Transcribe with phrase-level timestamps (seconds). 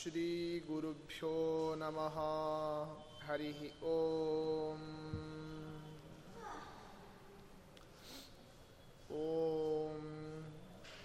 [0.00, 1.28] श्रीगुरुभ्यो
[1.80, 2.16] नमः
[3.26, 3.58] हरिः
[3.90, 4.80] ॐ
[9.18, 10.00] ॐ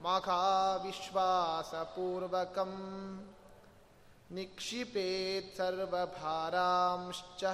[0.00, 2.72] मखाविश्वासपूर्वकं
[4.34, 7.44] निक्षिपेत् सर्वभारांश्च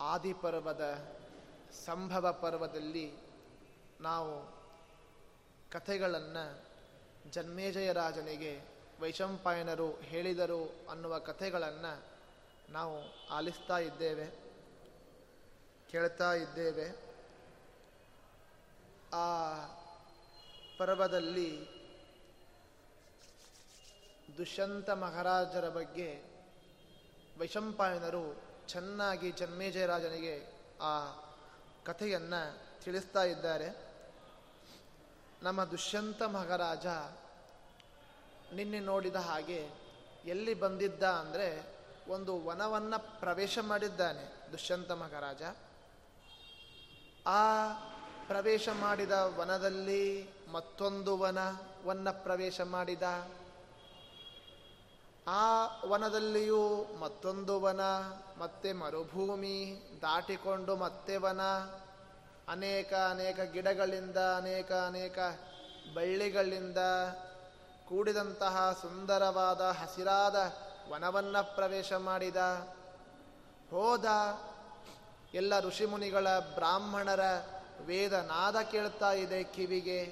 [0.00, 0.84] ಆದಿಪರ್ವದ
[1.84, 3.12] ಸಂಭವ ಪರ್ವದಲ್ಲಿ
[4.00, 4.32] ನಾವು
[5.70, 6.62] ಕಥೆಗಳನ್ನು
[7.30, 8.60] ಜನ್ಮೇಜಯ ರಾಜನಿಗೆ
[9.00, 12.02] ವೈಶಂಪಾಯನರು ಹೇಳಿದರು ಅನ್ನುವ ಕಥೆಗಳನ್ನು
[12.72, 12.96] ನಾವು
[13.28, 14.26] ಆಲಿಸ್ತಾ ಇದ್ದೇವೆ,
[15.90, 16.86] ಕೇಳ್ತಾ ಇದ್ದೇವೆ.
[19.12, 19.54] ಆ
[20.78, 21.50] ಪರ್ವದಲ್ಲಿ
[24.38, 26.31] ದುಷ್ಯಂತ ಮಹಾರಾಜರ ಬಗ್ಗೆ
[27.38, 30.34] ವೈಶಂಪಾಯನರು ಚೆನ್ನಾಗಿ ಜನ್ಮೇಜಯ ರಾಜನಿಗೆ
[30.80, 31.06] ಆ
[31.84, 33.68] ಕಥೆಯನ್ನು ತಿಳಿಸ್ತಾ ಇದ್ದಾರೆ.
[35.42, 36.86] ನಮ್ಮ ದುಷ್ಯಂತ ಮಹಾರಾಜ
[38.54, 39.68] ನಿನ್ನೆ ನೋಡಿದ ಹಾಗೆ
[40.24, 41.66] ಎಲ್ಲಿ ಬಂದಿದ್ದ ಅಂದರೆ
[42.08, 45.42] ಒಂದು ವನವನ್ನು ಪ್ರವೇಶ ಮಾಡಿದ್ದಾನೆ ದುಷ್ಯಂತ ಮಹಾರಾಜ.
[47.26, 47.72] ಆ
[48.26, 53.02] ಪ್ರವೇಶ ಮಾಡಿದ ವನದಲ್ಲಿ ಮತ್ತೊಂದು ವನವನ್ನು ಪ್ರವೇಶ ಮಾಡಿದ.
[55.26, 57.80] ಆ ವನದಲ್ಲಿಯೂ ಮತ್ತೊಂದು ವನ,
[58.38, 61.40] ಮತ್ತೆ ಮರುಭೂಮಿ ದಾಟಿಕೊಂಡು ಮತ್ತೆ ವನ.
[62.48, 65.18] ಅನೇಕ ಅನೇಕ ಗಿಡಗಳಿಂದ, ಅನೇಕ ಅನೇಕ
[65.94, 66.78] ಬಳ್ಳಿಗಳಿಂದ
[67.88, 70.52] ಕೂಡಿದಂತಹ ಸುಂದರವಾದ ಹಸಿರಾದ
[70.90, 72.36] ವನವನ್ನ ಪ್ರವೇಶ ಮಾಡಿದ.
[73.70, 74.06] ಹೋದ
[75.34, 77.20] ಎಲ್ಲ ಋಷಿಮುನಿಗಳ ಬ್ರಾಹ್ಮಣರ
[77.84, 80.04] ವೇದ ನಾದ ಕೇಳ್ತಾ ಇದೆ ಕಿವಿಗೆ.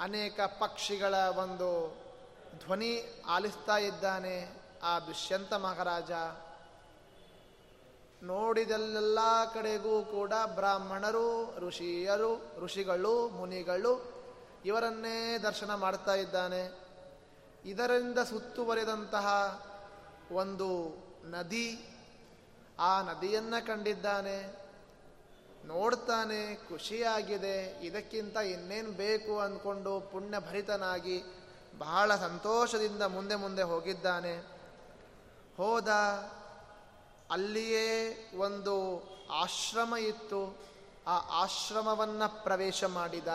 [0.00, 1.96] ಅನೇಕ ಪಕ್ಷಿಗಳ ಒಂದು
[2.66, 4.48] ಧ್ವನಿ ಆಲಿಸ್ತಾ ಇದ್ದಾನೆ
[4.82, 6.10] ಆ ದುಷ್ಯಂತ ಮಹಾರಾಜ.
[8.22, 9.18] ನೋಡಿದಲ್ಲೆಲ್ಲ
[9.54, 14.18] ಕಡೆಗೂ ಕೂಡ ಬ್ರಾಹ್ಮಣರು, ಋಷಿಯರು, ಋಷಿಗಳು, ಮುನಿಗಳು
[14.64, 16.62] ಇವರನ್ನೇ ದರ್ಶನ ಮಾಡ್ತಾ ಇದ್ದಾನೆ.
[17.64, 19.26] ಇದರಿಂದ ಸುತ್ತುವರಿದಂತಹ
[20.32, 20.70] ಒಂದು
[21.24, 21.88] ನದಿ
[22.78, 24.68] ಆ ನದಿಯನ್ನು ಕಂಡಿದ್ದಾನೆ.
[25.64, 31.22] ನೋಡ್ತಾನೆ, ಖುಷಿಯಾಗಿದೆ, ಇದಕ್ಕಿಂತ ಇನ್ನೇನು ಬೇಕು ಅಂದ್ಕೊಂಡು ಪುಣ್ಯಭರಿತನಾಗಿ
[31.78, 34.34] ಬಹಳ ಸಂತೋಷದಿಂದ ಮುಂದೆ ಮುಂದೆ ಹೋಗಿದ್ದಾನೆ.
[35.56, 35.88] ಹೋದ
[37.30, 37.88] ಅಲ್ಲಿಯೇ
[38.38, 38.74] ಒಂದು
[39.30, 40.40] ಆಶ್ರಮ ಇತ್ತು.
[41.06, 43.28] ಆ ಆಶ್ರಮವನ್ನು ಪ್ರವೇಶ ಮಾಡಿದ.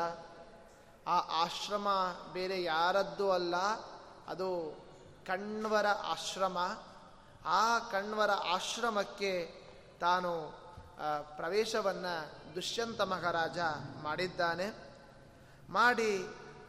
[1.07, 1.87] ಆ ಆಶ್ರಮ
[2.33, 3.55] ಬೇರೆ ಯಾರದ್ದು ಅಲ್ಲ,
[4.27, 4.49] ಅದು
[5.27, 6.57] ಕಣ್ವರ ಆಶ್ರಮ.
[7.45, 9.31] ಆ ಕಣ್ವರ ಆಶ್ರಮಕ್ಕೆ
[9.99, 10.63] ತಾನು
[11.37, 12.15] ಪ್ರವೇಶವನ್ನು
[12.55, 13.59] ದುಷ್ಯಂತ ಮಹಾರಾಜ
[14.03, 14.67] ಮಾಡಿದ್ದಾನೆ.
[15.69, 16.11] ಮಾಡಿ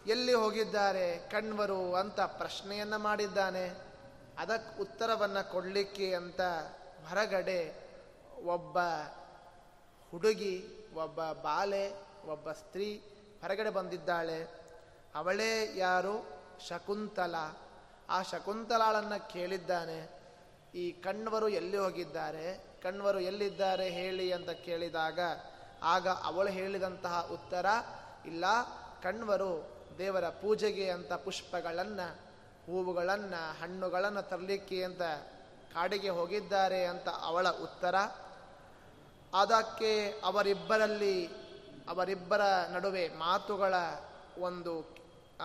[0.06, 3.94] ಎಲ್ಲಿ ಹೋಗಿದ್ದಾರೆ ಕಣ್ವರು ಅಂತ ಪ್ರಶ್ನೆಯನ್ನು ಮಾಡಿದ್ದಾನೆ.
[4.38, 6.40] ಅದಕ್ಕೆ ಉತ್ತರವನ್ನು ಕೊಡಲಿಕ್ಕೆ ಅಂತ
[7.08, 7.90] ಹೊರಗಡೆ
[8.44, 8.78] ಒಬ್ಬ
[10.10, 10.64] ಹುಡುಗಿ,
[10.94, 11.90] ಒಬ್ಬ ಬಾಲೆ,
[12.26, 12.98] ಒಬ್ಬ ಸ್ತ್ರೀ
[13.42, 14.44] ಹೊರಗಡೆ ಬಂದಿದ್ದಾಳೆ.
[15.14, 16.26] ಅವಳೇ ಯಾರು?
[16.68, 17.34] ಶಕುಂತಲ.
[18.08, 20.10] ಆ ಶಕುಂತಲಾಳನ್ನು ಕೇಳಿದ್ದಾನೆ.
[20.74, 22.64] ಈ ಕಣ್ವರು ಎಲ್ಲಿ ಹೋಗಿದ್ದಾರೆ?
[22.82, 25.18] ಕಣ್ವರು ಎಲ್ಲಿದ್ದಾರೆ ಹೇಳಿ ಅಂತ ಕೇಳಿದಾಗ,
[25.82, 27.66] ಆಗ ಅವಳು ಹೇಳಿದಂತಹ ಉತ್ತರ,
[28.26, 28.44] ಇಲ್ಲ,
[29.02, 32.08] ಕಣ್ವರು ದೇವರ ಪೂಜೆಗೆ ಅಂತ ಪುಷ್ಪಗಳನ್ನು,
[32.66, 35.02] ಹೂವುಗಳನ್ನು, ಹಣ್ಣುಗಳನ್ನು ತರಲಿಕ್ಕೆ ಅಂತ
[35.74, 37.96] ಕಾಡಿಗೆ ಹೋಗಿದ್ದಾರೆ ಅಂತ ಅವಳ ಉತ್ತರ.
[39.32, 39.92] ಅದಕ್ಕೆ
[40.24, 41.16] ಅವರಿಬ್ಬರಲ್ಲಿ,
[41.88, 42.42] ಅವರಿಬ್ಬರ
[42.72, 43.74] ನಡುವೆ ಮಾತುಗಳ
[44.38, 44.74] ಒಂದು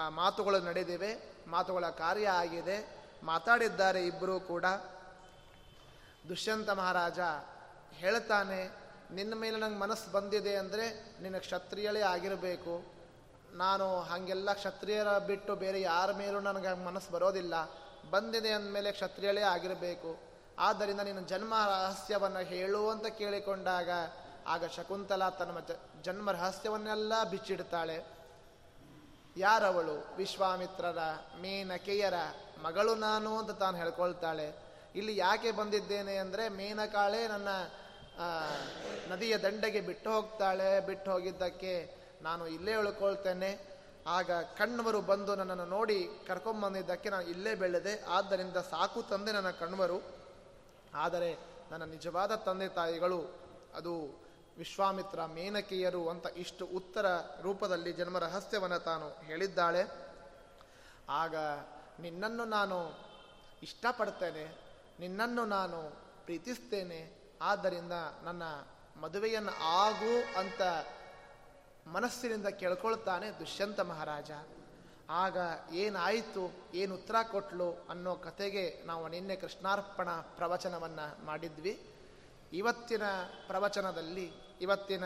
[0.10, 1.12] ಮಾತುಗಳು ನಡೆದಿವೆ,
[1.48, 2.78] ಮಾತುಗಳ ಕಾರ್ಯ ಆಗಿದೆ.
[3.24, 4.66] ಮಾತಾಡಿದ್ದಾರೆ ಇಬ್ಬರೂ ಕೂಡ.
[6.30, 7.20] ದುಷ್ಯಂತ ಮಹಾರಾಜ
[7.94, 8.60] ಹೇಳ್ತಾನೆ,
[9.12, 10.86] ನಿನ್ನ ಮೇಲೆ ನಂಗೆ ಮನಸ್ಸು ಬಂದಿದೆ ಅಂದರೆ
[11.22, 12.74] ನಿನ್ನ ಕ್ಷತ್ರಿಯಳೇ ಆಗಿರಬೇಕು.
[13.54, 17.54] ನಾನು ಹಾಗೆಲ್ಲ ಕ್ಷತ್ರಿಯರ ಬಿಟ್ಟು ಬೇರೆ ಯಾರ ಮೇಲೂ ನನಗೆ ಮನಸ್ಸು ಬರೋದಿಲ್ಲ.
[18.10, 20.20] ಬಂದಿದೆ ಅಂದಮೇಲೆ ಕ್ಷತ್ರಿಯಳೇ ಆಗಿರಬೇಕು.
[20.60, 23.90] ಆದ್ದರಿಂದ ನೀನು ಜನ್ಮ ರಹಸ್ಯವನ್ನು ಹೇಳು ಅಂತ ಕೇಳಿಕೊಂಡಾಗ,
[24.48, 25.58] ಆಗ ಶಕುಂತಲಾ ತನ್ನ
[26.02, 28.06] ಜನ್ಮ ರಹಸ್ಯವನ್ನೆಲ್ಲ ಬಿಚ್ಚಿಡ್ತಾಳೆ.
[29.38, 30.16] ಯಾರವಳು?
[30.18, 30.98] ವಿಶ್ವಾಮಿತ್ರರ,
[31.42, 32.14] ಮೇನಕೆಯರ
[32.64, 34.54] ಮಗಳು ನಾನು ಅಂತ ತಾನು ಹೇಳ್ಕೊಳ್ತಾಳೆ.
[34.96, 37.48] ಇಲ್ಲಿ ಯಾಕೆ ಬಂದಿದ್ದೇನೆ ಅಂದರೆ, ಮೇನಕಾಳೆ ನನ್ನ
[39.08, 40.80] ನದಿಯ ದಂಡೆಗೆ ಬಿಟ್ಟು ಹೋಗ್ತಾಳೆ.
[40.80, 43.52] ಬಿಟ್ಟು ಹೋಗಿದ್ದಕ್ಕೆ ನಾನು ಇಲ್ಲೇ ಉಳ್ಕೊಳ್ತೇನೆ.
[44.08, 47.94] ಆಗ ಕಣ್ಣವರು ಬಂದು ನನ್ನನ್ನು ನೋಡಿ ಕರ್ಕೊಂಬಂದಿದ್ದಕ್ಕೆ ನಾನು ಇಲ್ಲೇ ಬೆಳೆದೆ.
[48.08, 49.98] ಆದ್ದರಿಂದ ಸಾಕು ತಂದೆ ನನ್ನ ಕಣ್ವರು
[50.96, 51.32] ಆದರೆ
[51.72, 53.20] ನನ್ನ ನಿಜವಾದ ತಂದೆ ತಾಯಿಗಳು,
[53.76, 53.94] ಅದು
[54.58, 57.06] ವಿಶ್ವಾಮಿತ್ರ ಮೇನಕೆಯರು ಅಂತ ಇಷ್ಟು ಉತ್ತರ
[57.42, 59.84] ರೂಪದಲ್ಲಿ ಜನ್ಮ ರಹಸ್ಯವನ್ನು ತಾನು ಹೇಳಿದ್ದಾಳೆ.
[61.22, 61.36] ಆಗ
[62.00, 62.78] ನಿನ್ನನ್ನು ನಾನು
[63.64, 64.46] ಇಷ್ಟಪಡ್ತೇನೆ,
[65.00, 65.80] ನಿನ್ನನ್ನು ನಾನು
[66.26, 67.02] ಪ್ರೀತಿಸ್ತೇನೆ.
[67.42, 68.44] ಆದ್ದರಿಂದ ನನ್ನ
[69.02, 70.62] ಮದುವೆಯನ್ನು ಆಗು ಅಂತ
[71.94, 74.32] ಮನಸ್ಸಿನಿಂದ ಕೇಳ್ಕೊಳ್ತಾನೆ ದುಷ್ಯಂತ ಮಹಾರಾಜ.
[75.10, 75.38] ಆಗ
[75.74, 81.80] ಏನಾಯಿತು, ಏನು ಉತ್ತರ ಕೊಟ್ಲು ಅನ್ನೋ ಕಥೆಗೆ ನಾವು ನಿನ್ನೆ ಕೃಷ್ಣಾರ್ಪಣ ಪ್ರವಚನವನ್ನು ಮಾಡಿದ್ವಿ.
[82.54, 83.02] ಇವತ್ತಿನ
[83.48, 85.04] ಪ್ರವಚನದಲ್ಲಿ, ಇವತ್ತಿನ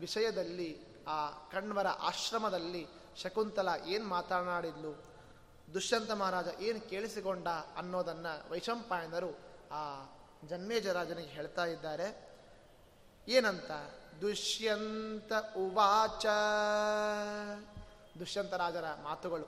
[0.00, 2.86] ವಿಷಯದಲ್ಲಿ, ಆ ಕಣ್ವರ ಆಶ್ರಮದಲ್ಲಿ
[3.22, 5.04] ಶಕುಂತಲ ಏನು ಮಾತನಾಡಿದ್ಲು,
[5.74, 9.30] ದುಷ್ಯಂತ ಮಹಾರಾಜ ಏನು ಕೇಳಿಸಿಕೊಂಡ ಅನ್ನೋದನ್ನು ವೈಶಂಪಾಯನರು
[9.72, 9.82] ಆ
[10.48, 12.27] ಜನ್ಮೇಜರಾಜನಿಗೆ ಹೇಳ್ತಾ ಇದ್ದಾರೆ.
[13.28, 13.70] ಏನಂತ?
[14.20, 16.26] ದುಷ್ಯಂತ ಉವಾಚ.
[18.18, 19.44] ದುಷ್ಯಂತ ರಾಜರ ಮಾತುಗಳು.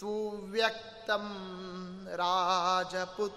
[0.00, 1.28] ಸುವ್ಯಕ್ತಂ
[2.16, 3.34] ರಾಜಪುತ್ರೀತ್ವಂ.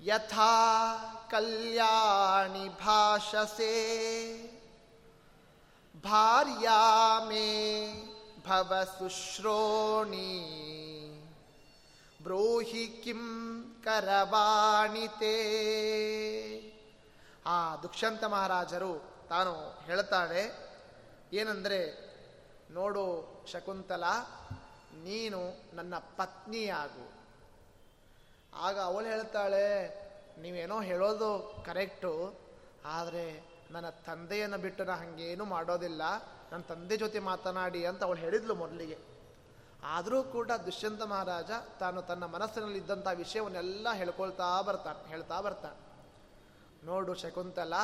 [0.00, 0.96] ಯಥಾ
[1.30, 3.74] ಕಲ್ಯಾಣಿ ಭಾಷಸೆ.
[6.04, 7.86] ಭಾರ್ಯಾ ಮೇ
[8.46, 10.73] ಭವ ಸುಶ್ರೋಣಿ.
[12.24, 13.22] ಬ್ರೋಹಿ ಕಿಂ
[13.84, 15.36] ಕರವಾಣಿತೆ
[17.46, 18.92] ಆ ದುಕ್ಷಂತ ಮಹಾರಾಜರು
[19.28, 20.42] ತಾನು ಹೇಳ್ತಾಳೆ,
[21.32, 21.80] ಏನಂದರೆ,
[22.70, 23.04] ನೋಡು
[23.52, 24.04] ಶಕುಂತಲ,
[25.04, 25.40] ನೀನು
[25.76, 27.12] ನನ್ನ ಪತ್ನಿಯಾಗು.
[28.54, 29.66] ಆಗ ಅವಳು ಹೇಳ್ತಾಳೆ,
[30.42, 32.40] ನೀವೇನೋ ಹೇಳೋದು ಕರೆಕ್ಟು,
[32.84, 36.02] ಆದರೆ ನನ್ನ ತಂದೆಯನ್ನು ಬಿಟ್ಟು ನಾ ಹಾಗೇನು ಮಾಡೋದಿಲ್ಲ.
[36.52, 39.13] ನನ್ನ ತಂದೆ ಜೊತೆ ಮಾತನಾಡಿ ಅಂತ ಅವಳು ಹೇಳಿದ್ಲು ಮೊದಲಿಗೆ.
[39.92, 41.50] ಆದರೂ ಕೂಡ ದುಷ್ಯಂತ ಮಹಾರಾಜ
[41.80, 45.80] ತಾನು ತನ್ನ ಮನಸ್ಸಿನಲ್ಲಿ ಇದ್ದಂಥ ವಿಷಯವನ್ನೆಲ್ಲ ಹೇಳ್ಕೊಳ್ತಾ ಬರ್ತಾನೆ, ಹೇಳ್ತಾ ಬರ್ತಾನೆ.
[46.86, 47.74] ನೋಡು ಶಕುಂತಲ,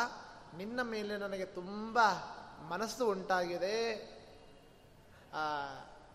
[0.56, 1.98] ನಿನ್ನ ಮೇಲೆ ನನಗೆ ತುಂಬ
[2.70, 3.76] ಮನಸ್ಸು ಉಂಟಾಗಿದೆ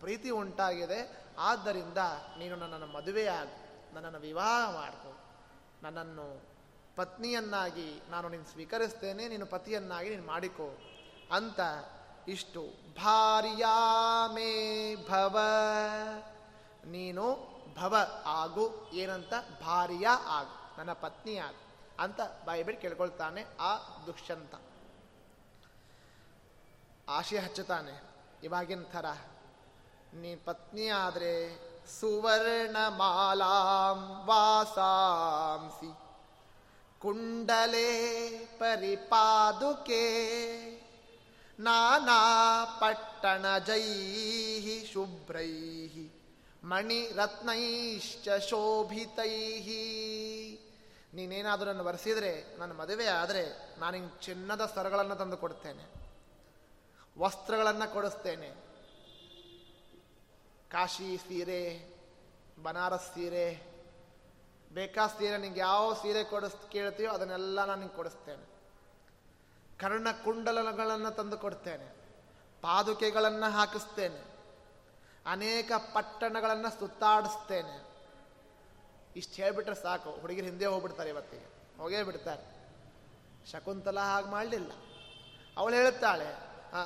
[0.00, 0.98] ಪ್ರೀತಿ ಉಂಟಾಗಿದೆ,
[1.38, 2.00] ಆದ್ದರಿಂದ
[2.38, 3.56] ನೀನು ನನ್ನನ್ನು ಮದುವೆಯಾಗಿ
[3.94, 5.12] ನನ್ನನ್ನು ವಿವಾಹ ಮಾಡಿಕೊ.
[5.82, 6.26] ನನ್ನನ್ನು
[6.96, 10.68] ಪತ್ನಿಯನ್ನಾಗಿ ನಾನು ನೀನು ಸ್ವೀಕರಿಸ್ತೇನೆ, ನೀನು ಪತಿಯನ್ನಾಗಿ ನೀನು ಮಾಡಿಕೊ
[11.32, 11.60] ಅಂತ
[12.28, 12.62] ಇಷ್ಟು
[13.04, 14.52] ಭಾರ್ಯಾಮೇ
[15.08, 15.38] ಭವ.
[16.86, 17.24] ನೀನು
[17.76, 19.32] ಭವ ಆಗು, ಏನಂತ?
[19.62, 21.62] ಭಾರ್ಯ ಆಗು, ನನ್ನ ಪತ್ನಿ ಆಗು
[22.02, 23.76] ಅಂತ ಬಾಯಿಬಿಟ್ಟು ಕೇಳ್ಕೊಳ್ತಾನೆ ಆ
[24.06, 24.54] ದುಷ್ಯಂತ.
[27.08, 28.02] ಆಶೆ ಹಚ್ಚುತ್ತಾನೆ,
[28.42, 29.06] ಇವಾಗಿನ ಥರ.
[30.14, 31.32] ನೀ ಪತ್ನಿ ಆದರೆ
[32.00, 35.90] ಸುವರ್ಣ ಮಾಲಾಂ ವಾಸಾಂಸಿ.
[37.00, 37.90] ಕುಂಡಲೇ
[38.58, 40.04] ಪರಿಪಾದುಕೆ.
[41.58, 42.16] ನಾನಾ
[42.80, 43.84] ಪಟ್ಟಣ ಜೈ
[44.92, 45.52] ಶುಭ್ರೈ
[46.64, 49.84] ಮಣಿರತ್ನೈಶ್ಚ ಶೋಭಿತೈಹಿ.
[51.14, 53.42] ನೀನೇನಾದರೂ ನನ್ನ ಬರೆಸಿದರೆ, ನನ್ನ ಮದುವೆ ಆದರೆ
[53.80, 55.84] ನಾನು ಚಿನ್ನದ ಸರಗಳನ್ನು ತಂದು ಕೊಡ್ತೇನೆ,
[57.18, 58.50] ವಸ್ತ್ರಗಳನ್ನು ಕೊಡಿಸ್ತೇನೆ.
[60.70, 61.62] ಕಾಶಿ ಸೀರೆ,
[62.62, 63.48] ಬನಾರಸ್ ಸೀರೆ
[64.74, 68.55] ಬೇಕಾ ಸೀರೆ ನಿಂಗೆ ಯಾವ ಸೀರೆ ಕೊಡಿಸ್, ಕೇಳ್ತೀಯೋ ಅದನ್ನೆಲ್ಲ ನಾನು ನಿಂಗೆ ಕೊಡಿಸ್ತೇನೆ.
[69.80, 71.86] ಕರ್ಣ ಕುಂಡಲಗಳನ್ನು ತಂದು ಕೊಡ್ತೇನೆ,
[72.62, 74.20] ಪಾದುಕೆಗಳನ್ನು ಹಾಕಿಸ್ತೇನೆ,
[75.26, 77.76] ಅನೇಕ ಪಟ್ಟಣಗಳನ್ನು ಸುತ್ತಾಡಿಸ್ತೇನೆ.
[79.16, 81.46] ಇಷ್ಟು ಹೇಳ್ಬಿಟ್ರೆ ಸಾಕು, ಹುಡುಗಿರು ಹಿಂದೆ ಹೋಗ್ಬಿಡ್ತಾರೆ ಇವತ್ತಿಗೆ,
[81.78, 82.44] ಹೋಗೇ ಬಿಡ್ತಾರೆ.
[83.50, 84.72] ಶಕುಂತಲ ಹಾಗೆ ಮಾಡಲಿಲ್ಲ.
[85.56, 86.28] ಅವಳು ಹೇಳ್ತಾಳೆ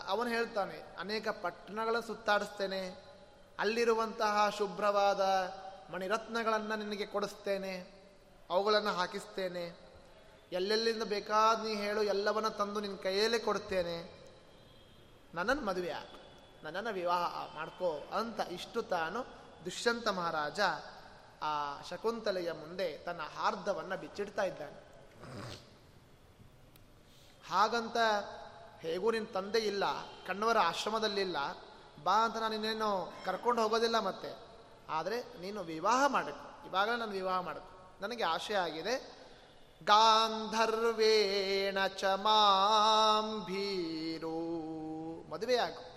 [0.06, 2.82] ಅವನು ಹೇಳ್ತಾನೆ, ಅನೇಕ ಪಟ್ಟಣಗಳನ್ನು ಸುತ್ತಾಡಿಸ್ತೇನೆ,
[3.58, 5.22] ಅಲ್ಲಿರುವಂತಹ ಶುಭ್ರವಾದ
[5.92, 7.72] ಮಣಿರತ್ನಗಳನ್ನು ನಿನಗೆ ಕೊಡಿಸ್ತೇನೆ,
[8.50, 9.64] ಅವುಗಳನ್ನು ಹಾಕಿಸ್ತೇನೆ.
[10.52, 14.20] ಎಲ್ಲೆಲ್ಲಿಂದ ಬೇಕಾದ ನೀ ಹೇಳು ಎಲ್ಲವನ್ನ ತಂದು ನಿನ್ನ ಕೈಯಲ್ಲೇ ಕೊಡ್ತೇನೆ.
[15.34, 16.06] ನನ್ನನ್ನು ಮದುವೆ ಆಗ,
[16.62, 19.26] ನನ್ನನ್ನು ವಿವಾಹ ಮಾಡ್ಕೋ ಅಂತ ಇಷ್ಟು ತಾನು
[19.64, 20.60] ದುಷ್ಯಂತ ಮಹಾರಾಜ
[21.42, 24.90] ಆ ಶಕುಂತಲೆಯ ಮುಂದೆ ತನ್ನ ಹಾರ್ದವನ್ನು ಬಿಚ್ಚಿಡ್ತಾ ಇದ್ದಾನೆ.
[27.48, 27.96] ಹಾಗಂತ
[28.80, 29.84] ಹೇಗೂ ನಿನ್ನ ತಂದೆ ಇಲ್ಲ,
[30.26, 31.36] ಕಣ್ಣವರ ಆಶ್ರಮದಲ್ಲಿಲ್ಲ,
[32.04, 34.36] ಬಾ ಅಂತ ನಾನು ಇನ್ನೇನು ಕರ್ಕೊಂಡು ಹೋಗೋದಿಲ್ಲ ಮತ್ತೆ.
[34.88, 36.66] ಆದರೆ ನೀನು ವಿವಾಹ ಮಾಡಬೇಕು.
[36.66, 38.02] ಇವಾಗಲೇ ನಾನು ವಿವಾಹ ಮಾಡಬೇಕು.
[38.02, 39.19] ನನಗೆ ಆಶೆ ಆಗಿದೆ
[39.84, 42.04] ಗಾಂಧರ್ವೇಣ ಚ
[43.46, 44.40] ಭೀರು.
[45.30, 45.90] ಮದುವೆಯಾಗು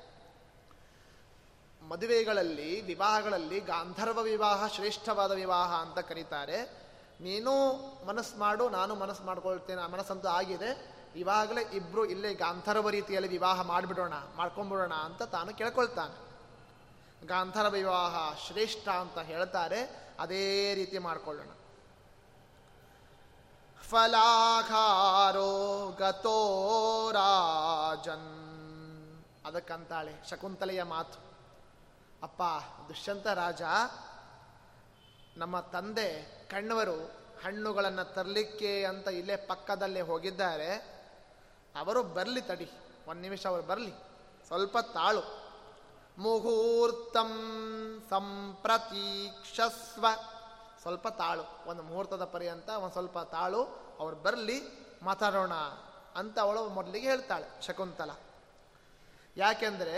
[1.88, 6.84] ಮದುವೆಗಳಲ್ಲಿ, ವಿವಾಹಗಳಲ್ಲಿ ಗಾಂಧರ್ವ ವಿವಾಹ ಶ್ರೇಷ್ಠವಾದ ವಿವಾಹ ಅಂತ ಕರೀತಾರೆ.
[7.22, 7.52] ನೀನು
[8.06, 10.94] ಮನಸ್ಸು ಮಾಡು, ನಾನು ಮನಸ್ಸು ಮಾಡ್ಕೊಳ್ತೇನೆ ಮನಸ್ಸಂತೂ ಆಗಿದೆ.
[11.16, 16.34] ಇವಾಗಲೇ ಇಬ್ರು ಇಲ್ಲೇ ಗಾಂಧರ್ವ ರೀತಿಯಲ್ಲಿ ವಿವಾಹ ಮಾಡಿಬಿಡೋಣ, ಮಾಡ್ಕೊಂಬಿಡೋಣ ಅಂತ ತಾನು ಕೇಳ್ಕೊಳ್ತಾನೆ.
[17.28, 20.12] ಗಾಂಧರ್ವ ವಿವಾಹ ಶ್ರೇಷ್ಠ ಅಂತ ಹೇಳ್ತಾರೆ.
[20.20, 21.48] ಅದೇ ರೀತಿ ಮಾಡ್ಕೊಳ್ಳೋಣ.
[23.94, 25.50] ಫಲಾಘಾರೋ
[26.00, 26.38] ಗತೋ
[27.12, 28.30] ರಾಜನ್.
[29.46, 31.20] ಅದಕ್ಕಂತಾಳೆ ಶಕುಂತಲೆಯ ಮಾತು.
[32.24, 32.42] ಅಪ್ಪ,
[32.88, 33.62] ದುಷ್ಯಂತ ರಾಜ,
[35.38, 36.08] ನಮ್ಮ ತಂದೆ
[36.52, 36.98] ಕಣ್ಣವರು
[37.44, 40.74] ಹಣ್ಣುಗಳನ್ನು ತರಲಿಕ್ಕೆ ಅಂತ ಇಲ್ಲೇ ಪಕ್ಕದಲ್ಲೇ ಹೋಗಿದ್ದಾರೆ.
[41.80, 42.72] ಅವರು ಬರಲಿ ತಡಿ,
[43.08, 43.94] ಒಂದು ನಿಮಿಷ ಅವರು ಬರಲಿ.
[44.48, 45.24] ಸ್ವಲ್ಪ ತಾಳು.
[46.18, 47.32] ಮುಹೂರ್ತಂ
[48.10, 50.06] ಸಂಪ್ರತೀಕ್ಷಸ್ವ.
[50.82, 53.83] ಸ್ವಲ್ಪ ತಾಳು, ಒಂದು ಮುಹೂರ್ತದ ಪರ್ಯಂತ ಒಂದು ಸ್ವಲ್ಪ ತಾಳು.
[54.00, 54.58] ಅವ್ರು ಬರಲಿ,
[55.04, 55.54] ಮಾತಾಡೋಣ
[56.16, 58.12] ಅಂತ ಅವಳು ಮೊದಲಿಗೆ ಹೇಳ್ತಾಳೆ ಶಕುಂತಲ.
[59.38, 59.98] ಯಾಕೆಂದರೆ,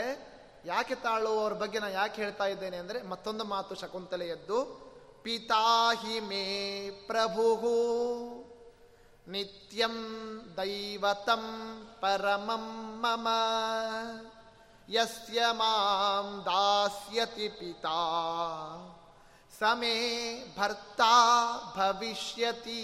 [0.66, 4.60] ಯಾಕೆ ತಾಳು ಅವ್ರ ಬಗ್ಗೆ ನಾನು ಯಾಕೆ ಹೇಳ್ತಾ ಇದ್ದೇನೆ ಅಂದರೆ ಮತ್ತೊಂದು ಮಾತು ಶಕುಂತಲೆಯದ್ದು
[5.24, 6.44] ಪಿತಾಹಿ ಮೇ
[7.08, 7.72] ಪ್ರಭು
[9.28, 9.96] ನಿತ್ಯಂ
[10.58, 11.46] ದೈವತಂ
[12.02, 12.66] ಪರಮಂ
[13.02, 13.28] ಮಮ,
[14.90, 18.00] ಯಸ್ಯ ಮಾಂ ದಾಸ್ಯತಿ ಪಿತಾ,
[19.60, 19.96] ಸಮೇ
[20.58, 21.14] ಭರ್ತಾ
[21.76, 22.82] ಭವಿಷ್ಯತಿ.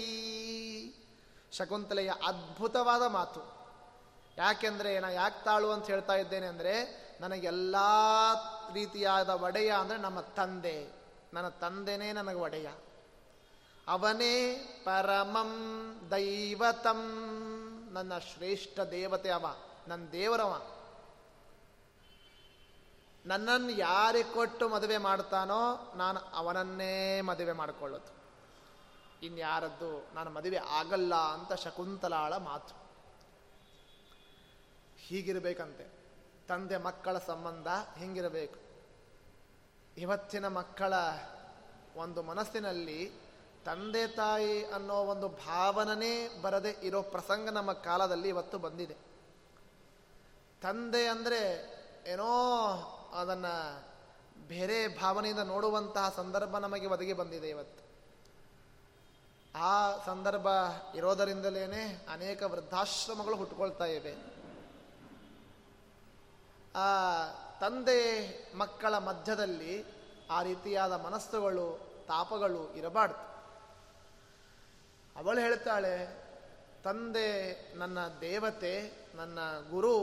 [1.58, 3.62] ಶಕುಂತಲೆಯ ಅದ್ಭುತವಾದ ಮಾತು.
[4.38, 7.76] ಯಾಕೆಂದರೆ ನಾ ಯಾಕೆ ತಾಳು ಅಂತ ಹೇಳ್ತಾ ಇದ್ದೇನೆ ಅಂದರೆ, ನನಗೆಲ್ಲ
[8.72, 10.88] ರೀತಿಯಾದ ಒಡೆಯ ಅಂದರೆ ನಮ್ಮ ತಂದೆ.
[11.34, 12.68] ನನ್ನ ತಂದೆನೇ ನನಗೆ ಒಡೆಯ.
[13.88, 14.54] ಅವನೇ
[14.84, 15.50] ಪರಮಂ
[16.10, 17.00] ದೈವತಂ.
[17.92, 19.46] ನನ್ನ ಶ್ರೇಷ್ಠ ದೇವತೆ ಅವ
[19.88, 20.62] ನನ್ನ ದೇವರವ.
[23.26, 28.21] ನನ್ನನ್ನು ಯಾರಿಗೆ ಕೊಟ್ಟು ಮದುವೆ ಮಾಡ್ತಾನೋ, ನಾನು ಅವನನ್ನೇ ಮದುವೆ ಮಾಡಿಕೊಳ್ಳೋದು.
[29.22, 32.74] ಇನ್ಯಾರದ್ದು ನಾನು ಮದುವೆ ಆಗಲ್ಲ ಅಂತ ಶಕುಂತಲಾಳ ಮಾತು.
[34.98, 35.86] ಹೀಗಿರಬೇಕಂತೆ.
[36.48, 37.66] ತಂದೆ ಮಕ್ಕಳ ಸಂಬಂಧ
[37.98, 38.58] ಹಿಂಗಿರಬೇಕು.
[39.96, 40.92] ಇವತ್ತಿನ ಮಕ್ಕಳ
[41.96, 43.12] ಒಂದು ಮನಸ್ಸಿನಲ್ಲಿ
[43.64, 48.96] ತಂದೆ ತಾಯಿ ಅನ್ನೋ ಒಂದು ಭಾವನನೇ ಬರದೆ ಇರೋ ಪ್ರಸಂಗ ನಮ್ಮ ಕಾಲದಲ್ಲಿ ಇವತ್ತು ಬಂದಿದೆ.
[50.62, 51.40] ತಂದೆ ಅಂದರೆ
[52.06, 52.32] ಏನೋ
[53.14, 53.84] ಅದನ್ನು
[54.48, 57.91] ಬೇರೆ ಭಾವನೆಯಿಂದ ನೋಡುವಂತಹ ಸಂದರ್ಭ ನಮಗೆ ಒದಗಿ ಬಂದಿದೆ ಇವತ್ತು.
[59.56, 60.46] ಆ ಸಂದರ್ಭ
[60.94, 64.14] ಇರೋದರಿಂದಲೇ ಅನೇಕ ವೃದ್ಧಾಶ್ರಮಗಳು ಹುಟ್ಟುಕೊಳ್ತಾ ಇವೆ.
[66.76, 66.88] ಆ
[67.60, 69.84] ತಂದೆ ಮಕ್ಕಳ ಮಧ್ಯದಲ್ಲಿ
[70.30, 73.32] ಆ ರೀತಿಯಾದ ಮನಸ್ಸುಗಳು, ತಾಪಗಳು ಇರಬಾರ್ದು.
[75.16, 76.22] ಅವಳು ಹೇಳ್ತಾಳೆ,
[76.84, 77.28] ತಂದೆ,
[77.74, 79.38] ನನ್ನ ದೇವತೆ, ನನ್ನ
[79.70, 79.96] ಗುರು,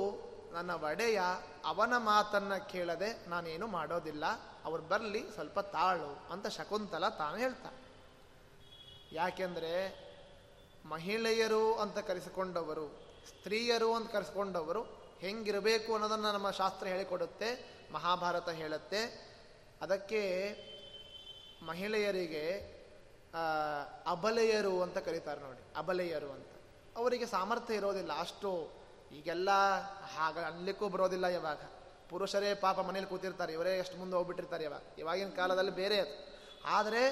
[0.53, 1.21] ನನ್ನ ಒಡೆಯ,
[1.65, 4.25] ಅವನ ಮಾತನ್ನ ಕೇಳದೆ ನಾನೇನು ಮಾಡೋದಿಲ್ಲ.
[4.65, 7.69] ಅವ್ರು ಬರಲಿ, ಸ್ವಲ್ಪ ತಾಳು ಅಂತ ಶಕುಂತಲ ತಾನು ಹೇಳ್ತಾ
[9.11, 9.73] ಯಾಕೆಂದರೆ
[10.85, 12.87] ಮಹಿಳೆಯರು ಅಂತ ಕರೆಸಿಕೊಂಡವರು,
[13.27, 14.81] ಸ್ತ್ರೀಯರು ಅಂತ ಕರೆಸಿಕೊಂಡವರು
[15.19, 17.49] ಹೆಂಗಿರಬೇಕು ಅನ್ನೋದನ್ನು ನಮ್ಮ ಶಾಸ್ತ್ರ ಹೇಳಿಕೊಡುತ್ತೆ,
[17.93, 19.01] ಮಹಾಭಾರತ ಹೇಳುತ್ತೆ.
[19.81, 20.21] ಅದಕ್ಕೆ
[21.65, 22.45] ಮಹಿಳೆಯರಿಗೆ
[24.07, 26.47] ಅಬಲೆಯರು ಅಂತ ಕರೀತಾರೆ ನೋಡಿ, ಅಬಲೆಯರು ಅಂತ.
[26.97, 28.71] ಅವರಿಗೆ ಸಾಮರ್ಥ್ಯ ಇರೋದಿಲ್ಲ, ಅಷ್ಟು
[29.11, 29.49] ಈಗೆಲ್ಲ
[30.15, 31.61] ಹಾಗ ಅನ್ಲಿಕ್ಕೂ ಬರೋದಿಲ್ಲ ಇವಾಗ.
[32.09, 34.81] ಪುರುಷರೇ ಪಾಪ ಮನೇಲಿ ಕೂತಿರ್ತಾರೆ, ಇವರೇ ಎಷ್ಟು ಮುಂದೆ ಹೋಗ್ಬಿಟ್ಟಿರ್ತಾರೆ ಇವಾಗ.
[34.99, 36.15] ಇವಾಗಿನ ಕಾಲದಲ್ಲಿ ಬೇರೆ ಅದು.
[36.65, 37.03] ಆದರೆ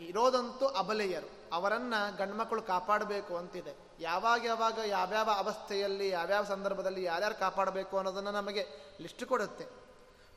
[0.00, 1.35] ಇರೋದಂತೂ ಅಬಲೆಯರು.
[1.52, 3.76] ಅವರನ್ನು ಗಂಡ್ಮಕ್ಳು ಕಾಪಾಡಬೇಕು ಅಂತಿದೆ.
[4.00, 8.66] ಯಾವಾಗ ಯಾವಾಗ ಯಾವ್ಯಾವ ಅವಸ್ಥೆಯಲ್ಲಿ, ಯಾವ್ಯಾವ ಸಂದರ್ಭದಲ್ಲಿ ಯಾರ್ಯಾರು ಕಾಪಾಡಬೇಕು ಅನ್ನೋದನ್ನು ನಮಗೆ
[9.00, 9.86] ಲಿಸ್ಟ್ ಕೊಡುತ್ತೆ.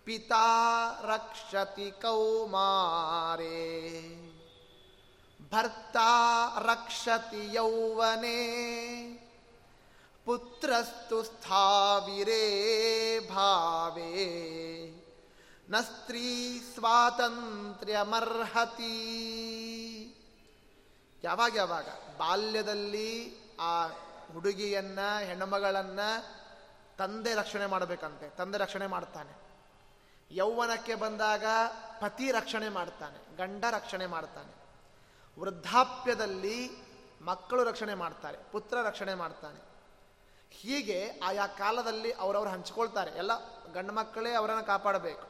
[0.06, 2.56] ಪಿತಾ ರಕ್ಷತಿ ಕೌಮಾರೇ.
[5.52, 8.50] ಭರ್ತಾ ರಕ್ಷತಿ ಯೌವನೆ.
[10.26, 12.40] ಪುತ್ರಸ್ತು ಸ್ಥಾವಿರೇ
[13.34, 14.26] ಭಾವೇ.
[15.70, 17.86] ನ ಸ್ತ್ರೀ ಸ್ವಾತಂತ್ರ್ಯಮರ್ಹತಿ.
[21.24, 21.88] ಯಾವಾಗ ಯಾವಾಗ?
[22.18, 23.88] ಬಾಲ್ಯದಲ್ಲಿ ಆ
[24.34, 26.00] ಹುಡುಗಿಯನ್ನ, ಹೆಣ್ಣುಮಗಳನ್ನ
[26.98, 28.30] ತಂದೆ ರಕ್ಷಣೆ ಮಾಡಬೇಕಂತೆ.
[28.30, 29.50] ತಂದೆ ರಕ್ಷಣೆ ಮಾಡ್ತಾನೆ.
[30.32, 31.46] ಯೌವನಕ್ಕೆ ಬಂದಾಗ
[32.02, 34.60] ಪತಿ ರಕ್ಷಣೆ ಮಾಡ್ತಾನೆ, ಗಂಡ ರಕ್ಷಣೆ ಮಾಡ್ತಾನೆ.
[35.40, 36.70] ವೃದ್ಧಾಪ್ಯದಲ್ಲಿ
[37.22, 39.70] ಮಕ್ಕಳು ರಕ್ಷಣೆ ಮಾಡ್ತಾರೆ, ಪುತ್ರ ರಕ್ಷಣೆ ಮಾಡ್ತಾನೆ.
[40.52, 43.12] ಹೀಗೆ ಆಯಾ ಕಾಲದಲ್ಲಿ ಅವರವರು ಹಂಚಿಕೊಳ್ತಾರೆ.
[43.12, 43.32] ಎಲ್ಲ
[43.74, 45.28] ಗಂಡು ಮಕ್ಕಳೇ ಅವರನ್ನು ಕಾಪಾಡಬೇಕು.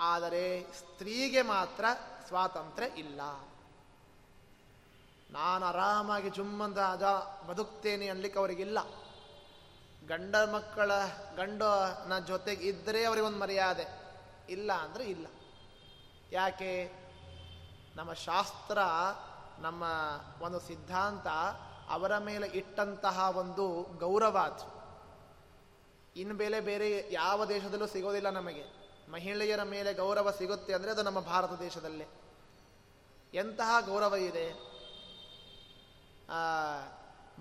[0.00, 1.84] ಆದರೆ ಸ್ತ್ರೀಗೆ ಮಾತ್ರ
[2.28, 3.20] ಸ್ವಾತಂತ್ರ್ಯ ಇಲ್ಲ.
[5.30, 7.02] ನಾನು ಆರಾಮಾಗಿ ಜುಮ್ಮಂದ ಅಜ
[7.46, 8.78] ಬದುಕ್ತೇನೆ ಅನ್ಲಿಕ್ಕೆ ಅವರಿಗಿಲ್ಲ.
[10.06, 10.90] ಗಂಡ ಮಕ್ಕಳ,
[11.36, 13.86] ಗಂಡನ ಜೊತೆಗೆ ಇದ್ದರೆ ಅವರಿಗೊಂದು ಮರ್ಯಾದೆ.
[14.48, 15.26] ಇಲ್ಲ ಅಂದರೆ ಇಲ್ಲ.
[16.32, 16.92] ಯಾಕೆ?
[17.96, 18.78] ನಮ್ಮ ಶಾಸ್ತ್ರ,
[19.58, 19.84] ನಮ್ಮ
[20.40, 21.26] ಒಂದು ಸಿದ್ಧಾಂತ
[21.88, 24.78] ಅವರ ಮೇಲೆ ಇಟ್ಟಂತಹ ಒಂದು ಗೌರವ ಅದು
[26.16, 28.64] ಇನ್ನು ಬೇಲೆ ಬೇರೆ ಯಾವ ದೇಶದಲ್ಲೂ ಸಿಗೋದಿಲ್ಲ ನಮಗೆ.
[29.10, 32.06] ಮಹಿಳೆಯರ ಮೇಲೆ ಗೌರವ ಸಿಗುತ್ತೆ ಅಂದರೆ ಅದು ನಮ್ಮ ಭಾರತ ದೇಶದಲ್ಲೇ.
[33.34, 34.67] ಎಂತಹ ಗೌರವ ಇದೆ?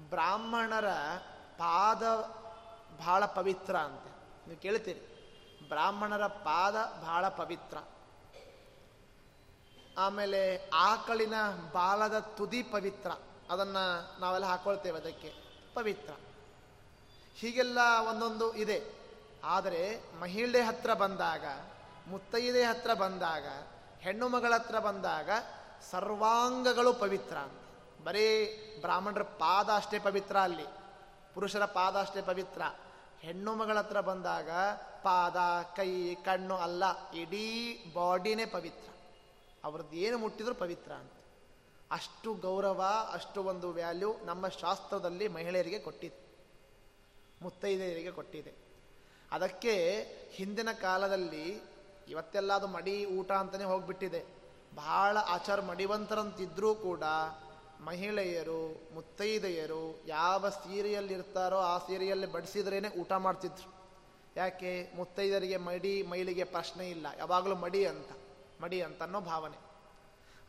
[0.10, 0.88] ಬ್ರಾಹ್ಮಣರ
[1.58, 2.04] ಪಾದ
[3.00, 4.10] ಬಹಳ ಪವಿತ್ರ ಅಂತೆ.
[4.47, 5.17] ನೀವು ಕೇಳ್ತೀರಿ.
[5.67, 7.78] ಬ್ರಾಹ್ಮಣರ ಪಾದ ಬಹಳ ಪವಿತ್ರ.
[9.97, 11.34] ಆಮೇಲೆ ಆಕಳಿನ
[11.73, 13.12] ಬಾಲದ ತುದಿ ಪವಿತ್ರ.
[13.50, 15.34] ಅದನ್ನು ನಾವೆಲ್ಲ ಹಾಕ್ಕೊಳ್ತೇವೆ ಅದಕ್ಕೆ.
[15.73, 16.13] ಪವಿತ್ರ.
[17.36, 17.78] ಹೀಗೆಲ್ಲ
[18.10, 18.97] ಒಂದೊಂದು ಇದೆ.
[19.43, 21.45] ಆದರೆ ಮಹಿಳೆ ಹತ್ರ ಬಂದಾಗ,
[22.08, 23.45] ಮುತ್ತೈದೆ ಹತ್ರ ಬಂದಾಗ,
[24.00, 25.30] ಹೆಣ್ಣು ಮಗಳ ಹತ್ರ ಬಂದಾಗ
[25.91, 27.38] ಸರ್ವಾಂಗಗಳು ಪವಿತ್ರ
[28.08, 28.28] ಬರೀ
[28.82, 30.67] ಬ್ರಾಹ್ಮಣರ ಪಾದ ಅಷ್ಟೇ ಪವಿತ್ರ ಅಲ್ಲಿ,
[31.34, 32.62] ಪುರುಷರ ಪಾದ ಅಷ್ಟೇ ಪವಿತ್ರ.
[33.20, 34.50] ಹೆಣ್ಣು ಮಗಳ ಹತ್ರ ಬಂದಾಗ
[35.04, 35.38] ಪಾದ,
[35.78, 35.91] ಕೈ,
[36.26, 37.48] ಕಣ್ಣು ಅಲ್ಲ, ಇಡೀ
[37.93, 38.89] ಬಾಡಿನೇ ಪವಿತ್ರ.
[39.63, 41.15] ಅವ್ರದ್ದು ಏನು ಮುಟ್ಟಿದ್ರು ಪವಿತ್ರ ಅಂತ.
[41.91, 42.82] ಅಷ್ಟು ಗೌರವ,
[43.13, 46.20] ಅಷ್ಟು ಒಂದು ವ್ಯಾಲ್ಯೂ ನಮ್ಮ ಶಾಸ್ತ್ರದಲ್ಲಿ ಮಹಿಳೆಯರಿಗೆ ಕೊಟ್ಟಿದೆ,
[47.41, 48.54] ಮುತ್ತೈದೆಯರಿಗೆ ಕೊಟ್ಟಿದೆ.
[49.32, 49.74] ಅದಕ್ಕೆ
[50.32, 51.46] ಹಿಂದಿನ ಕಾಲದಲ್ಲಿ
[52.08, 54.22] ಇವತ್ತೆಲ್ಲ ಅದು ಮಡಿ ಊಟ ಅಂತಲೇ ಹೋಗ್ಬಿಟ್ಟಿದೆ.
[54.76, 57.04] ಬಹಳ ಆಚಾರ ಮಡಿವಂತರಂತಿದ್ರೂ ಕೂಡ
[57.82, 63.74] ಮಹಿಳೆಯರು, ಮುತ್ತೈದೆಯರು ಯಾವ ಸೀರೆಯಲ್ಲಿರ್ತಾರೋ ಆ ಸೀರೆಯಲ್ಲಿ ಬಡಿಸಿದ್ರೇನೆ ಊಟ ಮಾಡ್ತಿದ್ರು.
[64.36, 64.92] ಯಾಕೆ?
[64.96, 67.08] ಮುತ್ತೈದರಿಗೆ ಮಡಿ, ಮೈಲಿಗೆ ಪ್ರಶ್ನೆ ಇಲ್ಲ.
[67.18, 68.10] ಯಾವಾಗಲೂ ಮಡಿ ಅಂತ
[68.62, 69.58] ಮಡಿ ಅಂತ ಅನ್ನೋ ಭಾವನೆ.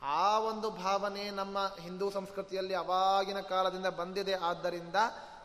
[0.02, 4.34] ಆ ಒಂದು ಭಾವನೆ ನಮ್ಮ ಹಿಂದೂ ಸಂಸ್ಕೃತಿಯಲ್ಲಿ ಅವಾಗಿನ ಕಾಲದಿಂದ ಬಂದಿದೆ.
[4.34, 4.94] ಆದ್ದರಿಂದ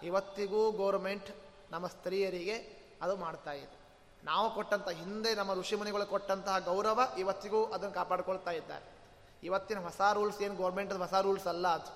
[0.03, 1.35] ಇವತ್ತಿಗೂ ಗೋರ್ಮೆಂಟ್
[1.71, 3.83] ನಮ್ಮ ಸ್ತ್ರೀಯರಿಗೆ ಅದು ಮಾಡ್ತಾ ಇದೆ.
[4.23, 8.92] ನಾವು ಕೊಟ್ಟಂಥ ಹಿಂದೆ ನಮ್ಮ ಋಷಿಮುನಿಗಳು ಕೊಟ್ಟಂತಹ ಗೌರವ ಇವತ್ತಿಗೂ ಅದನ್ನು ಕಾಪಾಡಿಕೊಳ್ತಾ ಇದ್ದಾರೆ.
[9.43, 11.89] ಇವತ್ತಿನ ಹೊಸ ರೂಲ್ಸ್ ಏನು ಗೋರ್ಮೆಂಟ್ ಹೊಸ ರೂಲ್ಸ್ ಅಲ್ಲ ಅದು.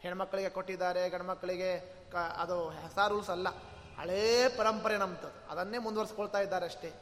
[0.00, 1.70] ಹೆಣ್ಮಕ್ಳಿಗೆ ಕೊಟ್ಟಿದ್ದಾರೆ, ಗಂಡ್ಮಕ್ಳಿಗೆ
[2.12, 3.48] ಕ, ಅದು ಹೊಸ ರೂಲ್ಸ್ ಅಲ್ಲ.
[4.00, 6.92] ಹಳೇ ಪರಂಪರೆ ನಮ್ಮದು ಅದನ್ನೇ ಮುಂದುವರ್ಸ್ಕೊಳ್ತಾ ಇದ್ದಾರೆ ಅಷ್ಟೇ.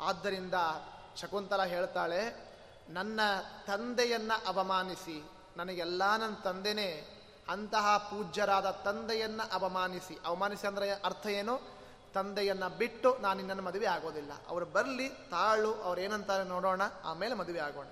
[0.01, 0.55] ಆದ್ದರಿಂದ
[1.21, 2.47] ಶಕುಂತಲ ಹೇಳ್ತಾಳೆ,
[2.89, 3.21] ನನ್ನ
[3.67, 5.25] ತಂದೆಯನ್ನ ಅವಮಾನಿಸಿ,
[5.57, 7.13] ನನಗೆಲ್ಲ ನನ್ನ ತಂದೆನೇ,
[7.49, 10.19] ಅಂತಹ ಪೂಜ್ಯರಾದ ತಂದೆಯನ್ನ ಅವಮಾನಿಸಿ.
[10.25, 11.61] ಅವಮಾನಿಸಿ ಅಂದ್ರೆ ಅರ್ಥ ಏನು?
[12.15, 14.33] ತಂದೆಯನ್ನ ಬಿಟ್ಟು ನಾನು ನಿನ್ನನ್ನು ಮದುವೆ ಆಗೋದಿಲ್ಲ.
[14.49, 17.87] ಅವರು ಬರಲಿ, ತಾಳು, ಅವ್ರು ಏನಂತಾರೆ ನೋಡೋಣ, ಆಮೇಲೆ ಮದುವೆ ಆಗೋಣ.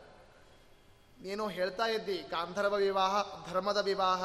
[1.23, 3.17] ನೀನು ಹೇಳ್ತಾ ಇದ್ದಿ, ಗಾಂಧರ್ವ ವಿವಾಹ,
[3.51, 4.25] ಧರ್ಮದ ವಿವಾಹ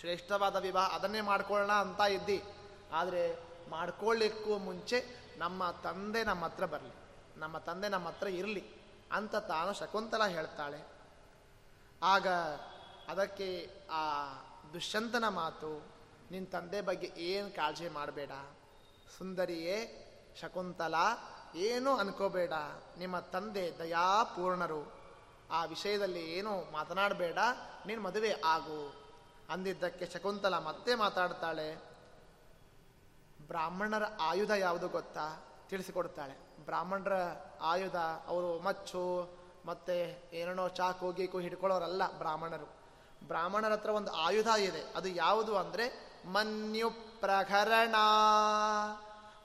[0.00, 2.42] ಶ್ರೇಷ್ಠವಾದ ವಿವಾಹ ಅದನ್ನೇ ಮಾಡ್ಕೊಳ್ಳೋಣ ಅಂತ ಇದ್ದಿ.
[2.92, 3.38] ಆದರೆ
[3.70, 5.04] ಮಾಡ್ಕೊಳ್ಳಿಕ್ಕೂ ಮುಂಚೆ
[5.38, 6.94] ನಮ್ಮ ತಂದೆ ನಮ್ಮ ಹತ್ರ ಬರಲಿ.
[7.36, 8.70] ನಮ್ಮ ತಂದೆ ನಮ್ಮ ಹತ್ರ ಇರಲಿ
[9.12, 10.86] ಅಂತ ತಾನು ಶಕುಂತಲ ಹೇಳ್ತಾಳೆ.
[12.02, 12.28] ಆಗ
[13.08, 14.26] ಅದಕ್ಕೆ ಆ
[14.72, 15.94] ದುಷ್ಯಂತನ ಮಾತು
[16.30, 18.30] ನಿನ್ನ ತಂದೆ ಬಗ್ಗೆ ಏನು ಕಾಳಜಿ ಮಾಡಬೇಡ?
[19.18, 20.00] ಸುಂದರಿಯೇ
[20.40, 20.94] ಶಕುಂತಲ,
[21.54, 22.52] ಏನೂ ಅನ್ಕೋಬೇಡ?
[22.98, 24.92] ನಿಮ್ಮ ತಂದೆ ದಯಾಪೂರ್ಣರು.
[25.50, 27.38] ಆ ವಿಷಯದಲ್ಲಿ ಏನು ಮಾತನಾಡಬೇಡ?
[27.86, 29.03] ನೀನು ಮದುವೆ ಆಗು.
[29.50, 31.74] ಅಂದಿದ್ದಕ್ಕೆ ಶಕುಂತಲ ಮತ್ತೆ ಮಾತಾಡ್ತಾಳೆ.
[33.46, 35.44] ಬ್ರಾಹ್ಮಣರ ಆಯುಧ ಯಾವುದು ಗೊತ್ತಾ?
[35.68, 36.64] ತಿಳಿಸಿಕೊಡ್ತಾಳೆ.
[36.64, 37.12] ಬ್ರಾಹ್ಮಣರ
[37.60, 39.30] ಆಯುಧ ಅವರು ಮಚ್ಚು,
[39.66, 42.68] ಮತ್ತೆ ಏನೇನೋ ಚಾಕು, ಗೀಕು ಹಿಡ್ಕೊಳ್ಳೋರಲ್ಲ ಬ್ರಾಹ್ಮಣರು.
[43.26, 44.82] ಬ್ರಾಹ್ಮಣರ ಹತ್ರ ಒಂದು ಆಯುಧ ಇದೆ.
[44.96, 47.94] ಅದು ಯಾವುದು ಅಂದರೆ ಮನ್ಯು ಪ್ರಕರಣ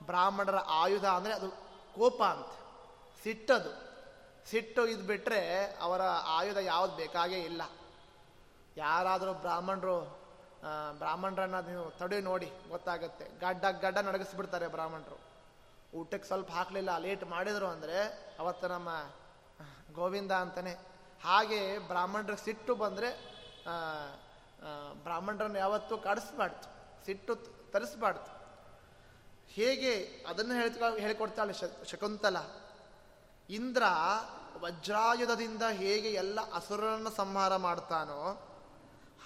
[0.04, 1.50] ಬ್ರಾಹ್ಮಣರ ಆಯುಧ ಅಂದರೆ ಅದು
[1.96, 2.48] ಕೋಪ ಅಂತ.
[3.24, 3.90] ಸಿಟ್ಟದು.
[4.50, 7.62] ಸಿಟ್ಟು ಇದು ಬಿಟ್ಟರೆ ಅವರ ಆಯುಧ ಯಾವುದು ಬೇಕಾಗೇ ಇಲ್ಲ.
[8.84, 9.98] ಯಾರಾದರೂ ಬ್ರಾಹ್ಮಣರು
[11.02, 13.26] ಬ್ರಾಹ್ಮಣರನ್ನ ನೀವು ತಡೆ ನೋಡಿ, ಗೊತ್ತಾಗುತ್ತೆ.
[13.44, 15.18] ಗಡ್ಡ ಗಡ್ಡ ನಡಗಿಸ್ಬಿಡ್ತಾರೆ ಬ್ರಾಹ್ಮಣರು.
[16.00, 17.98] ಊಟಕ್ಕೆ ಸ್ವಲ್ಪ ಹಾಕಲಿಲ್ಲ, ಲೇಟ್ ಮಾಡಿದರು ಅಂದರೆ
[18.42, 18.90] ಅವತ್ತು ನಮ್ಮ
[19.98, 20.74] ಗೋವಿಂದ ಅಂತಾನೆ,
[21.28, 21.62] ಹಾಗೆ
[21.92, 23.10] ಬ್ರಾಹ್ಮಣರ ಸಿಟ್ಟು ಬಂದರೆ
[25.06, 26.68] ಬ್ರಾಹ್ಮಣರನ್ನು ಯಾವತ್ತೂ ಕಾಡಿಸ್ಬಾರ್ದು,
[27.06, 27.34] ಸಿಟ್ಟು
[27.74, 28.30] ತರಿಸ್ಬಾರ್ದು.
[29.56, 29.94] ಹೇಗೆ
[30.32, 31.54] ಅದನ್ನು ಹೇಳ್ತಾ ಹೇಳಿಕೊಡ್ತಾಳೆ
[31.92, 32.38] ಶಕುಂತಲ.
[33.50, 33.84] ಇಂದ್ರ
[34.64, 38.22] ವಜ್ರಾಯುಧದಿಂದ ಹೇಗೆ ಎಲ್ಲ ಅಸುರರನ್ನು ಸಂಹಾರ ಮಾಡ್ತಾನೋ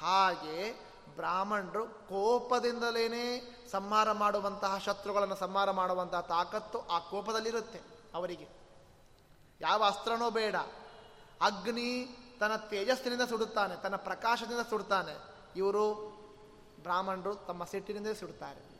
[0.03, 0.85] ಹಾಗೆ
[1.15, 7.81] ಬ್ರಾಹ್ಮಣರು ಕೋಪದಿಂದಲೇ ಸಂಹಾರ ಮಾಡುವಂತಹ ಶತ್ರುಗಳನ್ನು ಸಂಹಾರ ಮಾಡುವಂತಹ ತಾಕತ್ತು ಆ ಕೋಪದಲ್ಲಿರುತ್ತೆ
[8.13, 8.47] ಅವರಿಗೆ.
[9.61, 10.55] ಯಾವ ಅಸ್ತ್ರನೋ ಬೇಡ.
[11.41, 15.17] ಅಗ್ನಿ ತನ್ನ ತೇಜಸ್ಸಿನಿಂದ ಸುಡುತ್ತಾನೆ, ತನ್ನ ಪ್ರಕಾಶದಿಂದ ಸುಡುತ್ತಾನೆ.
[15.55, 15.93] ಇವರು
[16.81, 18.73] ಬ್ರಾಹ್ಮಣರು ತಮ್ಮ ಸಿಟ್ಟಿನಿಂದ ಸುಡುತ್ತಾರೆ.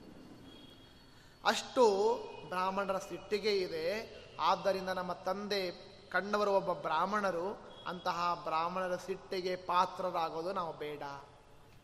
[1.46, 2.18] ಅಷ್ಟು
[2.50, 4.18] ಬ್ರಾಹ್ಮಣರ ಸಿಟ್ಟಿಗೆ ಇದೆ.
[4.40, 5.72] ಆದ್ದರಿಂದ ನಮ್ಮ ತಂದೆ
[6.10, 11.04] ಕಣ್ಣವರು ಒಬ್ಬ ಬ್ರಾಹ್ಮಣರು ಅಂತಹ ಬ್ರಾಹ್ಮಣರ ಸಿಟ್ಟಿಗೆ ಪಾತ್ರರಾಗೋದು ನಾವು ಬೇಡ.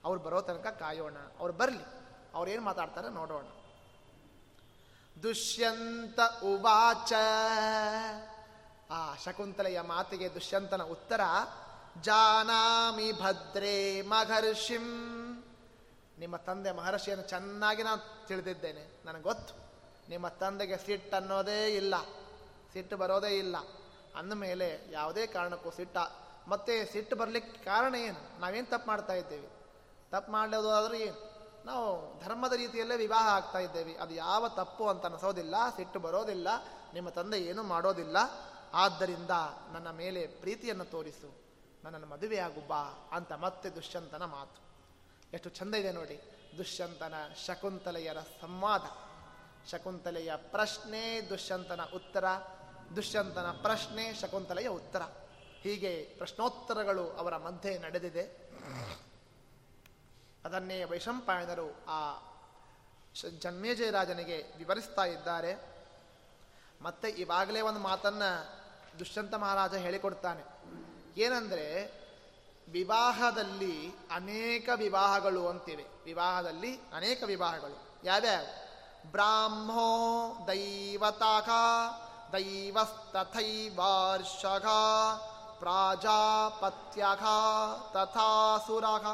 [0.03, 1.17] ಅವ್ರು ಬರೋ ತನಕ ಕಾಯೋಣ.
[1.39, 1.99] ಅವ್ರು ಬರಲಿ.
[2.33, 3.45] ಅವ್ರೇನು ಮಾತಾಡ್ತಾರೆ ನೋಡೋಣ.
[5.23, 7.13] ದುಷ್ಯಂತ ಉವಾಚ.
[8.91, 11.21] ಆ ಶಕುಂತಲೆಯ ಮಾತಿಗೆ ದುಷ್ಯಂತನ ಉತ್ತರ,
[12.01, 15.19] ಜಾನಾಮಿ ಭದ್ರೇ ಮಹರ್ಷಿಂ.
[16.19, 19.01] ನಿಮ್ಮ ತಂದೆ ಮಹರ್ಷಿಯನ್ನು ಚೆನ್ನಾಗಿ ನಾನು ತಿಳಿದಿದ್ದೇನೆ.
[19.05, 19.53] ನನಗೆ ಗೊತ್ತು.
[20.09, 21.95] ನಿಮ್ಮ ತಂದೆಗೆ ಸಿಟ್ಟು ಅನ್ನೋದೇ ಇಲ್ಲ.
[22.73, 23.55] ಸಿಟ್ಟು ಬರೋದೇ ಇಲ್ಲ.
[24.15, 25.97] ಅಂದಮೇಲೆ ಯಾವುದೇ ಕಾರಣಕ್ಕೂ ಸಿಟ್ಟ.
[26.47, 28.39] ಮತ್ತೆ ಸಿಟ್ಟು ಬರಲಿಕ್ಕೆ ಕಾರಣ ಏನು?
[28.39, 29.47] ನಾವೇನು ತಪ್ಪು ಮಾಡ್ತಾ ಇದ್ದೇವೆ?
[30.11, 31.29] ತಪ್ಪು ಮಾಡಲಿರೋದಾದ್ರೂ ಏನು?
[31.65, 33.95] ನಾವು ಧರ್ಮದ ರೀತಿಯಲ್ಲೇ ವಿವಾಹ ಆಗ್ತಾ ಇದ್ದೇವೆ.
[33.95, 36.47] ಅದು ಯಾವ ತಪ್ಪು ಅಂತ ಅನಿಸೋದಿಲ್ಲ, ಸಿಟ್ಟು ಬರೋದಿಲ್ಲ,
[36.93, 38.17] ನಿಮ್ಮ ತಂದೆ ಏನೂ ಮಾಡೋದಿಲ್ಲ.
[38.73, 39.29] ಆದ್ದರಿಂದ
[39.73, 41.49] ನನ್ನ ಮೇಲೆ ಪ್ರೀತಿಯನ್ನು ತೋರಿಸು.
[41.83, 44.61] ನನ್ನನ್ನು ಮದುವೆಯಾಗು ಬಾ ಅಂತ ಮತ್ತೆ ದುಷ್ಯಂತನ ಮಾತು.
[45.33, 46.21] ಎಷ್ಟು ಚಂದ ಇದೆ ನೋಡಿ.
[46.57, 47.13] ದುಷ್ಯಂತನ
[47.45, 48.81] ಶಕುಂತಲೆಯರ ಸಂವಾದ.
[49.71, 52.25] ಶಕುಂತಲೆಯ ಪ್ರಶ್ನೆ, ದುಷ್ಯಂತನ ಉತ್ತರ.
[52.95, 55.01] ದುಷ್ಯಂತನ ಪ್ರಶ್ನೆ ಶಕುಂತಲೆಯ ಉತ್ತರ.
[55.61, 58.49] ಹೀಗೆ ಪ್ರಶ್ನೋತ್ತರಗಳು ಅವರ ಮಧ್ಯೆ ನಡೆದಿದೆ.
[60.45, 62.29] ಅದನ್ನೇ ವೈಶಂಪಾಯನರು ಆ
[63.39, 65.55] ಜನ್ಮೇಜಯರಾಜನಿಗೆ ವಿವರಿಸ್ತಾ ಇದ್ದಾರೆ.
[66.81, 68.23] ಮತ್ತೆ ಇವಾಗಲೇ ಒಂದು ಮಾತನ್ನ
[68.99, 70.43] ದುಷ್ಯಂತ ಮಹಾರಾಜ ಹೇಳಿಕೊಡ್ತಾನೆ.
[71.21, 71.99] ಏನಂದ್ರೆ,
[72.69, 75.85] ವಿವಾಹದಲ್ಲಿ ಅನೇಕ ವಿವಾಹಗಳು ಅಂತಿವೆ.
[76.05, 77.87] ವಿವಾಹದಲ್ಲಿ ಅನೇಕ ವಿವಾಹಗಳು.
[78.03, 78.43] ಯಾವ್ಯಾವ?
[79.11, 81.49] ಬ್ರಾಹ್ಮೋ ದೈವತಾಕ
[82.33, 84.65] ದೈವಸ್ತಥೈವಾರ್ಷಘ
[85.59, 87.23] ಪ್ರಾಜಾಪತ್ಯಘ
[87.93, 89.05] ತಥಾಸುರಘ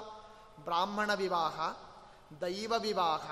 [0.64, 1.60] ಬ್ರಾಹ್ಮಣ ವಿವಾಹ
[2.42, 3.32] ದೈವ ವಿವಾಹ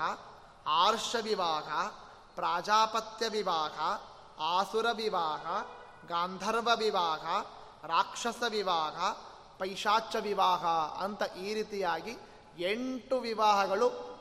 [0.66, 1.86] ಆರ್ಷ ವಿವಾಹ
[2.34, 3.80] ಪ್ರಾಜಾಪತ್ಯ ವಿವಾಹ
[4.38, 5.46] ಆಸುರ ವಿವಾಹ
[6.08, 7.44] ಗಾಂಧರ್ವ ವಿವಾಹ
[7.86, 9.14] ರಾಕ್ಷಸ ವಿವಾಹ
[9.58, 10.66] ಪೈಶಾಚ ವಿವಾಹ
[11.04, 12.16] ಅಂತ ಈ ರೀತಿಯಾಗಿ
[12.58, 14.18] ಎಂಟು ವಿವಾಹಗಳು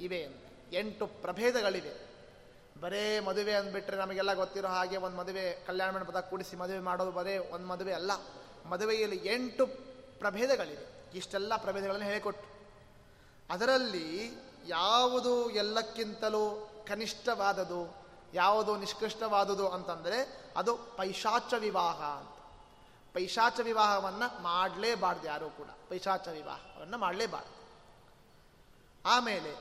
[0.00, 0.28] ಇವೆ
[0.72, 2.11] ಎಂಟು ಪ್ರಭೇದಗಳಿವೆ.
[2.82, 7.66] ಬರೇ ಮದುವೆ ಅಂದ್ಬಿಟ್ರೆ ನಮಗೆಲ್ಲ ಗೊತ್ತಿರೋ ಹಾಗೆ ಒಂದು ಮದುವೆ, ಕಲ್ಯಾಣ ಮಂಟಪದ ಕೂಡಿಸಿ ಮದುವೆ ಮಾಡೋದು ಬರೇ ಒಂದು
[7.66, 8.10] ಮದುವೆ ಅಲ್ಲ.
[8.66, 9.66] ಮದುವೆಯಲ್ಲಿ ಎಂಟು
[10.18, 11.10] ಪ್ರಭೇದಗಳಿವೆ.
[11.14, 12.52] ಇಷ್ಟೆಲ್ಲ ಪ್ರಭೇದಗಳನ್ನು ಹೇಳಿಕೊಟ್ಟು
[13.50, 14.30] ಅದರಲ್ಲಿ
[14.66, 17.96] ಯಾವುದು ಎಲ್ಲಕ್ಕಿಂತಲೂ ಕನಿಷ್ಠವಾದದು
[18.34, 22.42] ಯಾವುದು ನಿಷ್ಕೃಷ್ಟವಾದುದು ಅಂತಂದರೆ ಅದು ಪೈಶಾಚ ವಿವಾಹ ಅಂತ.
[23.14, 25.66] ಪೈಶಾಚ ವಿವಾಹವನ್ನು ಮಾಡಲೇಬಾರ್ದು ಯಾರೂ ಕೂಡ.
[25.88, 27.62] ಪೈಶಾಚ ವಿವಾಹವನ್ನು ಮಾಡಲೇಬಾರ್ದು.
[29.06, 29.52] ಆಮೇಲೆ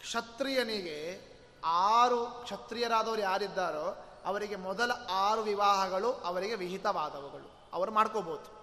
[0.00, 1.31] ಕ್ಷತ್ರಿಯನಿಗೆ
[1.64, 7.50] ಆರು ಕ್ಷತ್ರಿಯರಾದವರು ಯಾರಿದ್ದಾರೋ ಅವರಿಗೆ ಮೊದಲ ಆರು ವಿವಾಹಗಳು ಅವರಿಗೆ ವಿಹಿತವಾದವುಗಳು.
[7.72, 8.62] ಅವರು ಮಾಡ್ಕೋಬೋದು.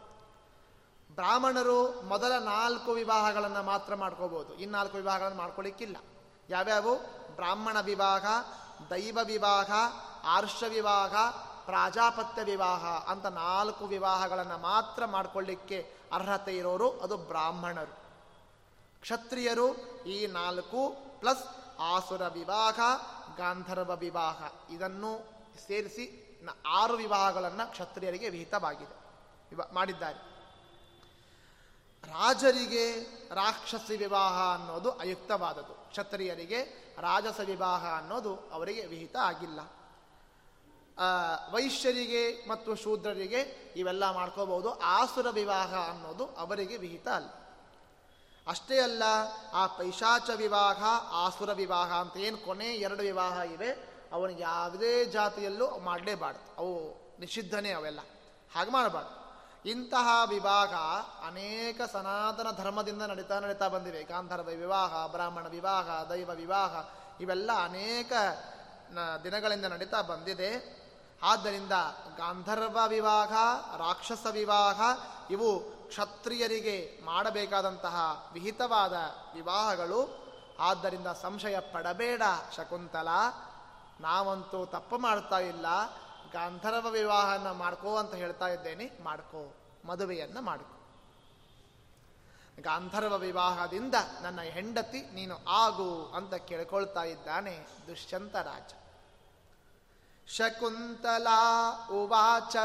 [1.16, 4.56] ಬ್ರಾಹ್ಮಣರು ಮೊದಲ ನಾಲ್ಕು ವಿವಾಹಗಳನ್ನು ಮಾತ್ರ ಮಾಡ್ಕೋಬೋದು.
[4.56, 5.98] ಇನ್ನಾಲ್ಕು ವಿವಾಹಗಳನ್ನು ಮಾಡ್ಕೊಳ್ಳಿಕ್ಕಿಲ್ಲ
[6.50, 6.96] ಯಾವ್ಯಾವು?
[7.36, 8.26] ಬ್ರಾಹ್ಮಣ ವಿವಾಹ,
[8.90, 9.72] ದೈವ ವಿವಾಹ,
[10.24, 11.16] ಆರ್ಷ ವಿವಾಹ,
[11.66, 18.00] ಪ್ರಾಜಾಪತ್ಯ ವಿವಾಹ ಅಂತ ನಾಲ್ಕು ವಿವಾಹಗಳನ್ನು ಮಾತ್ರ ಮಾಡ್ಕೊಳ್ಳಿಕ್ಕೆ ಅರ್ಹತೆ ಇರೋರು ಅದು ಬ್ರಾಹ್ಮಣರು.
[19.02, 22.80] ಕ್ಷತ್ರಿಯರು ಈ ನಾಲ್ಕು ಪ್ಲಸ್ ಆಸುರ ವಿವಾಹ,
[23.38, 24.72] ಗಾಂಧರ್ವ ವಿವಾಹ.
[24.74, 25.20] ಇದನ್ನು
[25.68, 26.26] ಸೇರಿಸಿ
[26.68, 29.00] ಆರು ವಿವಾಹಗಳನ್ನು ಕ್ಷತ್ರಿಯರಿಗೆ ವಿಹಿತವಾಗಿದೆ.
[29.74, 30.30] ಮಾಡಿದ್ದಾರೆ.
[32.04, 33.00] ರಾಜರಿಗೆ
[33.34, 35.74] ರಾಕ್ಷಸಿ ವಿವಾಹ ಅನ್ನೋದು ಅಯುಕ್ತವಾದದ್ದು.
[35.74, 36.62] ಕ್ಷತ್ರಿಯರಿಗೆ
[37.00, 39.60] ರಾಜಸ ವಿವಾಹ ಅನ್ನೋದು ಅವರಿಗೆ ವಿಹಿತ ಆಗಿಲ್ಲ.
[41.52, 44.80] ವೈಶ್ಯರಿಗೆ ಮತ್ತು ಶೂದ್ರರಿಗೆ ಇವೆಲ್ಲ ಮಾಡ್ಕೋಬಹುದು.
[44.80, 47.39] ಆಸುರ ವಿವಾಹ ಅನ್ನೋದು ಅವರಿಗೆ ವಿಹಿತ ಅಲ್ಲ.
[48.50, 49.04] ಅಷ್ಟೇ ಅಲ್ಲ,
[49.54, 56.56] ಆ ಪೈಶಾಚ ವಿವಾಹ, ಆಸುರ ವಿವಾಹ ಅಂತ ಏನು ಕೊನೆ ಎರಡು ವಿವಾಹ ಇವೆ ಅವನು ಯಾವುದೇ ಜಾತಿಯಲ್ಲೂ ಮಾಡಲೇಬಾರ್ದು.
[56.58, 58.00] ಅವು ನಿಷಿದ್ಧನೇ ಅವೆಲ್ಲ.
[58.56, 59.20] ಹಾಗೆ ಮಾಡಬಾರ್ದು.
[59.70, 60.74] ಇಂತಹ ವಿವಾಹ
[61.28, 64.04] ಅನೇಕ ಸನಾತನ ಧರ್ಮದಿಂದ ನಡೀತಾ ನಡೀತಾ ಬಂದಿವೆ.
[64.04, 66.76] ಗಾಂಧರ್ವ ವಿವಾಹ, ಬ್ರಾಹ್ಮಣ ವಿವಾಹ, ದೈವ ವಿವಾಹ,
[67.22, 68.12] ಇವೆಲ್ಲ ಅನೇಕ
[69.24, 70.80] ದಿನಗಳಿಂದ ನಡೀತಾ ಬಂದಿದೆ.
[71.24, 71.72] ಆದ್ದರಿಂದ
[72.18, 73.32] ಗಾಂಧರ್ವ ವಿವಾಹ,
[73.78, 74.82] ರಾಕ್ಷಸ ವಿವಾಹ,
[75.32, 78.94] ಇವು ಕ್ಷತ್ರಿಯರಿಗೆ ಮಾಡಬೇಕಾದಂತಹ ವಿಹಿತವಾದ
[79.34, 82.22] ವಿವಾಹಗಳು, ಆದ್ದರಿಂದ ಸಂಶಯ ಪಡಬೇಡ
[82.58, 83.08] ಶಕುಂತಲ.
[84.00, 85.66] ನಾವಂತೂ ತಪ್ಪು ಮಾಡ್ತಾ ಇಲ್ಲ.
[86.32, 89.56] ಗಾಂಧರ್ವ ವಿವಾಹನ ಮಾಡ್ಕೋ ಅಂತ ಹೇಳ್ತಾ ಇದ್ದೇನೆ, ಮಾಡ್ಕೋ.
[89.86, 90.76] ಮದುವೆಯನ್ನು ಮಾಡ್ಕೋ.
[92.62, 98.72] ಗಾಂಧರ್ವ ವಿವಾಹದಿಂದ ನನ್ನ ಹೆಂಡತಿ ನೀನು ಆಗು ಅಂತ ಕೇಳ್ಕೊಳ್ತಾ ಇದ್ದಾನೆ ದುಷ್ಯಂತ ರಾಜ.
[100.38, 102.56] ಶಕುಂತಲಾ ಉವಾಚ.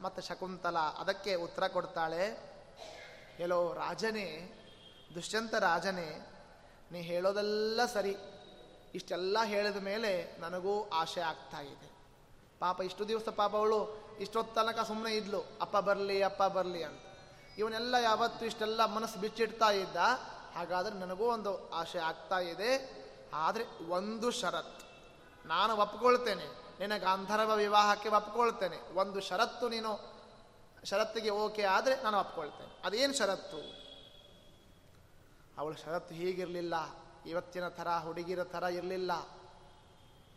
[0.00, 2.50] ಮತ್ತು ಶಕುಂತಲಾ, ಅದಕ್ಕೆ ಉತ್ತರ ಕೊಡ್ತಾಳೆ.
[3.38, 4.58] ಎಲ್ಲೋ ರಾಜನೇ,
[5.14, 6.32] ದುಷ್ಯಂತ ರಾಜನೇ,
[6.92, 8.16] ನೀ ಹೇಳೋದೆಲ್ಲ ಸರಿ.
[8.94, 11.90] ಇಷ್ಟೆಲ್ಲ ಹೇಳಿದ ಮೇಲೆ ನನಗೂ ಆಶೆ ಆಗ್ತಾ ಇದೆ.
[12.60, 15.44] ಪಾಪ ಇಷ್ಟು ದಿವಸ ಪಾಪ ಅವಳು ಇಷ್ಟೊತ್ತು ತನಕ ಸುಮ್ಮನೆ ಇದ್ಲು.
[15.60, 17.00] ಅಪ್ಪ ಬರಲಿ ಅಪ್ಪ ಬರಲಿ ಅಂತ.
[17.58, 19.96] ಇವನೆಲ್ಲ ಯಾವತ್ತು ಇಷ್ಟೆಲ್ಲ ಮನಸ್ಸು ಬಿಚ್ಚಿಡ್ತಾ ಇದ್ದ.
[20.54, 23.00] ಹಾಗಾದರೆ ನನಗೂ ಒಂದು ಆಶೆ ಆಗ್ತಾ ಇದೆ.
[23.34, 24.89] ಆದರೆ ಒಂದು ಷರತ್ತು.
[25.50, 26.46] ನಾನು ಒಪ್ಕೊಳ್ತೇನೆ.
[26.78, 28.94] ನಿನ್ನ ಗಾಂಧರ್ವ ವಿವಾಹಕ್ಕೆ ಒಪ್ಕೊಳ್ತೇನೆ.
[28.94, 30.20] ಒಂದು ಷರತ್ತು ನೀನು
[30.84, 32.80] ಷರತ್ತಿಗೆ ಓಕೆ ಆದರೆ ನಾನು ಒಪ್ಕೊಳ್ತೇನೆ.
[32.84, 33.80] ಅದೇನು ಷರತ್ತು?
[35.58, 36.74] ಅವಳು ಷರತ್ತು ಹೀಗಿರಲಿಲ್ಲ.
[37.26, 39.12] ಇವತ್ತಿನ ಥರ, ಹುಡುಗಿರ ಥರ ಇರಲಿಲ್ಲ.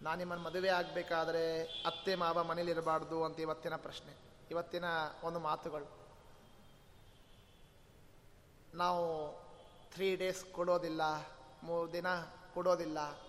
[0.02, 4.18] ನಾನು ನಿಮ್ಮನ್ನು ಮದುವೆ ಆಗಬೇಕಾದ್ರೆ ಅತ್ತೆ, ಮಾವ ಮನೇಲಿರಬಾರ್ದು ಅಂತ ಇವತ್ತಿನ ಪ್ರಶ್ನೆ.
[4.52, 4.86] ಇವತ್ತಿನ
[5.24, 5.86] ಒಂದು ಮಾತುಗಳು.
[8.74, 9.32] ನಾವು
[9.94, 11.02] ತ್ರೀ ಡೇಸ್ ಕೊಡೋದಿಲ್ಲ.
[11.64, 12.08] ಮೂರು ದಿನ
[12.54, 13.23] ಕೊಡೋದಿಲ್ಲ.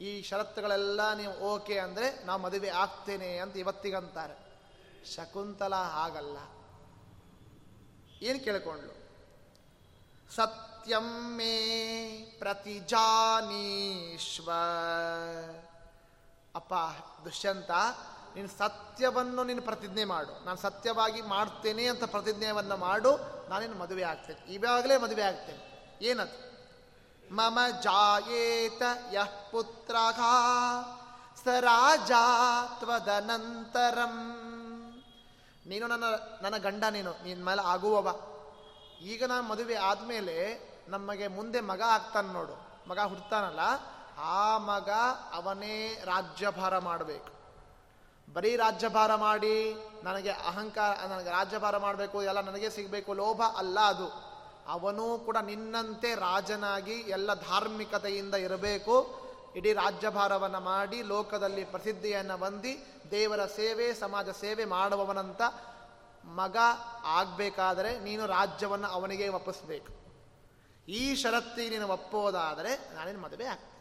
[0.00, 4.46] ಈ ಷರತ್ತುಗಳೆಲ್ಲ ನೀವು ಓಕೆ ಅಂದರೆ ನಾವು ಮದುವೆ ಆಗ್ತೇನೆ ಅಂತ ಇವತ್ತಿಗಂತಾರೆ.
[5.14, 6.36] ಶಕುಂತಲ ಹಾಗಲ್ಲ.
[8.22, 9.06] ಏನು ಕೇಳಿಕೊಂಡ್ಲು?
[10.34, 14.50] ಸತ್ಯಂ ಮೇ ಪ್ರತಿಜಾನೀಶ್ವ.
[16.54, 16.74] ಅಪ್ಪ,
[17.24, 17.70] ದುಷ್ಯಂತ,
[18.36, 20.44] ನೀನು ಸತ್ಯವನ್ನು ನೀನು ಪ್ರತಿಜ್ಞೆ ಮಾಡು.
[20.44, 23.10] ನಾನು ಸತ್ಯವಾಗಿ ಮಾಡ್ತೇನೆ ಅಂತ ಪ್ರತಿಜ್ಞೆಯನ್ನು ಮಾಡು.
[23.48, 24.52] ನಾನೇನು ಮದುವೆ ಆಗ್ತೇನೆ.
[24.52, 25.76] ಇವಾಗಲೇ ಮದುವೆ ಆಗ್ತೇನೆ.
[26.02, 26.45] ಏನದು?
[27.32, 29.96] ಮಮ ಜಾಯೇತ ಯಃ ಪುತ್ರ
[31.44, 32.56] ಸ ರಾಜಾತ್ವದನಂತರಂ
[35.66, 36.04] ನೀನು ನನ್ನ
[36.42, 38.20] ನನ್ನ ಗಂಡ ನೀನು ನಿನ್ನ ಮೇಲೆ ಆಗುವವ.
[39.00, 40.36] ಈಗ ನಾನು ಮದುವೆ ಆದಮೇಲೆ
[40.88, 42.52] ನಮಗೆ ಮುಂದೆ ಮಗ ಆಗ್ತಾನೆ ನೋಡು.
[42.88, 43.60] ಮಗ ಹುಡ್ತಾನಲ್ಲ,
[44.18, 44.90] ಆ ಮಗ
[45.34, 47.30] ಅವನೇ ರಾಜ್ಯಭಾರ ಮಾಡಬೇಕು.
[48.32, 54.25] ಬರೀ ರಾಜ್ಯಭಾರ ಮಾಡಿ, ನನಗೆ ಅಹಂಕಾರ, ನನಗೆ ರಾಜ್ಯಭಾರ ಮಾಡಬೇಕು, ಎಲ್ಲ ನನಗೆ ಸಿಗಬೇಕು, ಲೋಭ ಅಲ್ಲ ಅದು.
[54.68, 58.96] ಅವನೂ ಕೂಡ ನಿನ್ನಂತೆ ರಾಜನಾಗಿ ಎಲ್ಲ ಧಾರ್ಮಿಕತೆಯಿಂದ ಇರಬೇಕು.
[59.56, 62.78] ಇಡೀ ರಾಜ್ಯಭಾರವನ್ನು ಮಾಡಿ, ಲೋಕದಲ್ಲಿ ಪ್ರಸಿದ್ಧಿಯನ್ನು ಹೊಂದಿ,
[63.10, 65.42] ದೇವರ ಸೇವೆ, ಸಮಾಜ ಸೇವೆ ಮಾಡುವವನಂತ
[66.24, 66.56] ಮಗ
[67.04, 69.92] ಆಗಬೇಕಾದರೆ ನೀನು ರಾಜ್ಯವನ್ನು ಅವನಿಗೆ ಒಪ್ಪಿಸ್ಬೇಕು.
[70.88, 73.72] ಈ ಷರತ್ತಿಗೆ ನೀನು ಒಪ್ಪೋದಾದರೆ ನಾನೇನು ಮದುವೆ ಆಗ್ತೀನಿ.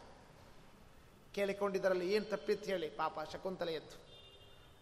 [1.36, 2.90] ಕೇಳಿಕೊಂಡಿದ್ದರಲ್ಲಿ ಏನು ತಪ್ಪಿತ್ತು ಹೇಳಿ?
[2.90, 3.98] ಪಾಪ ಶಕುಂತಲೆ ಎದ್ದು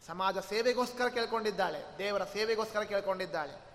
[0.08, 3.72] ಸಮಾಜ ಸೇವೆಗೋಸ್ಕರ ಕೇಳ್ಕೊಂಡಿದ್ದಾಳೆ, ದೇವರ ಸೇವೆಗೋಸ್ಕರ ಕೇಳ್ಕೊಂಡಿದ್ದಾಳೆ.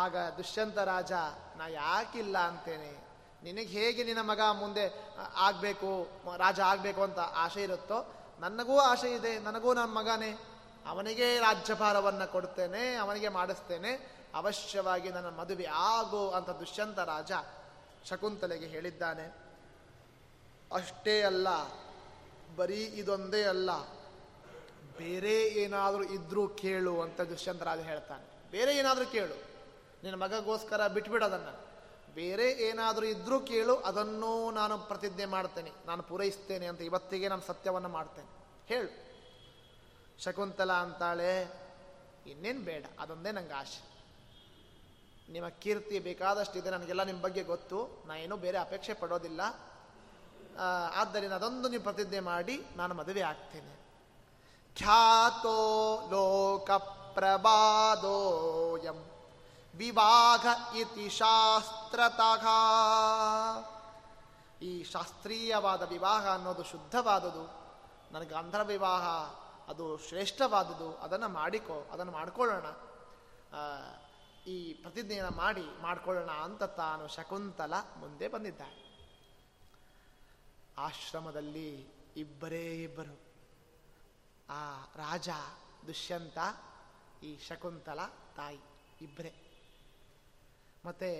[0.00, 1.12] ಆಗ ದುಷ್ಯಂತ ರಾಜ,
[1.58, 2.92] ನಾ ಯಾಕಿಲ್ಲ ಅಂತೇನೆ.
[3.42, 4.84] ನಿನಗೆ ಹೇಗೆ ನಿನ್ನ ಮಗ ಮುಂದೆ
[5.46, 5.90] ಆಗಬೇಕು,
[6.44, 7.98] ರಾಜ ಆಗಬೇಕು ಅಂತ ಆಸೆ ಇರುತ್ತೋ
[8.40, 10.32] ನನಗೂ ಆಸೆ ಇದೆ, ನನಗೂ ನನ್ನ ಮಗನೇ.
[10.92, 13.92] ಅವನಿಗೆ ರಾಜ್ಯಭಾರವನ್ನು ಕೊಡ್ತೇನೆ, ಅವನಿಗೆ ಮಾಡಿಸ್ತೇನೆ.
[14.34, 17.32] ಅವಶ್ಯವಾಗಿ ನನ್ನ ಮದುವೆ ಆಗು ಅಂತ ದುಷ್ಯಂತ ರಾಜ
[18.08, 19.26] ಶಕುಂತಲೆಗೆ ಹೇಳಿದ್ದಾನೆ.
[20.72, 21.48] ಅಷ್ಟೇ ಅಲ್ಲ,
[22.56, 23.70] ಬರೀ ಇದೊಂದೇ ಅಲ್ಲ,
[24.98, 28.24] ಬೇರೆ ಏನಾದರೂ ಇದ್ರೂ ಕೇಳು ಅಂತ ದುಷ್ಯಂತ ರಾಜ ಹೇಳ್ತಾನೆ.
[28.50, 29.36] ಬೇರೆ ಏನಾದರೂ ಕೇಳು.
[30.02, 31.54] ನಿನ್ನ ಮಗಗೋಸ್ಕರ ಬಿಟ್ಬಿಡೋದನ್ನು.
[32.14, 35.72] ಬೇರೆ ಏನಾದರೂ ಇದ್ದರೂ ಕೇಳು, ಅದನ್ನೂ ನಾನು ಪ್ರತಿಜ್ಞೆ ಮಾಡ್ತೇನೆ.
[35.86, 38.30] ನಾನು ಪೂರೈಸ್ತೇನೆ ಅಂತ ಇವತ್ತಿಗೆ ನಾನು ಸತ್ಯವನ್ನು ಮಾಡ್ತೇನೆ.
[38.66, 38.90] ಹೇಳು.
[40.22, 41.32] ಶಕುಂತಲ ಅಂತಾಳೆ,
[42.26, 43.82] ಇನ್ನೇನು ಬೇಡ, ಅದೊಂದೇ ನಂಗೆ ಆಶೆ.
[45.32, 48.04] ನಿಮ್ಮ ಕೀರ್ತಿ ಬೇಕಾದಷ್ಟು ಇದೆ, ನನಗೆಲ್ಲ ನಿಮ್ಮ ಬಗ್ಗೆ ಗೊತ್ತು.
[48.06, 49.40] ನಾನು ಏನೂ ಬೇರೆ ಅಪೇಕ್ಷೆ ಪಡೋದಿಲ್ಲ.
[50.94, 53.74] ಆದ್ದರಿಂದ ಅದೊಂದು ನೀವು ಪ್ರತಿಜ್ಞೆ ಮಾಡಿ, ನಾನು ಮದುವೆ ಆಗ್ತೇನೆ.
[54.76, 55.56] ಖ್ಯಾತೋ
[56.10, 56.70] ಲೋಕ
[57.14, 58.98] ಪ್ರಭಾದೋಯಂ
[59.74, 62.46] ವಿವಾಹ ಇತಿ ಶಾಸ್ತ್ರತಃ.
[64.62, 67.44] ಈ ಶಾಸ್ತ್ರೀಯವಾದ ವಿವಾಹ ಅನ್ನೋದು ಶುದ್ಧವಾದುದು
[68.12, 69.06] ನನಗೆ ಅಂಧರ ವಿವಾಹ
[69.70, 72.64] ಅದು ಶ್ರೇಷ್ಠವಾದುದು ಅದನ್ನು ಮಾಡಿಕೊ, ಅದನ್ನು ಮಾಡಿಕೊಳ್ಳೋಣ.
[74.46, 78.82] ಈ ಪ್ರತಿಜ್ಞೆಯನ್ನು ಮಾಡಿ, ಮಾಡಿಕೊಳ್ಳೋಣ ಅಂತ ತಾನು ಶಕುಂತಲ ಮುಂದೆ ಬಂದಿದ್ದಾಳೆ
[80.78, 83.20] ಆಶ್ರಮದಲ್ಲಿ ಇಬ್ಬರೇ ಇಬ್ಬರು.
[84.50, 84.60] ಆ
[84.96, 85.28] ರಾಜ
[85.86, 86.38] ದುಷ್ಯಂತ,
[87.22, 88.00] ಈ ಶಕುಂತಲ
[88.36, 88.60] ತಾಯಿ
[89.00, 89.41] ಇಬ್ಬರೇ.
[90.84, 91.10] ಮತ್ತೆ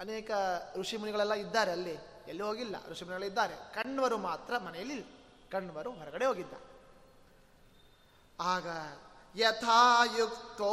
[0.00, 0.30] ಅನೇಕ
[0.76, 1.96] ಋಷಿಮುನಿಗಳೆಲ್ಲ ಇದ್ದಾರೆ ಅಲ್ಲಿ.
[2.28, 2.76] ಎಲ್ಲಿ ಹೋಗಿಲ್ಲ?
[2.90, 4.98] ಋಷಿಮುನಿಗಳಿದ್ದಾರೆ ಕಣ್ವರು ಮಾತ್ರ ಮನೆಯಲ್ಲಿ
[5.52, 6.54] ಕಣ್ವರು ಹೊರಗಡೆ ಹೋಗಿದ್ದ.
[8.40, 8.66] ಆಗ
[9.34, 10.72] ಯಥಾಯುಕ್ತೋ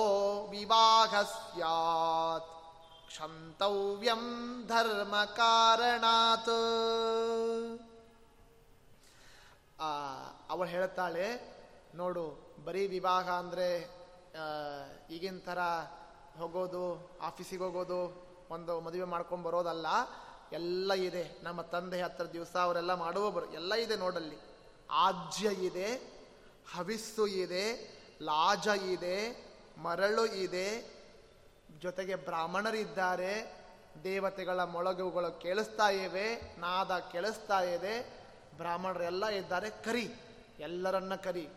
[0.52, 2.50] ವಿವಾಹ ಸ್ಯಾತ್.
[3.08, 4.24] ಕ್ಷಂತವ್ಯಂ
[4.68, 6.58] ಧರ್ಮ ಕಾರಣಾತ್.
[10.50, 11.28] ಅವಳು ಹೇಳ್ತಾಳೆ,
[11.96, 12.26] ನೋಡು,
[12.66, 13.70] ಬರೀ ವಿವಾಹ ಅಂದರೆ
[15.12, 15.60] ಈಗಿನ ಥರ
[16.40, 19.88] ಹೋಗೋದು, ಆಫೀಸಿಗೆ ಹೋಗೋದು, ಒಂದು ಮದುವೆ ಮಾಡ್ಕೊಂಡು ಬರೋದಲ್ಲ,
[20.52, 21.40] ಎಲ್ಲ ಇದೆ.
[21.44, 24.38] ನಮ್ಮ ತಂದೆ ಹತ್ರ ದಿವಸ ಅವರೆಲ್ಲ ಮಾಡುವವರು ಎಲ್ಲ ಇದೆ ನೋಡಲ್ಲಿ.
[24.92, 25.96] ಆಜ್ಯ ಇದೆ,
[26.76, 27.66] ಹವಿಸ್ಸು ಇದೆ,
[28.22, 29.46] ಲಾಜ ಇದೆ,
[29.78, 31.02] ಮರಳು ಇದೆ.
[31.80, 33.62] ಜೊತೆಗೆ ಬ್ರಾಹ್ಮಣರಿದ್ದಾರೆ,
[34.04, 38.22] ದೇವತೆಗಳ ಮೊಳಗುಗಳು ಕೇಳಿಸ್ತಾ ಇವೆ, ನಾದ ಕೇಳಿಸ್ತಾ ಇದೆ,
[38.58, 40.14] ಬ್ರಾಹ್ಮಣರೆಲ್ಲ ಇದ್ದಾರೆ, ಕರಿ,
[40.60, 41.50] ಎಲ್ಲರನ್ನ ಕರಿ.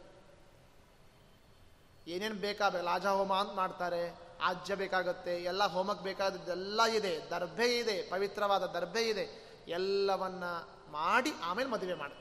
[2.07, 4.24] ಏನೇನು ಬೇಕಾದ ಲಾಜ ಹೋಮ ಅಂತ ಮಾಡ್ತಾರೆ.
[4.49, 9.25] ಆಜ್ಯ ಬೇಕಾಗುತ್ತೆ, ಎಲ್ಲ ಹೋಮಕ್ಕೆ ಬೇಕಾದದ್ದೆಲ್ಲ ಇದೆ, ದರ್ಭೆ ಇದೆ, ಪವಿತ್ರವಾದ ದರ್ಭೆ ಇದೆ,
[9.69, 10.45] ಎಲ್ಲವನ್ನ
[10.91, 12.13] ಮಾಡಿ ಆಮೇಲೆ ಮದುವೆ ಮಾಡ.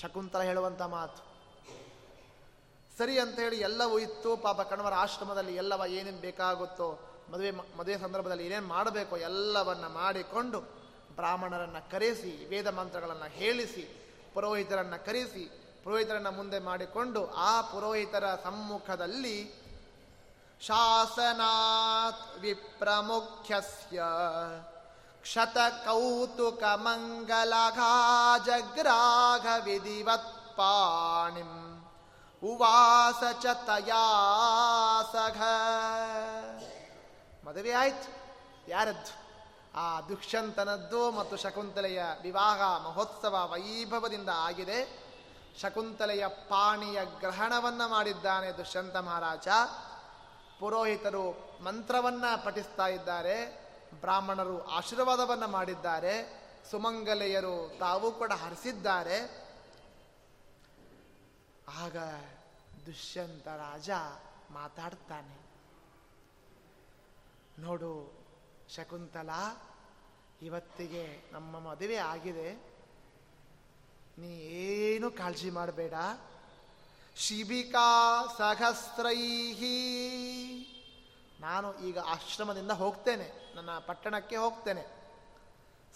[0.00, 1.22] ಶಕುಂತಲ ಹೇಳುವಂಥ ಮಾತು.
[2.98, 6.88] ಸರಿ ಅಂತ ಹೇಳಿ ಎಲ್ಲವೂ ಇತ್ತು, ಪಾಪ ಕಣವರ ಆಶ್ರಮದಲ್ಲಿ ಎಲ್ಲವ ಏನೇನು ಬೇಕಾಗುತ್ತೋ,
[7.32, 10.60] ಮದುವೆ ಮದುವೆ ಸಂದರ್ಭದಲ್ಲಿ ಏನೇನು ಮಾಡಬೇಕೋ ಎಲ್ಲವನ್ನ ಮಾಡಿಕೊಂಡು
[11.16, 13.84] ಬ್ರಾಹ್ಮಣರನ್ನು ಕರೆಸಿ, ವೇದ ಮಂತ್ರಗಳನ್ನು ಹೇಳಿಸಿ,
[14.34, 15.44] ಪುರೋಹಿತರನ್ನು ಕರೆಸಿ,
[15.84, 19.36] ಪುರೋಹಿತರನ್ನು ಮುಂದೆ ಮಾಡಿಕೊಂಡು ಆ ಪುರೋಹಿತರ ಸಮ್ಮುಖದಲ್ಲಿ
[28.44, 31.80] ಜಗ್ರಾಘ ವಿಧಿವತ್ ಪಾಣಿಂ
[32.44, 35.36] ಉವಾಸ ಚ ತಯಾಸಘ
[37.48, 38.08] ಮದುವೆ ಆಯ್ತು
[38.68, 39.20] ಯಾರದ್ದು
[39.74, 45.10] ಆ ದುಷ್ಯಂತನದ್ದು ಮತ್ತು ಶಕುಂತಲೆಯ ವಿವಾಹ ಮಹೋತ್ಸವ ವೈಭವದಿಂದ ಆಗಿದೆ.
[45.60, 49.48] ಶಕುಂತಲೆಯ ಪಾಣಿಯ ಗ್ರಹಣವನ್ನ ಮಾಡಿದ್ದಾನೆ ದುಷ್ಯಂತ ಮಹಾರಾಜ.
[50.60, 53.60] ಪುರೋಹಿತರು ಮಂತ್ರವನ್ನ ಪಠಿಸ್ತಾ ಇದ್ದಾರೆ.
[54.00, 56.40] ಬ್ರಾಹ್ಮಣರು ಆಶೀರ್ವಾದವನ್ನ ಮಾಡಿದ್ದಾರೆ.
[56.70, 59.50] ಸುಮಂಗಲೆಯರು ತಾವು ಕೂಡ ಹರಿಸಿದ್ದಾರೆ.
[61.68, 61.96] ಆಗ
[62.86, 63.90] ದುಷ್ಯಂತ ರಾಜ
[64.50, 65.38] ಮಾತಾಡ್ತಾನೆ.
[67.58, 68.12] ನೋಡು
[68.68, 69.30] ಶಕುಂತಲ,
[70.42, 72.52] ಇವತ್ತಿಗೆ ನಮ್ಮ ಮದುವೆ ಆಗಿದೆ.
[74.18, 75.94] ನೀ ಏನು ಕಾಳಜಿ ಮಾಡಬೇಡ.
[77.20, 79.76] ಶಿಬಿಕಾ ಸಹಸ್ರೈಹಿ.
[81.40, 84.86] ನಾನು ಈಗ ಆಶ್ರಮದಿಂದ ಹೋಗ್ತೇನೆ, ನನ್ನ ಪಟ್ಟಣಕ್ಕೆ ಹೋಗ್ತೇನೆ.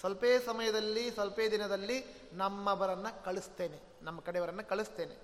[0.01, 5.17] ಸ್ವಲ್ಪ ಸಮಯದಲ್ಲಿ, ಸ್ವಲ್ಪ ದಿನದಲ್ಲಿ ನಮ್ಮವರನ್ನು ಕಳಿಸ್ತೇನೆ, ನಮ್ಮ ಕಡೆಯವರನ್ನು ಕಳಿಸ್ತೇನೆ.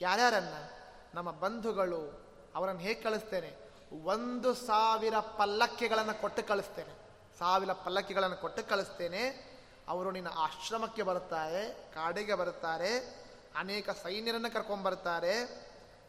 [0.00, 0.70] ಯಾರ್ಯಾರನ್ನು?
[1.14, 3.72] ನಮ್ಮ ಬಂಧುಗಳು, ಅವರನ್ನು ಹೇಗೆ ಕಳಿಸ್ತೇನೆ?
[4.04, 6.94] ಒಂದು ಸಾವಿರ ಪಲ್ಲಕ್ಕಿಗಳನ್ನು ಕೊಟ್ಟು ಕಳಿಸ್ತೇನೆ.
[7.38, 9.52] ಸಾವಿರ ಪಲ್ಲಕ್ಕಿಗಳನ್ನು ಕೊಟ್ಟು ಕಳಿಸ್ತೇನೆ.
[9.88, 13.21] ಅವರು ನಿನ್ನ ಆಶ್ರಮಕ್ಕೆ ಬರುತ್ತಾರೆ, ಕಾಡಿಗೆ ಬರುತ್ತಾರೆ.
[13.56, 15.34] ಅನೇಕ ಸೈನ್ಯರನ್ನು ಕರ್ಕೊಂಡ್ಬರ್ತಾರೆ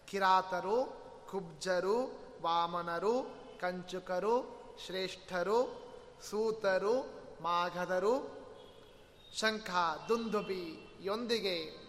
[0.08, 0.86] ಕಿರಾತರು,
[1.32, 3.22] ಕುಬ್ಜರು, ವಾಮನರು,
[3.62, 5.84] ಕಂಚುಕರು, ಶ್ರೇಷ್ಠರು,
[6.30, 7.02] ಸೂತರು,
[7.42, 8.44] ಮಾಘದರು,
[9.40, 9.70] ಶಂಖ
[10.10, 11.84] ದುಂದುಬಿಯೊಂದಿಗೆ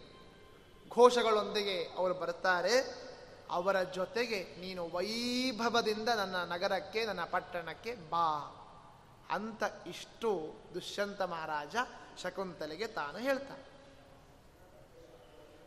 [0.90, 3.04] ಘೋಷಗಳೊಂದಿಗೆ ಅವರು ಬರುತ್ತಾರೆ.
[3.50, 8.28] ಅವರ ಜೊತೆಗೆ ನೀನು ವೈಭವದಿಂದ ನನ್ನ ನಗರಕ್ಕೆ, ನನ್ನ ಪಟ್ಟಣಕ್ಕೆ ಬಾ
[9.30, 11.76] ಅಂತ ಇಷ್ಟು ದುಷ್ಯಂತ ಮಹಾರಾಜ
[12.22, 13.73] ಶಕುಂತಲೆಗೆ ತಾನು ಹೇಳ್ತಾನೆ.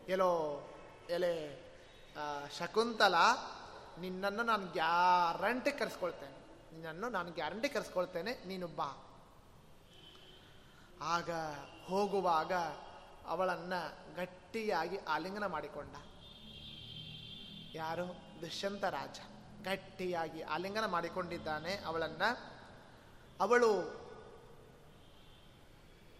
[0.08, 0.70] ಎಲ್ಲೋ
[1.10, 1.68] ಎಲೆ
[2.60, 3.16] ಶಕುಂತಲ,
[4.00, 6.38] ನಿನ್ನನ್ನು ನಾನು ಗ್ಯಾರಂಟಿ ಕರೆಸ್ಕೊಳ್ತೇನೆ.
[6.74, 9.04] ನಿನ್ನನ್ನು ನಾನು ಗ್ಯಾರಂಟಿ ಕರೆಸ್ಕೊಳ್ತೇನೆ, ನೀನು ಬಾ.
[11.02, 11.30] ಆಗ
[11.86, 12.54] ಹೋಗುವಾಗ
[13.28, 13.74] ಅವಳನ್ನ
[14.16, 15.96] ಗಟ್ಟಿಯಾಗಿ ಆಲಿಂಗನ ಮಾಡಿಕೊಂಡ.
[17.76, 18.06] ಯಾರು?
[18.42, 19.20] ದುಷ್ಯಂತ ರಾಜ.
[19.64, 22.30] ಗಟ್ಟಿಯಾಗಿ ಆಲಿಂಗನ ಮಾಡಿಕೊಂಡಿದ್ದಾನೆ ಅವಳನ್ನು.
[23.40, 23.72] ಅವಳು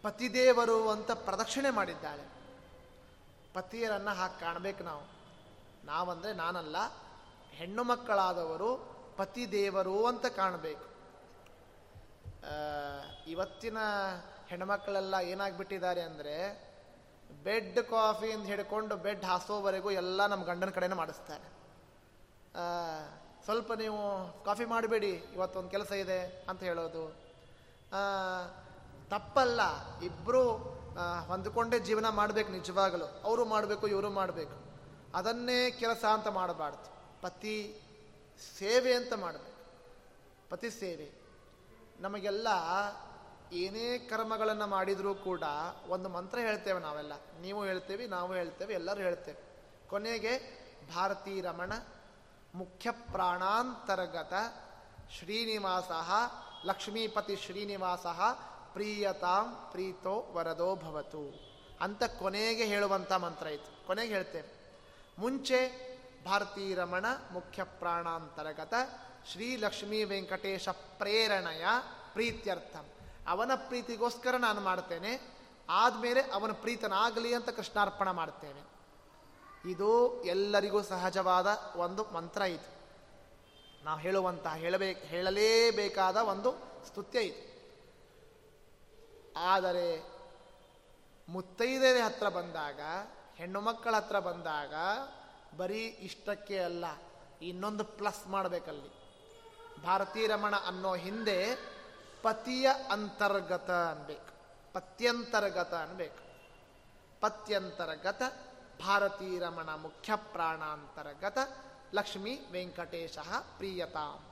[0.02, 2.37] ಪತಿದೇವರು ಅಂತ ಪ್ರದಕ್ಷಿಣೆ ಮಾಡಿದ್ದಾಳೆ.
[3.58, 5.04] ಪತಿಯರನ್ನ ಹಾಕಿ ಕಾಣಬೇಕು ನಾವು.
[5.90, 6.78] ನಾವಂದರೆ ನಾನಲ್ಲ,
[7.60, 8.70] ಹೆಣ್ಣು ಮಕ್ಕಳಾದವರು
[9.18, 10.86] ಪತಿ ದೇವರು ಅಂತ ಕಾಣಬೇಕು.
[13.28, 13.78] ಇವತ್ತಿನ
[14.50, 16.36] ಹೆಣ್ಮಕ್ಕಳೆಲ್ಲ ಏನಾಗ್ಬಿಟ್ಟಿದ್ದಾರೆ ಅಂದರೆ
[17.46, 21.48] ಬೆಡ್ ಕಾಫಿಯಿಂದ ಹಿಡ್ಕೊಂಡು ಬೆಡ್ ಹಾಸೋವರೆಗೂ ಎಲ್ಲ ನಮ್ಮ ಗಂಡನ ಕಡೆನೇ ಮಾಡಿಸ್ತಾರೆ.
[23.46, 24.00] ಸ್ವಲ್ಪ ನೀವು
[24.46, 27.04] ಕಾಫಿ ಮಾಡಬೇಡಿ, ಇವತ್ತೊಂದು ಕೆಲಸ ಇದೆ ಅಂತ ಹೇಳೋದು.
[29.12, 29.62] ತಪ್ಪಲ್ಲ
[30.06, 30.44] ಇಬ್ಬರು
[31.28, 33.06] ಹೊಂದ್ಕೊಂಡೇ ಜೀವನ ಮಾಡಬೇಕು ನಿಜವಾಗಲು.
[33.06, 34.68] ಅವರು ಮಾಡಬೇಕು, ಇವರು ಮಾಡಬೇಕು.
[35.16, 36.98] ಅದನ್ನೇ ಕೆಲಸ ಅಂತ ಮಾಡಬಾರ್ದು.
[37.22, 37.82] ಪತಿ
[38.60, 39.58] ಸೇವೆ ಅಂತ ಮಾಡಬೇಕು.
[40.50, 41.12] ಪತಿ ಸೇವೆ.
[42.00, 42.48] ನಮಗೆಲ್ಲ
[43.52, 45.44] ಏನೇ ಕರ್ಮಗಳನ್ನು ಮಾಡಿದರೂ ಕೂಡ
[45.88, 47.14] ಒಂದು ಮಂತ್ರ ಹೇಳ್ತೇವೆ ನಾವೆಲ್ಲ.
[47.42, 49.38] ನೀವು ಹೇಳ್ತೇವೆ, ನಾವು ಹೇಳ್ತೇವೆ, ಎಲ್ಲರೂ ಹೇಳ್ತೇವೆ.
[49.90, 50.58] ಕೊನೆಗೆ
[50.96, 51.74] ಭಾರತೀ ರಮಣ
[52.56, 54.34] ಮುಖ್ಯ ಪ್ರಾಣಾಂತರ್ಗತ
[55.20, 55.92] ಶ್ರೀನಿವಾಸ
[56.66, 58.06] ಲಕ್ಷ್ಮೀಪತಿ ಶ್ರೀನಿವಾಸ
[58.78, 61.40] ಪ್ರೀಯತಾಂ ಪ್ರೀತೋ ವರದೋ ಭವತು
[61.82, 63.88] ಅಂತ ಕೊನೆಗೆ ಹೇಳುವಂಥ ಮಂತ್ರ ಇತ್ತು.
[63.88, 64.78] ಕೊನೆಗೆ ಹೇಳ್ತೇವೆ
[65.20, 65.60] ಮುಂಚೆ
[66.26, 68.74] ಭಾರತೀ ರಮಣ ಮುಖ್ಯ ಪ್ರಾಣಾಂತರ್ಗತ
[69.32, 71.66] ಶ್ರೀ ಲಕ್ಷ್ಮೀ ವೆಂಕಟೇಶ ಪ್ರೇರಣೆಯ
[72.14, 72.86] ಪ್ರೀತ್ಯರ್ಥಂ.
[73.28, 75.38] ಅವನ ಪ್ರೀತಿಗೋಸ್ಕರ ನಾನು ಮಾಡ್ತೇನೆ.
[75.70, 78.62] ಆದಮೇಲೆ ಅವನ ಪ್ರೀತನಾಗಲಿ ಅಂತ ಕೃಷ್ಣಾರ್ಪಣ ಮಾಡ್ತೇನೆ.
[79.72, 82.78] ಇದು ಎಲ್ಲರಿಗೂ ಸಹಜವಾದ ಒಂದು ಮಂತ್ರ ಇದು.
[83.86, 86.52] ನಾವು ಹೇಳುವಂತಹ ಹೇಳಬೇಕು ಹೇಳಲೇಬೇಕಾದ ಒಂದು
[86.88, 87.57] ಸ್ತುತ್ಯ ಇದು.
[89.38, 90.18] ಆದರೆ
[91.30, 92.80] ಮುತ್ತೈದೆಯರ ಹತ್ರ ಬಂದಾಗ,
[93.36, 94.74] ಹೆಣ್ಣು ಮಕ್ಕಳ ಹತ್ರ ಬಂದಾಗ
[95.58, 96.86] ಬರೀ ಇಷ್ಟಕ್ಕೆ ಅಲ್ಲ,
[97.42, 98.98] ಇನ್ನೊಂದು ಪ್ಲಸ್ ಮಾಡಬೇಕಲ್ಲಿ.
[99.84, 101.56] ಭಾರತೀ ರಮಣ ಅನ್ನೋ ಹಿಂದೆ
[102.22, 104.38] ಪತಿಯ ಅಂತರ್ಗತ ಅನ್ಬೇಕು.
[104.74, 106.28] ಪತ್ಯಂತರ್ಗತ ಅನ್ಬೇಕು.
[107.20, 108.22] ಪತ್ಯಂತರ್ಗತ
[108.86, 111.38] ಭಾರತೀ ರಮಣ ಮುಖ್ಯ ಪ್ರಾಣಾಂತರ್ಗತ
[111.94, 113.18] ಲಕ್ಷ್ಮೀ ವೆಂಕಟೇಶ
[113.58, 114.27] ಪ್ರಿಯತಾಂ.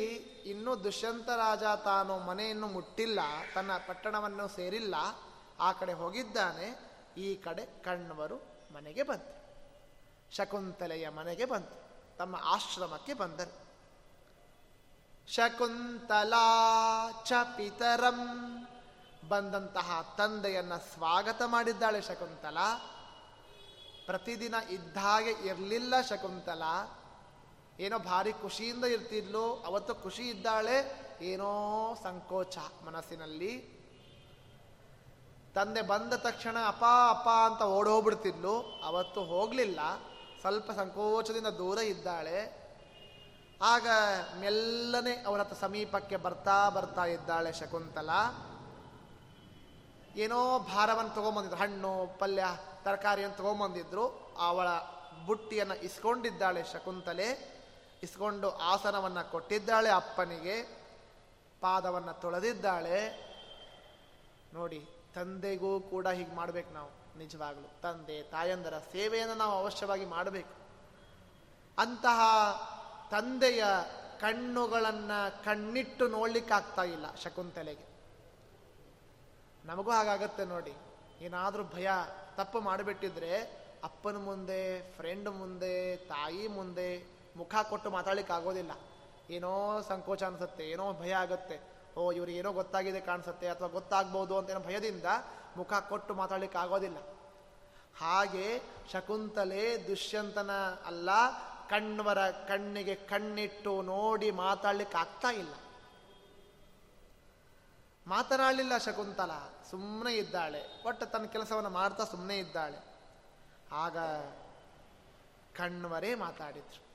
[0.50, 3.20] ಇನ್ನೂ ದುಷ್ಯಂತ ರಾಜ ತಾನು ಮನೆಯನ್ನು ಮುಟ್ಟಿಲ್ಲ,
[3.54, 4.94] ತನ್ನ ಪಟ್ಟಣವನ್ನು ಸೇರಿಲ್ಲ,
[5.60, 8.36] ಆ ಕಡೆ ಹೋಗಿದ್ದಾನೆ, ಈ ಕಡೆ ಕಣ್ಣವರು
[8.74, 9.36] ಮನೆಗೆ ಬಂತು
[10.36, 11.86] ಶಕುಂತಲೆಯ ಮನೆಗೆ ಬಂತು
[12.16, 13.66] ತಮ್ಮ ಆಶ್ರಮಕ್ಕೆ ಬಂದರು.
[15.28, 16.46] ಶಕುಂತಲಾ
[17.24, 18.20] ಚ ಪಿತರಂ,
[19.28, 22.92] ಬಂದಂತಹ ತಂದೆಯನ್ನ ಸ್ವಾಗತ ಮಾಡಿದ್ದಾಳೆ ಶಕುಂತಲಾ.
[24.06, 26.62] ಪ್ರತಿದಿನ ಇದ್ದ ಹಾಗೆ ಇರಲಿಲ್ಲ ಶಕುಂತಲ.
[27.80, 31.50] ಏನೋ ಭಾರಿ ಖುಷಿಯಿಂದ ಇರ್ತಿದ್ಲು, ಅವತ್ತು ಖುಷಿ ಇದ್ದಾಳೆ, ಏನೋ
[32.02, 33.76] ಸಂಕೋಚ ಮನಸ್ಸಿನಲ್ಲಿ.
[35.54, 39.80] ತಂದೆ ಬಂದ ತಕ್ಷಣ ಅಪ ಅಪ ಅಂತ ಓಡೋಗ್ಬಿಡ್ತಿದ್ಲು, ಅವತ್ತು ಹೋಗಲಿಲ್ಲ,
[40.40, 42.66] ಸ್ವಲ್ಪ ಸಂಕೋಚದಿಂದ ದೂರ ಇದ್ದಾಳೆ.
[43.62, 43.86] ಆಗ
[44.40, 48.10] ಮೆಲ್ಲನೆ ಅವರ ಹತ್ರ ಸಮೀಪಕ್ಕೆ ಬರ್ತಾ ಬರ್ತಾ ಇದ್ದಾಳೆ ಶಕುಂತಲ.
[50.16, 52.44] ಏನೋ ಭಾರವನ್ನು ತಗೊಂಬಂದಿದ್ರು, ಹಣ್ಣು, ಪಲ್ಯ,
[52.84, 54.68] ತರಕಾರಿಯನ್ನು ತಗೊಂಬಂದಿದ್ರು, ಅವಳ
[55.26, 57.55] ಬುಟ್ಟಿಯನ್ನು ಇಸ್ಕೊಂಡಿದ್ದಾಳೆ ಶಕುಂತಲೆ.
[58.02, 60.62] ಇಸ್ಕೊಂಡು ಆಸನವನ್ನು ಕೊಟ್ಟಿದ್ದಾಳೆ ಅಪ್ಪನಿಗೆ,
[61.60, 63.26] ಪಾದವನ್ನು ತೊಳೆದಿದ್ದಾಳೆ.
[64.54, 64.80] ನೋಡಿ,
[65.14, 67.80] ತಂದೆಗೂ ಕೂಡ ಹೀಗೆ ಮಾಡ್ಬೇಕು ನಾವು, ನಿಜವಾಗ್ಲು.
[67.80, 70.54] ತಂದೆ, ತಾಯಂದರ ಸೇವೆಯನ್ನು ನಾವು ಅವಶ್ಯವಾಗಿ ಮಾಡಬೇಕು.
[71.78, 72.20] ಅಂತಹ
[73.10, 73.64] ತಂದೆಯ
[74.20, 77.86] ಕಣ್ಣುಗಳನ್ನು ಕಣ್ಣಿಟ್ಟು ನೋಡ್ಲಿಕ್ಕಾಗ್ತಾ ಇಲ್ಲ ಶಕುಂತಲೆಗೆ.
[79.64, 80.74] ನಮಗೂ ಹಾಗಾಗತ್ತೆ ನೋಡಿ,
[81.20, 81.90] ಏನಾದರೂ ಭಯ,
[82.36, 83.32] ತಪ್ಪು ಮಾಡಿಬಿಟ್ಟಿದ್ರೆ
[83.84, 84.60] ಅಪ್ಪನ ಮುಂದೆ
[84.96, 88.72] ಫ್ರೆಂಡ್ ಮುಂದೆ, ತಾಯಿ ಮುಂದೆ ಮುಖ ಕೊಟ್ಟು ಮಾತಾಡ್ಲಿಕ್ಕೆ ಆಗೋದಿಲ್ಲ
[89.30, 91.60] ಏನೋ ಸಂಕೋಚ ಅನಿಸುತ್ತೆ, ಏನೋ ಭಯ ಆಗುತ್ತೆ.
[91.96, 95.04] ಓ, ಇವ್ರು ಏನೋ ಗೊತ್ತಾಗಿದೆ ಕಾಣಿಸುತ್ತೆ, ಅಥವಾ ಗೊತ್ತಾಗ್ಬೋದು ಅಂತ ಏನೋ ಭಯದಿಂದ
[95.56, 96.96] ಮುಖ ಕೊಟ್ಟು ಮಾತಾಡ್ಲಿಕ್ಕೆ ಆಗೋದಿಲ್ಲ
[98.00, 98.62] ಹಾಗೆ
[98.92, 100.50] ಶಕುಂತಲೆ ದುಷ್ಯಂತನ
[100.86, 101.10] ಅಲ್ಲ,
[101.68, 105.54] ಕಣ್ವರ ಕಣ್ಣಿಗೆ ಕಣ್ಣಿಟ್ಟು ನೋಡಿ ಮಾತಾಡ್ಲಿಕ್ಕೆ ಆಗ್ತಾ ಇಲ್ಲ.
[108.06, 109.30] ಮಾತನಾಡಲಿಲ್ಲ ಶಕುಂತಲ
[109.70, 110.62] ಸುಮ್ಮನೆ ಇದ್ದಾಳೆ.
[110.86, 112.78] ಒಟ್ಟು ತನ್ನ ಕೆಲಸವನ್ನು ಮಾಡ್ತಾ ಸುಮ್ಮನೆ ಇದ್ದಾಳೆ.
[113.72, 113.98] ಆಗ
[115.56, 116.85] ಕಣ್ವರೇ ಮಾತಾಡಿದ್ರು.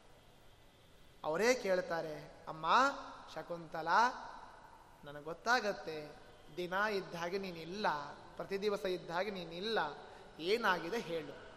[1.23, 2.65] ಅವರೇ ಕೇಳ್ತಾರೆ, ಅಮ್ಮ,
[3.35, 3.87] ಶಕುಂತಲ,
[5.03, 6.15] ನನಗೆ ಗೊತ್ತಾಗತ್ತೆ.
[6.57, 7.87] ದಿನ ಇದ್ದ ನೀನಿಲ್ಲ
[8.35, 9.79] ಪ್ರತಿ ದಿವಸ ಇದ್ದ ನೀನಿಲ್ಲ.
[10.39, 11.51] ಏನಾಗಿದೆ ಹೇಳು.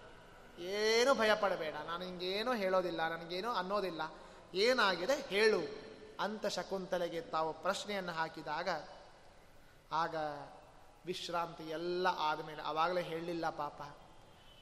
[0.60, 1.74] ಏನು ಭಯ ಪಡಬೇಡ.
[1.74, 4.02] ನಾನು ಹಿಂಗೇನೂ ಹೇಳೋದಿಲ್ಲ, ನನಗೇನು ಅನ್ನೋದಿಲ್ಲ.
[4.54, 5.84] ಏನಾಗಿದೆ ಹೇಳು.
[6.20, 8.68] ಅಂತ ಶಕುಂತಲೆಗೆ ತಾವು ಪ್ರಶ್ನೆಯನ್ನು ಹಾಕಿದಾಗ,
[9.92, 10.14] ಆಗ
[11.06, 13.82] ವಿಶ್ರಾಂತಿ ಎಲ್ಲ ಆದಮೇಲೆ ಆವಾಗಲೇ ಹೇಳಲಿಲ್ಲ ಪಾಪ.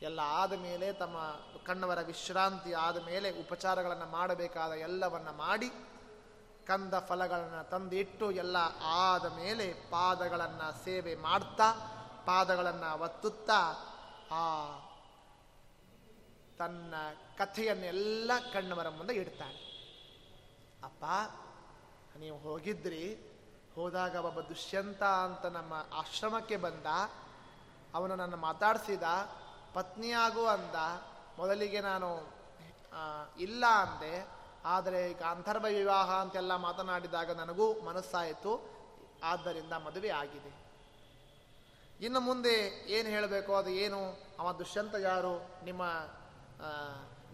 [0.02, 1.16] ಎಲ್ಲ ಆದ ಮೇಲೆ ತಮ್ಮ
[1.64, 5.70] ಕಣ್ಣವರ ವಿಶ್ರಾಂತಿ ಆದ ಮೇಲೆ ಉಪಚಾರಗಳನ್ನು ಮಾಡಬೇಕಾದ ಎಲ್ಲವನ್ನ ಮಾಡಿ
[6.66, 11.68] ಕಂದ ಫಲಗಳನ್ನು ತಂದಿಟ್ಟು ಎಲ್ಲ ಆದ ಮೇಲೆ ಪಾದಗಳನ್ನು ಸೇವೆ ಮಾಡ್ತಾ,
[12.26, 13.60] ಪಾದಗಳನ್ನು ಒತ್ತುತ್ತಾ,
[14.30, 14.42] ಆ
[16.58, 16.94] ತನ್ನ
[17.38, 19.60] ಕಥೆಯನ್ನೆಲ್ಲ ಕಣ್ಣವರ ಮುಂದೆ ಇಡ್ತಾನೆ.
[20.84, 21.04] ಅಪ್ಪ,
[22.18, 23.04] ನೀವು ಹೋಗಿದ್ರಿ,
[23.74, 26.86] ಹೋದಾಗ ಒಬ್ಬ ದುಷ್ಯಂತ ಅಂತ ನಮ್ಮ ಆಶ್ರಮಕ್ಕೆ ಬಂದ,
[27.94, 29.02] ಅವನು ನನ್ನ ಮಾತಾಡಿಸಿದ
[29.74, 30.76] ಪತ್ನಿಯಾಗು ಅಂದ,
[31.40, 32.08] ಮೊದಲಿಗೆ ನಾನು
[33.46, 34.14] ಇಲ್ಲ ಅಂದೆ,
[34.74, 38.52] ಆದರೆ ಗಾಂಧರ್ವ ವಿವಾಹ ಅಂತೆಲ್ಲ ಮಾತನಾಡಿದಾಗ ನನಗೂ ಮನಸ್ಸಾಯಿತು,
[39.30, 40.52] ಆದ್ದರಿಂದ ಮದುವೆ ಆಗಿದೆ.
[42.06, 42.54] ಇನ್ನು ಮುಂದೆ
[42.96, 44.00] ಏನು ಹೇಳಬೇಕು, ಅದು ಏನು?
[44.40, 45.34] ಅವ ದುಷ್ಯಂತ ಯಾರು?
[45.68, 45.82] ನಿಮ್ಮ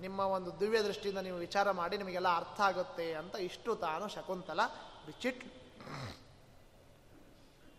[0.05, 4.61] ನಿಮ್ಮ ಒಂದು ದಿವ್ಯ ದೃಷ್ಟಿಯಿಂದ ನೀವು ವಿಚಾರ ಮಾಡಿ ನಿಮಗೆಲ್ಲ ಅರ್ಥ ಆಗುತ್ತೆ ಅಂತ ಇಷ್ಟು ತಾನು ಶಕುಂತಲ
[5.07, 5.43] ಬಿಚ್ಚಿಟ್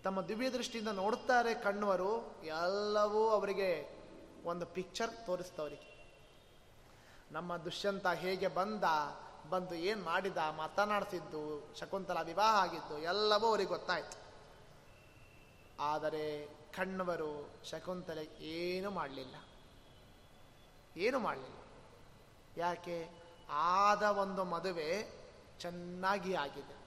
[0.05, 2.11] ತಮ್ಮ ದಿವ್ಯ ದೃಷ್ಟಿಯಿಂದ ನೋಡುತ್ತಾರೆ ಕಣ್ಣವರು,
[2.57, 3.69] ಎಲ್ಲವೂ ಅವರಿಗೆ
[4.45, 5.89] ಒಂದು ಪಿಕ್ಚರ್ ತೋರಿಸ್ತವರಿಗೆ.
[7.31, 8.83] ನಮ್ಮ ದುಷ್ಯಂತ ಹೇಗೆ ಬಂದ,
[9.49, 14.29] ಬಂದು ಏನು ಮಾಡಿದ ಮಾತನಾಡ್ತಿದ್ದು ಶಕುಂತಲಾ ವಿವಾಹ ಆಗಿದ್ದು, ಎಲ್ಲವೂ ಅವರಿಗೆ ಗೊತ್ತಾಯ್ತು.
[15.79, 19.35] ಆದರೆ ಕಣ್ಣವರು ಶಕುಂತಲೆ ಏನು ಮಾಡಲಿಲ್ಲ.
[20.97, 21.57] ಏನು ಮಾಡಲಿಲ್ಲ.
[22.57, 23.09] ಯಾಕೆ?
[23.51, 25.11] ಆದ ಒಂದು ಮದುವೆ
[25.59, 26.79] ಚೆನ್ನಾಗಿ ಆಗಿದೆ.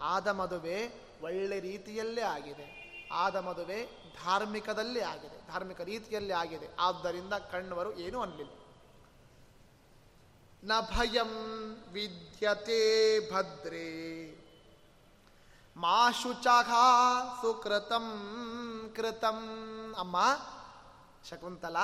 [0.00, 2.82] ಆದ ಮದುವೆ ಒಳ್ಳೆ ರೀತಿಯಲ್ಲೇ ಆಗಿದೆ.
[3.12, 3.84] ಆದ ಮದುವೆ
[4.24, 5.41] ಧಾರ್ಮಿಕದಲ್ಲಿ ಆಗಿದೆ.
[5.52, 6.68] ಧಾರ್ಮಿಕ ರೀತಿಯಲ್ಲಿ ಆಗಿದೆ.
[6.80, 8.52] ಆದ್ದರಿಂದ ಕಣ್ಣವರು ಏನೂ ಅನ್ನಲಿಲ್ಲ
[10.64, 11.30] ನ ಭಯಂ
[11.92, 12.80] ವಿದ್ಯತೆ
[13.32, 13.88] ಭದ್ರೇ.
[15.76, 16.70] ಮಾ ಶುಚಃ
[17.42, 18.08] ಸುಕೃತಂ
[18.96, 19.38] ಕೃತಂ.
[19.98, 20.16] ಅಮ್ಮ,
[21.30, 21.76] ಶಕುಂತಲ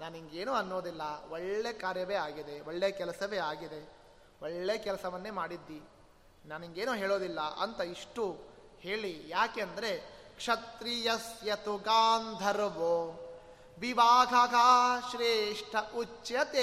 [0.00, 1.02] ನಾನು ಹಿಂಗೇನು ಅನ್ನೋದಿಲ್ಲ.
[1.30, 2.60] ಒಳ್ಳೆ ಕಾರ್ಯವೇ ಆಗಿದೆ.
[2.60, 3.80] ಒಳ್ಳೆ ಕೆಲಸವೇ ಆಗಿದೆ.
[4.42, 5.80] ಒಳ್ಳೆ ಕೆಲಸವನ್ನೇ ಮಾಡಿದ್ದಿ.
[6.46, 8.24] ನಾನು ಹಿಂಗೇನು ಹೇಳೋದಿಲ್ಲ ಅಂತ ಇಷ್ಟು
[8.80, 9.12] ಹೇಳಿ.
[9.28, 9.60] ಯಾಕೆ
[10.42, 13.18] ಕ್ಷತ್ರಿಯಸ್ಯತು ಗಾಂಧರ್ವೋ.
[13.78, 14.54] ವಿವಾಹ
[15.10, 16.62] ಶ್ರೇಷ್ಠ ಉಚ್ಯತೆ.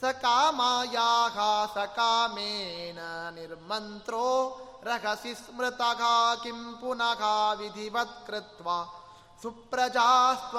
[0.00, 1.38] ಸಕಾಮಾಯಾಹ
[1.74, 4.58] ಸಕಾಮೇನ ನಿರ್ಮಂತ್ರೋ.
[4.82, 5.80] ರಹಸಿ ಸ್ಮೃತ
[6.42, 8.68] ಕಿಂ ಪುನಃ ವಿಧಿವತ್ ಕೃತ್ವ.
[9.42, 10.56] ಸುಪ್ರಜಾಸ್ತ್ವಮವಾಪ್ಸ್ಯಸಿ.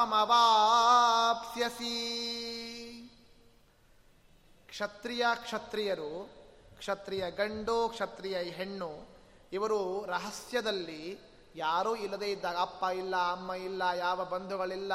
[4.67, 6.29] ಕ್ಷತ್ರಿಯ ಕ್ಷತ್ರಿಯರು,
[6.77, 9.07] ಕ್ಷತ್ರಿಯ ಗಂಡು, ಕ್ಷತ್ರಿಯ ಹೆಣ್ಣು,
[9.53, 11.26] ಇವರು ರಹಸ್ಯದಲ್ಲಿ
[11.57, 14.93] ಯಾರೂ ಇಲ್ಲದೇ ಇದ್ದಾಗ ಅಪ್ಪ ಇಲ್ಲ, ಅಮ್ಮ ಇಲ್ಲ, ಯಾವ ಬಂಧುಗಳಿಲ್ಲ,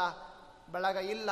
[0.73, 1.31] ಬಳಗ ಇಲ್ಲ.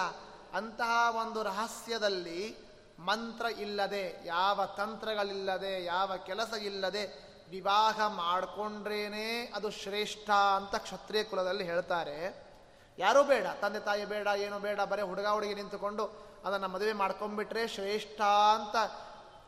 [0.55, 2.57] ಅಂತಹ ಒಂದು ರಹಸ್ಯದಲ್ಲಿ
[2.99, 12.51] ಮಂತ್ರ ಇಲ್ಲದೆ, ಯಾವ ತಂತ್ರಗಳಿಲ್ಲದೆ, ಯಾವ ಕೆಲಸ ಇಲ್ಲದೆ ವಿವಾಹ ಮಾಡಿಕೊಂಡ್ರೇನೆ ಅದು ಶ್ರೇಷ್ಠ ಅಂತ ಕ್ಷತ್ರಿಯ ಕುಲದಲ್ಲಿ ಹೇಳ್ತಾರೆ.
[12.99, 18.21] ಯಾರೂ ಬೇಡ, ತಂದೆ ತಾಯಿ ಬೇಡ, ಏನು ಬೇಡ, ಬರೀ ಹುಡುಗ ಹುಡುಗಿ ನಿಂತುಕೊಂಡು ಅದನ್ನು ಮದುವೆ ಮಾಡ್ಕೊಂಡ್ಬಿಟ್ರೆ ಶ್ರೇಷ್ಠ
[18.55, 18.77] ಅಂತ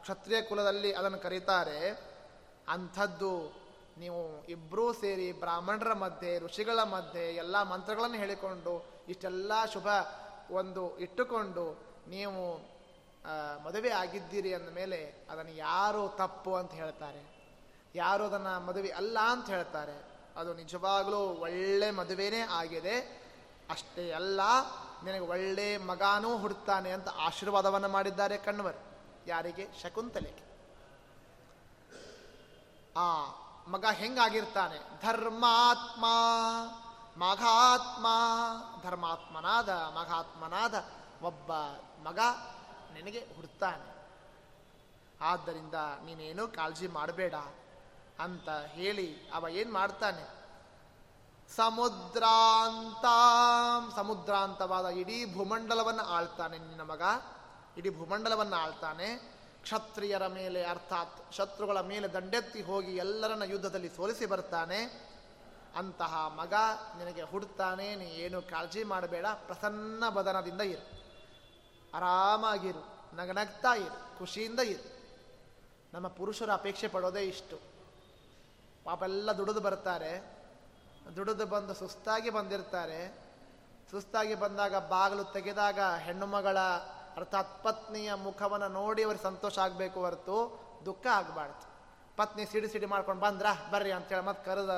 [0.02, 1.90] ಕ್ಷತ್ರಿಯ ಕುಲದಲ್ಲಿ ಅದನ್ನು ಕರೀತಾರೆ.
[2.68, 3.61] ಅಂಥದ್ದು
[3.98, 8.72] ನೀವು ಇಬ್ಬರೂ ಸೇರಿ ಬ್ರಾಹ್ಮಣರ ಮಧ್ಯೆ, ಋಷಿಗಳ ಮಧ್ಯೆ ಎಲ್ಲ ಮಂತ್ರಗಳನ್ನು ಹೇಳಿಕೊಂಡು
[9.08, 9.86] ಇಷ್ಟೆಲ್ಲ ಶುಭ
[10.50, 11.64] ಒಂದು ಇಟ್ಟುಕೊಂಡು
[12.08, 12.42] ನೀವು
[13.64, 14.98] ಮದುವೆ ಆಗಿದ್ದೀರಿ ಅಂದ ಮೇಲೆ
[15.30, 17.22] ಅದನ್ನು ಯಾರು ತಪ್ಪು ಅಂತ ಹೇಳ್ತಾರೆ.
[17.94, 19.96] ಯಾರು ಅದನ್ನು ಮದುವೆ ಅಲ್ಲ ಅಂತ ಹೇಳ್ತಾರೆ.
[20.36, 22.96] ಅದು ನಿಜವಾಗಲೂ ಒಳ್ಳೆ ಮದುವೆನೇ ಆಗಿದೆ.
[23.70, 24.40] ಅಷ್ಟೇ ಅಲ್ಲ,
[25.04, 28.80] ನಿನಗೆ ಒಳ್ಳೆ ಮಗಾನೂ ಹುಡ್ತಾನೆ ಅಂತ ಆಶೀರ್ವಾದವನ್ನು ಮಾಡಿದ್ದಾರೆ ಕಣ್ವರು
[29.26, 29.66] ಯಾರಿಗೆ?
[29.82, 30.44] ಶಕುಂತಲೆಗೆ.
[32.96, 33.06] ಆ
[33.68, 35.00] ಮಗ ಹೆಂಗಾಗಿರ್ತಾನೆ?
[35.02, 36.04] ಧರ್ಮಾತ್ಮ
[37.16, 38.06] ಮಘಾತ್ಮ
[38.82, 40.84] ಧರ್ಮಾತ್ಮನಾದ ಮಘಾತ್ಮನಾದ
[41.22, 41.52] ಒಬ್ಬ
[42.08, 42.18] ಮಗ
[42.94, 43.92] ನಿನಗೆ ಹುಡ್ತಾನೆ.
[45.20, 47.34] ಆದ್ದರಿಂದ ನೀನೇನೂ ಕಾಳಜಿ ಮಾಡಬೇಡ
[48.18, 50.42] ಅಂತ ಹೇಳಿ ಅವ ಏನು ಮಾಡ್ತಾನೆ?
[51.56, 53.04] ಸಮುದ್ರಾಂತ,
[53.96, 57.02] ಸಮುದ್ರಾಂತವಾದ ಇಡೀ ಭೂಮಂಡಲವನ್ನು ಆಳ್ತಾನೆ ನಿನ್ನ ಮಗ.
[57.76, 59.31] ಇಡೀ ಭೂಮಂಡಲವನ್ನು ಆಳ್ತಾನೆ.
[59.62, 65.12] ಕ್ಷತ್ರಿಯರ ಮೇಲೆ ಅರ್ಥಾತ್ ಶತ್ರುಗಳ ಮೇಲೆ ದಂಡೆತ್ತಿ ಹೋಗಿ ಎಲ್ಲರನ್ನ ಯುದ್ಧದಲ್ಲಿ ಸೋಲಿಸಿ ಬರ್ತಾನೆ.
[65.76, 66.54] ಅಂತಹ ಮಗ
[66.98, 71.02] ನಿನಗೆ ಹುಡ್ತಾನೆ ನೀ ಏನು ಕಾಳಜಿ ಮಾಡಬೇಡ, ಪ್ರಸನ್ನ ಬದನದಿಂದ ಇರು.
[71.94, 75.02] ಆರಾಮಾಗಿರು ನಗನಗ್ತಾ ಇರು, ಖುಷಿಯಿಂದ ಇರು.
[75.94, 77.60] ನಮ್ಮ ಪುರುಷರು ಅಪೇಕ್ಷೆ ಪಡೋದೇ ಇಷ್ಟು.
[78.84, 80.42] ಪಾಪ ಎಲ್ಲ ದುಡಿದು ಬರ್ತಾರೆ.
[81.16, 83.32] ದುಡಿದು ಬಂದು ಸುಸ್ತಾಗಿ ಬಂದಿರ್ತಾರೆ.
[83.90, 86.58] ಸುಸ್ತಾಗಿ ಬಂದಾಗ ಬಾಗಿಲು ತೆಗೆದಾಗ ಹೆಣ್ಣು ಮಗಳ
[87.18, 90.36] ಅರ್ಥಾತ್ ಪತ್ನಿಯ ಮುಖವನ್ನು ನೋಡಿ ಅವ್ರಿಗೆ ಸಂತೋಷ ಆಗಬೇಕು ಹೊರತು
[90.86, 91.64] ದುಃಖ ಆಗಬಾರ್ದು.
[92.18, 94.72] ಪತ್ನಿ ಸಿಡಿ ಸಿಡಿ ಮಾಡ್ಕೊಂಡು ಬಂದ್ರ, ಬರ್ರಿ ಅಂತೇಳಿ ಮತ್ತೆ ಕರೆದ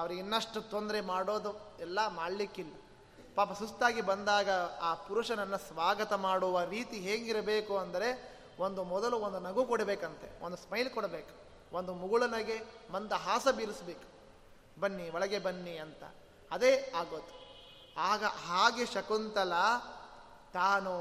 [0.00, 1.50] ಅವ್ರಿಗೆ ಇನ್ನಷ್ಟು ತೊಂದರೆ ಮಾಡೋದು
[1.86, 2.74] ಎಲ್ಲ ಮಾಡಲಿಕ್ಕಿಲ್ಲ.
[3.38, 4.48] ಪಾಪ ಸುಸ್ತಾಗಿ ಬಂದಾಗ
[4.88, 8.08] ಆ ಪುರುಷನನ್ನು ಸ್ವಾಗತ ಮಾಡುವ ರೀತಿ ಹೇಗಿರಬೇಕು ಅಂದರೆ
[8.66, 11.34] ಒಂದು ಮೊದಲು ಒಂದು ನಗು ಕೊಡಬೇಕಂತೆ, ಒಂದು ಸ್ಮೈಲ್ ಕೊಡಬೇಕು,
[11.78, 12.56] ಒಂದು ಮುಗುಳನಗೆ
[12.94, 14.06] ಮಂದ ಹಾಸ ಬೀರಿಸ್ಬೇಕು.
[14.82, 16.02] ಬನ್ನಿ, ಒಳಗೆ ಬನ್ನಿ ಅಂತ.
[16.50, 17.32] ಅದೇ ಆಗೋದು.
[18.10, 19.54] ಆಗ ಹಾಗೆ ಶಕುಂತಲ
[20.58, 20.94] ತಾನು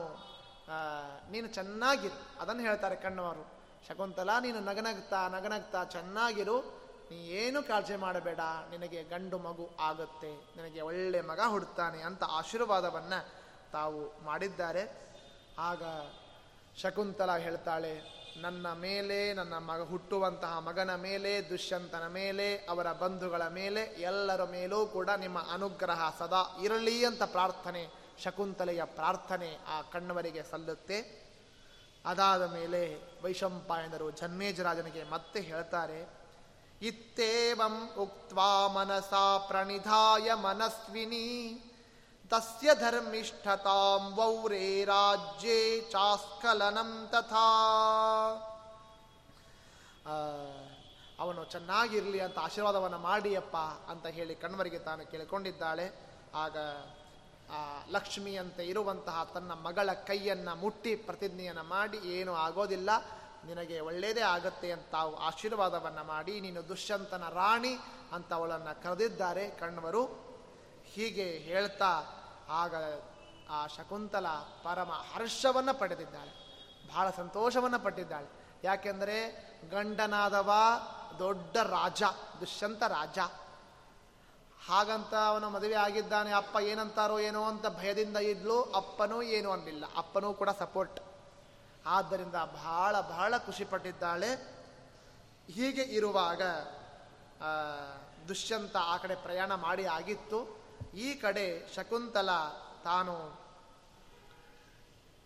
[1.31, 2.17] ನೀನು ಚೆನ್ನಾಗಿರು.
[2.41, 3.43] ಅದನ್ನು ಹೇಳ್ತಾರೆ ಕಣ್ಣವರು.
[3.87, 6.57] ಶಕುಂತಲ, ನೀನು ನಗನಗ್ತಾ ನಗನಗ್ತಾ ಚೆನ್ನಾಗಿರು.
[7.09, 8.41] ನೀ ಏನು ಕಾಳಜಿ ಮಾಡಬೇಡ.
[8.71, 10.31] ನಿನಗೆ ಗಂಡು ಮಗು ಆಗುತ್ತೆ.
[10.57, 13.19] ನಿನಗೆ ಒಳ್ಳೆ ಮಗ ಹುಡ್ತಾನೆ ಅಂತ ಆಶೀರ್ವಾದವನ್ನು
[13.71, 14.83] ತಾವು ಮಾಡಿದ್ದಾರೆ.
[15.59, 15.83] ಆಗ
[16.81, 17.93] ಶಕುಂತಲ ಹೇಳ್ತಾಳೆ,
[18.41, 25.09] ನನ್ನ ಮೇಲೆ, ನನ್ನ ಮಗ, ಹುಟ್ಟುವಂತಹ ಮಗನ ಮೇಲೆ, ದುಷ್ಯಂತನ ಮೇಲೆ, ಅವರ ಬಂಧುಗಳ ಮೇಲೆ ಎಲ್ಲರ ಮೇಲೂ ಕೂಡ
[25.09, 28.02] ನಿಮ್ಮ ಅನುಗ್ರಹ ಸದಾ ಇರಲಿ ಅಂತ ಪ್ರಾರ್ಥನೆ.
[28.19, 30.97] ಶಕುಂತಲೆಯ ಪ್ರಾರ್ಥನೆ ಆ ಕಣ್ಣವರಿಗೆ ಸಲ್ಲುತ್ತೆ.
[32.05, 32.81] ಅದಾದ ಮೇಲೆ
[33.23, 35.99] ವೈಶಂಪಾಯನರು ಜನ್ಮೇಜರಾಜನಿಗೆ ಮತ್ತೆ ಹೇಳ್ತಾರೆ,
[36.81, 41.27] ಇತ್ತೇವಂ ಉಕ್ವಾ ಮನಸಾ ಪ್ರಣಿಧಾಯ ಮನಸ್ವಿನಿ,
[42.29, 47.47] ತಸ್ಯ ಧರ್ಮಿಷ್ಠತಾಂ ವೌರೇ ರಾಜ್ಯೇ ಚಾಸ್ಕಲನಂ ತಥಾ.
[51.19, 53.57] ಅವನು ಚೆನ್ನಾಗಿರಲಿ ಅಂತ ಆಶೀರ್ವಾದವನ್ನು ಮಾಡಿಯಪ್ಪ
[53.91, 55.87] ಅಂತ ಹೇಳಿ ಕಣ್ವರಿಗೆ ತಾನು ಕೇಳಿಕೊಂಡಿದ್ದಾಳೆ.
[56.35, 56.57] ಆಗ
[57.91, 62.89] ಲಕ್ಷ್ಮಿಯಂತೆ ಇರುವಂತಹ ತನ್ನ ಮಗಳ ಕೈಯನ್ನು ಮುಟ್ಟಿ ಪ್ರತಿಜ್ಞೆಯನ್ನು ಮಾಡಿ, ಏನೂ ಆಗೋದಿಲ್ಲ,
[63.45, 67.73] ನಿನಗೆ ಒಳ್ಳೆಯದೇ ಆಗತ್ತೆ ಅಂತ ತಾವು ಆಶೀರ್ವಾದವನ್ನು ಮಾಡಿ, ನೀನು ದುಷ್ಯಂತನ ರಾಣಿ
[68.11, 70.03] ಅಂತ ಅವಳನ್ನು ಕರೆದಿದ್ದಾರೆ ಕಣ್ವರು
[70.85, 71.91] ಹೀಗೆ ಹೇಳ್ತಾ
[72.49, 72.75] ಆಗ
[73.49, 74.27] ಆ ಶಕುಂತಲ
[74.63, 76.33] ಪರಮ ಹರ್ಷವನ್ನು ಪಡೆದಿದ್ದಾಳೆ,
[76.87, 78.27] ಬಹಳ ಸಂತೋಷವನ್ನು ಪಟ್ಟಿದ್ದಾಳೆ.
[78.63, 79.17] ಯಾಕೆಂದರೆ
[79.71, 80.51] ಗಂಡನಾದವ
[81.19, 82.03] ದೊಡ್ಡ ರಾಜ,
[82.39, 83.19] ದುಷ್ಯಂತ ರಾಜ.
[84.69, 89.85] ಹಾಗಂತ ಅವನ ಮದುವೆ ಆಗಿದ್ದಾನೆ, ಅಪ್ಪ ಏನಂತಾರೋ ಏನೋ ಅಂತ ಭಯದಿಂದ ಇದ್ಲು, ಅಪ್ಪನೂ ಏನು ಅನ್ನಿಲ್ಲ.
[89.97, 90.99] ಅಪ್ಪನೂ ಕೂಡ ಸಪೋರ್ಟ್
[91.95, 94.29] ಆದ್ದರಿಂದ ಬಹಳ ಬಹಳ ಖುಷಿಪಟ್ಟಿದ್ದಾಳೆ
[95.55, 96.41] ಹೀಗೆ ಇರುವಾಗ
[98.27, 100.39] ದುಷ್ಯಂತ ಆ ಕಡೆ ಪ್ರಯಾಣ ಮಾಡಿ ಆಗಿತ್ತು.
[100.95, 101.45] ಈ ಕಡೆ
[101.75, 102.29] ಶಕುಂತಲ
[102.83, 103.15] ತಾನು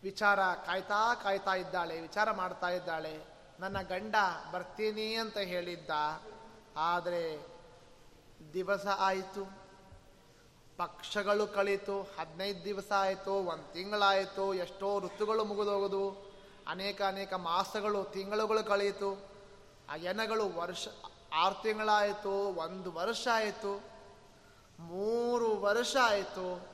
[0.04, 3.14] ವಿಚಾರ ಕಾಯ್ತಾ ಕಾಯ್ತಾ ಇದ್ದಾಳೆ, ವಿಚಾರ ಮಾಡ್ತಾ ಇದ್ದಾಳೆ.
[3.60, 4.16] ನನ್ನ ಗಂಡ
[4.52, 5.92] ಬರ್ತೀನಿ ಅಂತ ಹೇಳಿದ್ದ,
[6.92, 7.24] ಆದರೆ
[8.54, 9.68] ದಿವಸ ಆಯಿತು.
[10.78, 12.02] ಪಕ್ಷಗಳು ಕಳೀತು.
[12.02, 13.34] ಹದಿನೈದು ದಿವಸ ಆಯಿತು.
[13.34, 14.54] ಒಂದು ತಿಂಗಳಾಯಿತು.
[14.54, 16.32] ಎಷ್ಟೋ ಋತುಗಳು ಮುಗಿದೋಗೋದು.
[16.68, 19.22] ಅನೇಕ ಅನೇಕ ಮಾಸಗಳು, ತಿಂಗಳುಗಳು ಕಳೀತು.
[19.90, 20.88] ಆ ಎನಗಳು ವರ್ಷ,
[21.34, 22.32] ಆರು ತಿಂಗಳಾಯಿತು.
[22.32, 23.84] ಒಂದು ವರ್ಷ ಆಯಿತು.
[24.80, 26.68] ಮೂರು ವರ್ಷ ಆಯಿತು.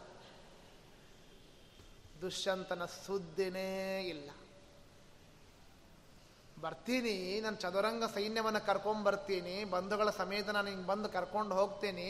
[2.22, 4.30] ದುಷ್ಯಂತನ ಸುದ್ದಿನೇ ಇಲ್ಲ.
[6.64, 12.09] ಬರ್ತೀನಿ, ನಾನು ಚದುರಂಗ ಸೈನ್ಯವನ್ನು ಕರ್ಕೊಂಬರ್ತೀನಿ ಬಂಧುಗಳ ಸಮೇತ ನಾನು ಹಿಂಗೆ ಬಂದು ಕರ್ಕೊಂಡು ಹೋಗ್ತೀನಿ,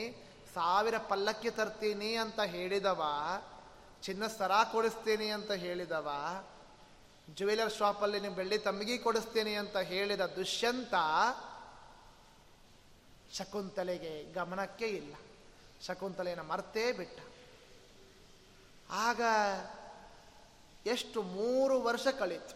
[0.55, 3.01] ಸಾವಿರ ಪಲ್ಲಕ್ಕಿ ತರ್ತೀನಿ ಅಂತ ಹೇಳಿದವ
[4.05, 6.09] ಚಿನ್ನ ಸರ ಕೊಡಿಸ್ತೀನಿ ಅಂತ ಹೇಳಿದವ
[7.35, 10.95] ಜ್ಯುವೆಲರ್ ಶಾಪಲ್ಲಿ ನೀವು ಬೆಳ್ಳಿ ತಮ್ಮಿಗೆ ಕೊಡಿಸ್ತೀನಿ ಅಂತ ಹೇಳಿದ ದುಷ್ಯಂತ
[13.37, 15.13] ಶಕುಂತಲೆಗೆ ಗಮನಕ್ಕೆ ಇಲ್ಲ.
[15.85, 17.17] ಶಕುಂತಲೆಯನ್ನು ಮರ್ತೇ ಬಿಟ್ಟ.
[19.05, 19.21] ಆಗ
[20.93, 22.55] ಎಷ್ಟು ಮೂರು ವರ್ಷ ಕಳೀತು.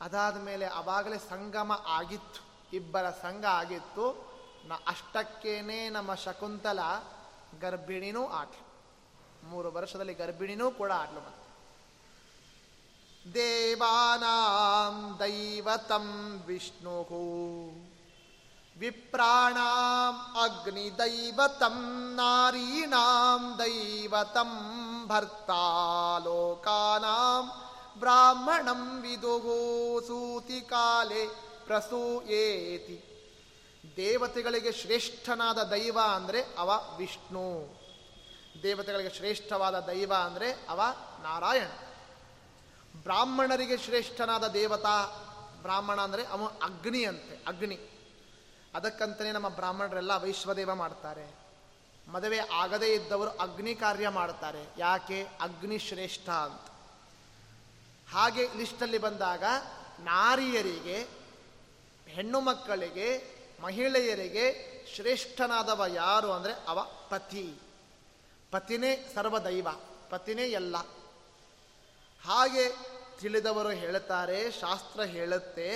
[0.00, 2.40] ಅದಾದ ಮೇಲೆ ಅವಾಗಲೇ ಸಂಗಮ ಆಗಿತ್ತು.
[2.72, 4.36] ಇಬ್ಬರ ಸಂಘ ಆಗಿತ್ತು.
[4.66, 6.78] ನ ಅಷ್ಟಕ್ಕೇನೆ ನಮ್ಮ ಶಕುಂತಲ
[7.60, 8.66] ಗರ್ಭಿಣಿನೂ ಆಟ್ಲು.
[9.48, 11.46] ಮೂರು ವರ್ಷದಲ್ಲಿ ಗರ್ಭಿಣಿನೂ ಕೂಡ ಆಟ್ಲು ಮತ್ತೆ.
[13.34, 17.02] ದೇವಾನಾಂ ದೈವತಂ ವಿಷ್ಣು
[18.78, 24.50] ವಿಪ್ರಾಣಾಂ ಅಗ್ನಿ ದೈವತಂ ನಾರೀಣಾಂ ದೈವತಂ
[25.06, 27.62] ಭರ್ತಾ ಲೋಕಾನಾಂ
[27.98, 31.26] ಬ್ರಾಹ್ಮಣಂ ವಿದುಗೋ ಸೂತಿ ಕಾಲೆ
[31.66, 33.12] ಪ್ರಸೂಯೇತಿ.
[33.96, 37.78] ದೇವತೆಗಳಿಗೆ ಶ್ರೇಷ್ಠನಾದ ದೈವ ಅಂದರೆ ಅವ ವಿಷ್ಣು.
[38.62, 40.80] ದೇವತೆಗಳಿಗೆ ಶ್ರೇಷ್ಠವಾದ ದೈವ ಅಂದರೆ ಅವ
[41.22, 41.68] ನಾರಾಯಣ.
[43.02, 45.04] ಬ್ರಾಹ್ಮಣರಿಗೆ ಶ್ರೇಷ್ಠನಾದ ದೇವತಾ,
[45.62, 47.78] ಬ್ರಾಹ್ಮಣ ಅಂದರೆ ಅವ ಅಗ್ನಿ ಅಂತೆ, ಅಗ್ನಿ.
[48.74, 51.34] ಅದಕ್ಕಂತಲೇ ನಮ್ಮ ಬ್ರಾಹ್ಮಣರೆಲ್ಲ ವೈಶ್ವದೇವ ಮಾಡ್ತಾರೆ.
[52.08, 54.66] ಮದುವೆ ಆಗದೇ ಇದ್ದವರು ಅಗ್ನಿ ಕಾರ್ಯ ಮಾಡ್ತಾರೆ.
[54.78, 55.22] ಯಾಕೆ?
[55.22, 56.75] ಅಗ್ನಿ ಶ್ರೇಷ್ಠ ಅಂತ.
[58.12, 59.44] ಹಾಗೆ ಲಿಸ್ಟಲ್ಲಿ ಬಂದಾಗ
[60.00, 61.06] ನಾರಿಯರಿಗೆ,
[62.06, 67.54] ಹೆಣ್ಣು ಮಕ್ಕಳಿಗೆ, ಮಹಿಳೆಯರಿಗೆ ಶ್ರೇಷ್ಠನಾದವ ಯಾರು ಅಂದರೆ ಅವ ಪತಿ.
[68.50, 69.68] ಪತಿನೇ ಸರ್ವದೈವ,
[70.10, 70.76] ಪತಿನೇ ಎಲ್ಲ.
[72.24, 72.68] ಹಾಗೆ
[73.20, 75.68] ತಿಳಿದವರು ಹೇಳುತ್ತಾರೆ ಶಾಸ್ತ್ರ ಹೇಳುತ್ತೆ,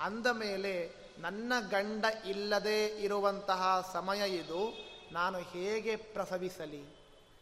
[0.00, 4.74] ಅಂದ ಮೇಲೆ ನನ್ನ ಗಂಡ ಇಲ್ಲದೆ ಇರುವಂತಹ ಸಮಯ ಇದು,
[5.12, 6.96] ನಾನು ಹೇಗೆ ಪ್ರಸವಿಸಲಿ?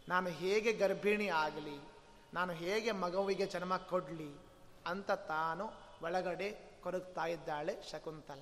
[0.08, 1.89] ನಾನು ಹೇಗೆ ಗರ್ಭಿಣಿ ಆಗಲಿ?
[2.34, 4.30] ನಾನು ಹೇಗೆ ಮಗುವಿಗೆ ಜನ್ಮ ಕೊಡಲಿ
[4.86, 5.64] ಅಂತ ತಾನು
[6.04, 6.48] ಒಳಗಡೆ
[6.82, 8.40] ಕೊರಗ್ತಾ ಇದ್ದಾಳೆ ಶಕುಂತಲ.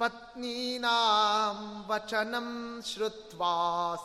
[0.00, 1.58] ಪತ್ನೀನಾಂ
[1.88, 2.48] ವಚನಂ
[2.88, 3.52] ಶ್ರುತ್ವಾ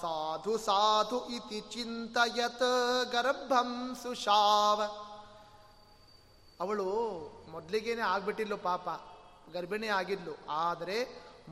[0.01, 2.67] ಸಾಧು ಸಾಧು ಇತಿ ಚಿಂತಯತ್
[3.13, 3.71] ಗರ್ಭಂ
[4.03, 4.81] ಸುಶಾವ.
[6.59, 6.87] ಅವಳು
[7.51, 8.89] ಮೊದಲಿಗೇನೆ ಆಗ್ಬಿಟ್ಟಿಲ್ಲ ಪಾಪ
[9.53, 10.33] ಗರ್ಭಿಣಿ ಆಗಿದ್ಲು
[10.65, 10.97] ಆದರೆ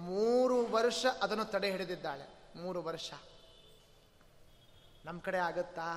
[0.09, 2.25] ಮೂರು ವರ್ಷ ಅದನ್ನು ತಡೆ ಹಿಡಿದಿದ್ದಾಳೆ,
[2.55, 3.09] ಮೂರು ವರ್ಷ.
[5.05, 5.89] ನಮ್ಮ ಕಡೆ ಆಗುತ್ತಾ?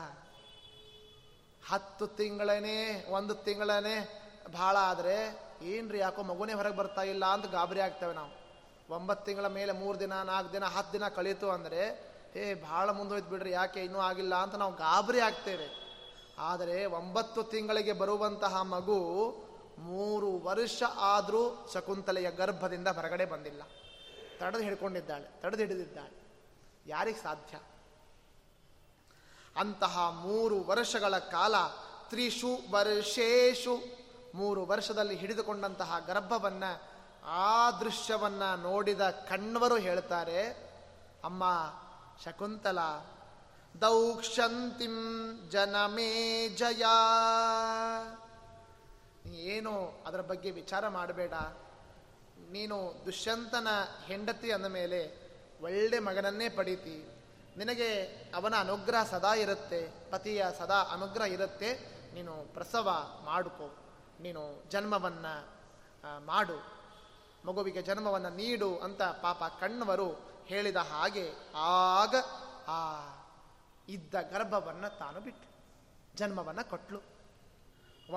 [1.70, 2.76] ಹತ್ತು ತಿಂಗಳೇ
[3.16, 3.96] ಒಂದು ತಿಂಗಳೇ
[4.52, 5.16] ಭಾಳ ಆದರೆ
[5.72, 8.32] ಏನ್ರಿ ಯಾಕೋ ಮಗುನೇ ಹೊರಗೆ ಬರ್ತಾ ಇಲ್ಲ ಅಂತ ಗಾಬರಿ ಆಗ್ತೇವೆ ನಾವು.
[8.94, 11.82] ಒಂಬತ್ತು ತಿಂಗಳ ಮೇಲೆ ಮೂರು ದಿನ, ನಾಲ್ಕು ದಿನ, ಹತ್ತು ದಿನ ಕಳೀತು ಅಂದರೆ
[12.36, 15.68] ಏ ಭಾಳ ಮುಂದೋಯ್ತು ಬಿಡ್ರಿ, ಯಾಕೆ ಇನ್ನೂ ಆಗಿಲ್ಲ ಅಂತ ನಾವು ಗಾಬರಿ ಆಗ್ತೇವೆ.
[16.50, 18.98] ಆದರೆ ಒಂಬತ್ತು ತಿಂಗಳಿಗೆ ಬರುವಂತಹ ಮಗು
[19.88, 20.82] ಮೂರು ವರ್ಷ
[21.12, 21.42] ಆದರೂ
[21.72, 23.62] ಶಕುಂತಲೆಯ ಗರ್ಭದಿಂದ ಹೊರಗಡೆ ಬಂದಿಲ್ಲ.
[24.40, 26.14] ತಡೆದು ಹಿಡ್ಕೊಂಡಿದ್ದಾಳೆ, ತಡೆದು ಹಿಡಿದಿದ್ದಾಳೆ.
[26.86, 27.54] ಯಾರಿಗೆ ಸಾಧ್ಯ?
[29.56, 31.54] ಅಂತಹ ಮೂರು ವರ್ಷಗಳ ಕಾಲ
[32.08, 34.02] ತ್ರಿಷು ವರ್ಷೇಶು
[34.34, 36.82] ಮೂರು ವರ್ಷದಲ್ಲಿ ಹಿಡಿದುಕೊಂಡಂತಹ ಗರ್ಭವನ್ನು,
[37.26, 40.48] ಆ ದೃಶ್ಯವನ್ನು ನೋಡಿದ ಕಣ್ವರು ಹೇಳ್ತಾರೆ,
[41.24, 41.44] ಅಮ್ಮ,
[42.24, 42.78] ಶಕುಂತಲ,
[43.80, 44.96] ದೌಕ್ಷಂತಿಂ
[45.50, 46.84] ಜನಮೇ ಜಯ.
[49.32, 51.32] ಏನು ಅದರ ಬಗ್ಗೆ ವಿಚಾರ ಮಾಡಬೇಡ.
[52.50, 53.68] ನೀನು ದುಷ್ಯಂತನ
[54.06, 55.30] ಹೆಂಡತಿ ಅಂದ ಮೇಲೆ
[55.62, 57.11] ಒಳ್ಳೆ ಮಗನನ್ನೇ ಪಡೀತಿ.
[57.56, 57.88] ನಿನಗೆ
[58.34, 59.80] ಅವನ ಅನುಗ್ರಹ ಸದಾ ಇರುತ್ತೆ,
[60.10, 61.70] ಪತಿಯ ಸದಾ ಅನುಗ್ರಹ ಇರುತ್ತೆ,
[62.14, 62.88] ನೀನು ಪ್ರಸವ
[63.24, 63.68] ಮಾಡಿಕೊ,
[64.20, 65.34] ನೀನು ಜನ್ಮವನ್ನು
[66.26, 66.56] ಮಾಡು,
[67.44, 70.08] ಮಗುವಿಗೆ ಜನ್ಮವನ್ನು ನೀಡು ಅಂತ ಪಾಪ ಕಣ್ಣವರು
[70.46, 72.14] ಹೇಳಿದ ಹಾಗೆ ಆಗ
[72.68, 72.78] ಆ
[73.88, 75.48] ಇದ್ದ ಗರ್ಭವನ್ನು ತಾನು ಬಿಟ್ಟು
[76.18, 77.00] ಜನ್ಮವನ್ನು ಕೊಟ್ಲು.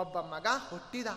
[0.01, 1.09] ಒಬ್ಬ ಮಗ ಹುಟ್ಟಿದ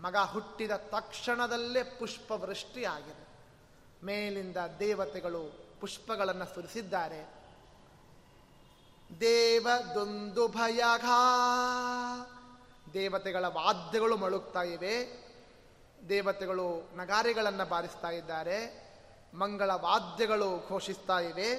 [0.00, 3.24] ಮಗ ಹುಟ್ಟಿದ ತಕ್ಷಣದಲ್ಲೇ ಪುಷ್ಪವೃಷ್ಟಿ ಆಗಿದೆ
[4.06, 7.34] ಮೇಲಿಂದ ದೇವತೆಗಳು ಪುಷ್ಪಗಳನ್ನು ಸುರಿಸಿದ್ದಾರೆ.
[9.20, 11.04] ದೇವದೊಂದು ಭಯಘ.
[12.92, 15.22] ದೇವತೆಗಳ ವಾದ್ಯಗಳು ಮಳುಗ್ತಾ ಇವೆ.
[16.08, 18.90] ದೇವತೆಗಳು ನಗಾರಿಗಳನ್ನು ಬಾರಿಸ್ತಾ ಇದ್ದಾರೆ.
[19.34, 21.54] ಮಂಗಳ ವಾದ್ಯಗಳು ಘೋಷಿಸ್ತಾ ಇವೆ.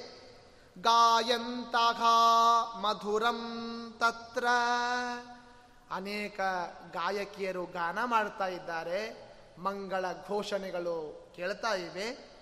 [0.82, 2.02] ಗಾಯಂತಘ
[2.78, 3.42] ಮಧುರಂ
[4.00, 4.46] ತತ್ರ.
[5.92, 6.40] ಅನೇಕ
[6.94, 9.34] ಗಾಯಕಿಯರು ಗಾನ ಮಾಡ್ತಾ ಇದ್ದಾರೆ.
[9.58, 12.33] ಮಂಗಳ ಘೋಷಣೆಗಳು ಕೇಳ್ತಾ ಇವೆ.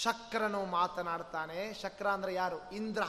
[0.00, 1.74] ಶಕ್ರನು ಮಾತನಾಡ್ತಾನೆ.
[1.74, 2.70] ಶಕ್ರ ಅಂದ್ರೆ ಯಾರು?
[2.70, 3.02] ಇಂದ್ರ.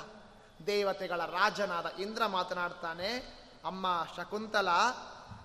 [0.67, 3.17] ದೇವತೆಗಳ ರಾಜನಾದ ಇಂದ್ರ ಮಾತನಾಡ್ತಾನೆ.
[3.65, 4.67] ಅಮ್ಮ ಶಕುಂತಲ,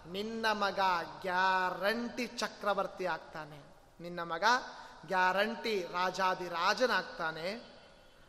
[0.06, 0.80] ನಿನ್ನ ಮಗ
[1.22, 3.62] ಗ್ಯಾರಂಟಿ ಚಕ್ರವರ್ತಿ ಆಗ್ತಾನೆ.
[4.00, 4.44] ನಿನ್ನ ಮಗ
[5.06, 7.78] ಗ್ಯಾರಂಟಿ ರಾಜಾದಿರಾಜನಾಗ್ತಾನೆ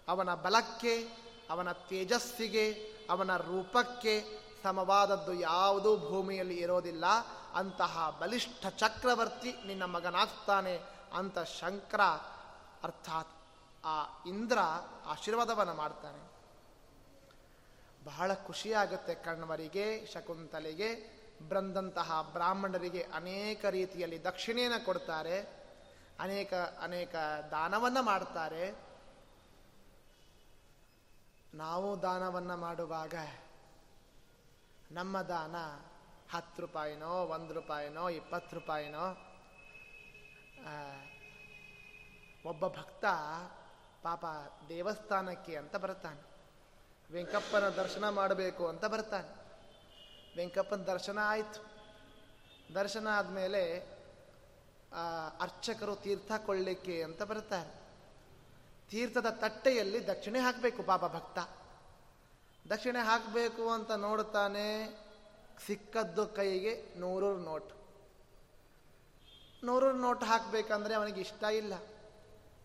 [0.08, 1.04] ಅವನ ಬಲಕ್ಕೆ,
[1.50, 2.72] ಅವನ ತೇಜಸ್ಸಿಗೆ,
[3.10, 7.06] ಅವನ ರೂಪಕ್ಕೆ ಸಮವಾದದ್ದು ಯಾವುದೂ ಭೂಮಿಯಲ್ಲಿ ಇರೋದಿಲ್ಲ.
[7.56, 10.80] ಅಂತಹ ಬಲಿಷ್ಠ ಚಕ್ರವರ್ತಿ ನಿನ್ನ ಮಗನಾಗ್ತಾನೆ
[11.16, 12.02] ಅಂತ ಶಂಕರ
[12.84, 13.34] ಅರ್ಥಾತ್
[13.86, 14.58] ಆ ಇಂದ್ರ
[15.06, 16.40] ಆಶೀರ್ವಾದವನ್ನು ಮಾಡ್ತಾನೆ.
[18.06, 25.42] ಬಹಳ ಖುಷಿಯಾಗುತ್ತೆ ಕಣ್ವರಿಗೆ, ಶಕುಂತಲೆಗೆ, ಬ್ರಂದಂತಹ ಬ್ರಾಹ್ಮಣರಿಗೆ ಅನೇಕ ರೀತಿಯಲ್ಲಿ ದಕ್ಷಿಣೆಯನ್ನು ಕೊಡ್ತಾರೆ,
[26.20, 27.16] ಅನೇಕ ಅನೇಕ
[27.52, 28.90] ದಾನವನ್ನು ಮಾಡ್ತಾರೆ.
[31.54, 33.16] ನಾವು ದಾನವನ್ನು ಮಾಡುವಾಗ
[34.92, 35.56] ನಮ್ಮ ದಾನ
[36.36, 39.06] ಹತ್ತು ರೂಪಾಯಿನೋ, ಒಂದು ರೂಪಾಯಿನೋ, ಇಪ್ಪತ್ತು ರೂಪಾಯಿನೋ
[42.46, 43.06] ಒಬ್ಬ ಭಕ್ತ
[44.04, 44.26] ಪಾಪ
[44.70, 46.22] ದೇವಸ್ಥಾನಕ್ಕೆ ಅಂತ ಬರ್ತಾನೆ.
[47.14, 49.30] ವೆಂಕಪ್ಪನ ದರ್ಶನ ಮಾಡಬೇಕು ಅಂತ ಬರ್ತಾನೆ.
[50.38, 51.62] ವೆಂಕಪ್ಪನ ದರ್ಶನ ಆಯಿತು.
[52.76, 53.64] ದರ್ಶನ ಆದಮೇಲೆ
[55.42, 57.72] ಅರ್ಚಕರು ತೀರ್ಥ ಕೊಳ್ಳಿಕ್ಕೆ ಅಂತ ಬರ್ತಾರೆ.
[58.90, 61.40] ತೀರ್ಥದ ತಟ್ಟೆಯಲ್ಲಿ ದಕ್ಷಿಣೆ ಹಾಕಬೇಕು ಪಾಪ ಭಕ್ತ.
[62.70, 64.66] ದಕ್ಷಿಣೆ ಹಾಕಬೇಕು ಅಂತ ನೋಡ್ತಾನೆ,
[65.66, 67.72] ಸಿಕ್ಕದ್ದು ಕೈಗೆ ನೂರೂರು ನೋಟ್.
[69.64, 71.74] ನೂರೂರು ನೋಟ್ ಹಾಕಬೇಕಂದ್ರೆ ಅವನಿಗೆ ಇಷ್ಟ ಇಲ್ಲ.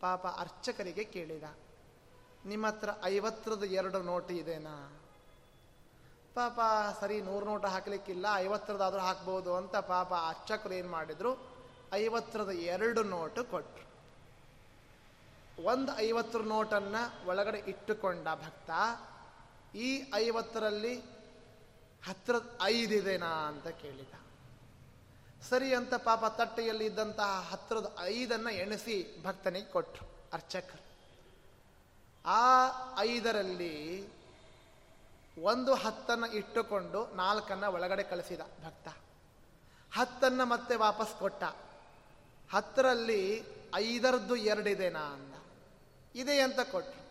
[0.04, 1.46] ಪಾಪ ಅರ್ಚಕರಿಗೆ ಕೇಳಿದ
[2.46, 4.74] ನಿಮ್ಮ ಹತ್ರ ಐವತ್ತರದ ಎರಡು ನೋಟು ಇದೆನಾ?
[6.34, 6.60] ಪಾಪ
[7.00, 11.30] ಸರಿ ನೂರು ಹಾಕಲಿಕ್ಕಿಲ್ಲ ಹಾಕ್ಲಿಕ್ಕಿಲ್ಲ ಐವತ್ತರದಾದ್ರೂ ಹಾಕ್ಬೋದು ಅಂತ ಪಾಪ ಅರ್ಚಕರು ಏನು ಮಾಡಿದ್ರು
[11.92, 13.86] ಐವತ್ತರದ ಎರಡು ನೋಟು ಕೊಟ್ಟರು
[15.64, 18.70] ಒಂದು ಐವತ್ತರ ನೋಟನ್ನು ಒಳಗಡೆ ಇಟ್ಟುಕೊಂಡ ಭಕ್ತ,
[19.76, 20.94] ಈ ಐವತ್ತರಲ್ಲಿ
[22.06, 23.32] ಹತ್ರ ಐದಿದೆನಾ?
[23.50, 24.14] ಅಂತ ಕೇಳಿದ.
[25.50, 30.84] ಸರಿ ಅಂತ ಪಾಪ ತಟ್ಟೆಯಲ್ಲಿ ಇದ್ದಂತಹ ಹತ್ರದ ಐದನ್ನು ಎಣಿಸಿ ಭಕ್ತನಿಗೆ ಕೊಟ್ಟರು ಅರ್ಚಕರು.
[32.26, 32.66] ಆ
[32.98, 34.08] ಐದರಲ್ಲಿ
[35.42, 38.88] ಒಂದು ಹತ್ತನ್ನು ಇಟ್ಟುಕೊಂಡು ನಾಲ್ಕನ್ನು ಒಳಗಡೆ ಕಳಿಸಿದ ಭಕ್ತ.
[39.94, 41.44] ಹತ್ತನ್ನು ಮತ್ತೆ ವಾಪಸ್ ಕೊಟ್ಟ.
[42.52, 43.42] ಹತ್ತರಲ್ಲಿ
[43.74, 45.34] ಐದರದ್ದು ಎರಡಿದೆನಾ ಅಂದ.
[46.14, 47.04] ಇದೆ ಅಂತ ಕೊಟ್ಟರು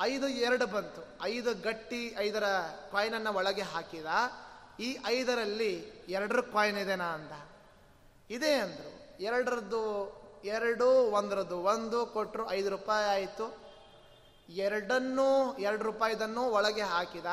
[0.00, 1.22] ಐದು ಎರಡು ಬಂತು.
[1.22, 2.44] ಐದು ಗಟ್ಟಿ ಐದರ
[2.92, 4.06] ಕಾಯಿನನ್ನು ಒಳಗೆ ಹಾಕಿದ.
[4.80, 5.74] ಈ ಐದರಲ್ಲಿ
[6.08, 7.32] ಎರಡರ ಕಾಯಿನ್ ಇದೆನಾ ಅಂದ?
[8.30, 9.22] ಇದೆ ಅಂದರು.
[9.22, 10.12] ಎರಡರದ್ದು
[10.44, 13.56] ಎರಡು, ಒಂದರದ್ದು ಒಂದು ಕೊಟ್ಟರು ಐದು ರೂಪಾಯಿ ಆಯಿತು.
[14.48, 17.26] ಎರಡನ್ನೂ, ಎರಡು ರೂಪಾಯಿದನ್ನು ಒಳಗೆ ಹಾಕಿದ.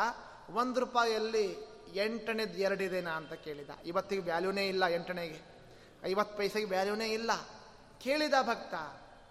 [0.50, 1.58] ಒಂದು ರೂಪಾಯಿಯಲ್ಲಿ
[1.94, 3.70] ಎಂಟನೇದು ಎರಡಿದೆನಾ ಅಂತ ಕೇಳಿದ.
[3.86, 5.42] ಇವತ್ತಿಗೆ ವ್ಯಾಲ್ಯೂನೇ ಇಲ್ಲ ಎಂಟನೇಗೆ.
[6.06, 7.32] ಐವತ್ತು ಪೈಸೆಗೆ ವ್ಯಾಲ್ಯೂನೇ ಇಲ್ಲ.
[8.02, 8.74] ಕೇಳಿದ ಭಕ್ತ,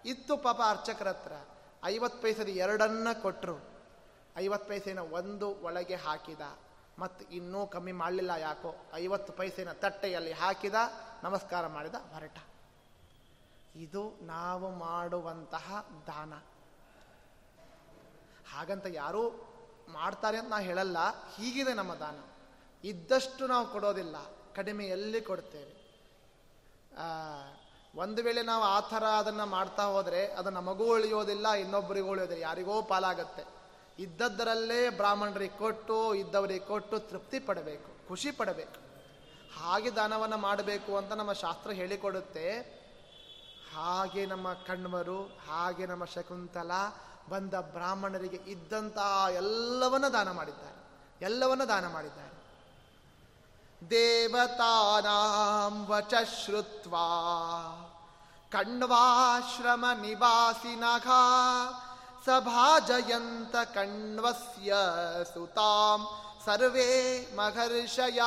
[0.07, 1.31] ಇತ್ತು ಪಾಪ ಅರ್ಚಕರ ಹತ್ರ.
[1.85, 3.63] ಐವತ್ತು ಪೈಸದ ಎರಡನ್ನ ಕೊಟ್ಟರು
[4.37, 6.41] ಐವತ್ತು ಪೈಸೆನ ಒಂದು ಒಳಗೆ ಹಾಕಿದ.
[6.99, 8.71] ಮತ್ತು ಇನ್ನೂ ಕಮ್ಮಿ ಮಾಡಲಿಲ್ಲ ಯಾಕೋ?
[8.93, 10.77] ಐವತ್ತು ಪೈಸೆನ ತಟ್ಟೆಯಲ್ಲಿ ಹಾಕಿದ,
[11.23, 12.37] ನಮಸ್ಕಾರ ಮಾಡಿದ ಹೊರಟ
[13.75, 15.67] ಇದು ನಾವು ಮಾಡುವಂತಹ
[16.07, 16.33] ದಾನ.
[18.53, 19.23] ಹಾಗಂತ ಯಾರೂ
[19.89, 20.99] ಮಾಡ್ತಾರೆ ಅಂತ ನಾ ಹೇಳಲ್ಲ,
[21.35, 22.19] ಹೀಗಿದೆ ನಮ್ಮ ದಾನ.
[22.83, 24.15] ಇದ್ದಷ್ಟು ನಾವು ಕೊಡೋದಿಲ್ಲ
[24.55, 25.73] ಕಡಿಮೆಯಲ್ಲಿ ಕೊಡ್ತೇವೆ?
[28.03, 33.43] ಒಂದು ವೇಳೆ ನಾವು ಆ ಥರ ಅದನ್ನು ಮಾಡ್ತಾ ಹೋದರೆ ಅದು ನಮಗೂ ಉಳಿಯೋದಿಲ್ಲ ಇನ್ನೊಬ್ಬರಿಗೂ ಉಳಿಯೋದಿಲ್ಲ, ಯಾರಿಗೋ ಪಾಲಾಗತ್ತೆ.
[33.99, 38.85] ಇದ್ದದ್ದರಲ್ಲೇ ಬ್ರಾಹ್ಮಣರಿಗೆ ಕೊಟ್ಟು, ಇದ್ದವರಿಗೆ ಕೊಟ್ಟು ತೃಪ್ತಿ ಪಡಬೇಕು, ಖುಷಿ ಪಡಬೇಕು.
[39.59, 42.59] ಹಾಗೆ ದಾನವನ್ನು ಮಾಡಬೇಕು ಅಂತ ನಮ್ಮ ಶಾಸ್ತ್ರ ಹೇಳಿಕೊಡುತ್ತೆ.
[43.75, 46.71] ಹಾಗೆ ನಮ್ಮ ಕಣ್ವರು, ಹಾಗೆ ನಮ್ಮ ಶಕುಂತಲ
[47.29, 50.75] ಬಂದ ಬ್ರಾಹ್ಮಣರಿಗೆ ಇದ್ದಂತಹ ಎಲ್ಲವನ್ನ ದಾನ ಮಾಡಿದ್ದಾರೆ.
[51.25, 52.35] ಎಲ್ಲವನ್ನ ದಾನ ಮಾಡಿದ್ದಾರೆ.
[53.89, 56.13] ದೇವತಾನಾಂ ವಚ
[56.45, 57.07] ಶ್ರುತ್ವಾ
[58.51, 61.07] ಕಣ್ವಾಶ್ರಮ ನಿವಾಸಿನಘ
[62.25, 64.73] ಸಭಾಜಯಂತ ಕಣ್ವಸ್ಯ
[65.33, 66.01] ಸುತಾಂ
[66.45, 66.89] ಸರ್ವೇ
[67.35, 68.19] ಮಹರ್ಷಯ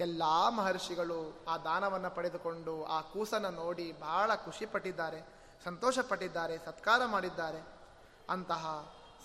[0.00, 0.22] ಎಲ್ಲ
[0.56, 5.20] ಮಹರ್ಷಿಗಳು ಆ ದಾನವನ್ನು ಪಡೆದುಕೊಂಡು ಆ ಕೂಸನ್ನು ನೋಡಿ ಬಹಳ ಖುಷಿ ಪಟ್ಟಿದ್ದಾರೆ,
[5.64, 7.62] ಸಂತೋಷ ಪಟ್ಟಿದ್ದಾರೆ, ಸತ್ಕಾರ ಮಾಡಿದ್ದಾರೆ.
[8.30, 8.64] ಅಂತಹ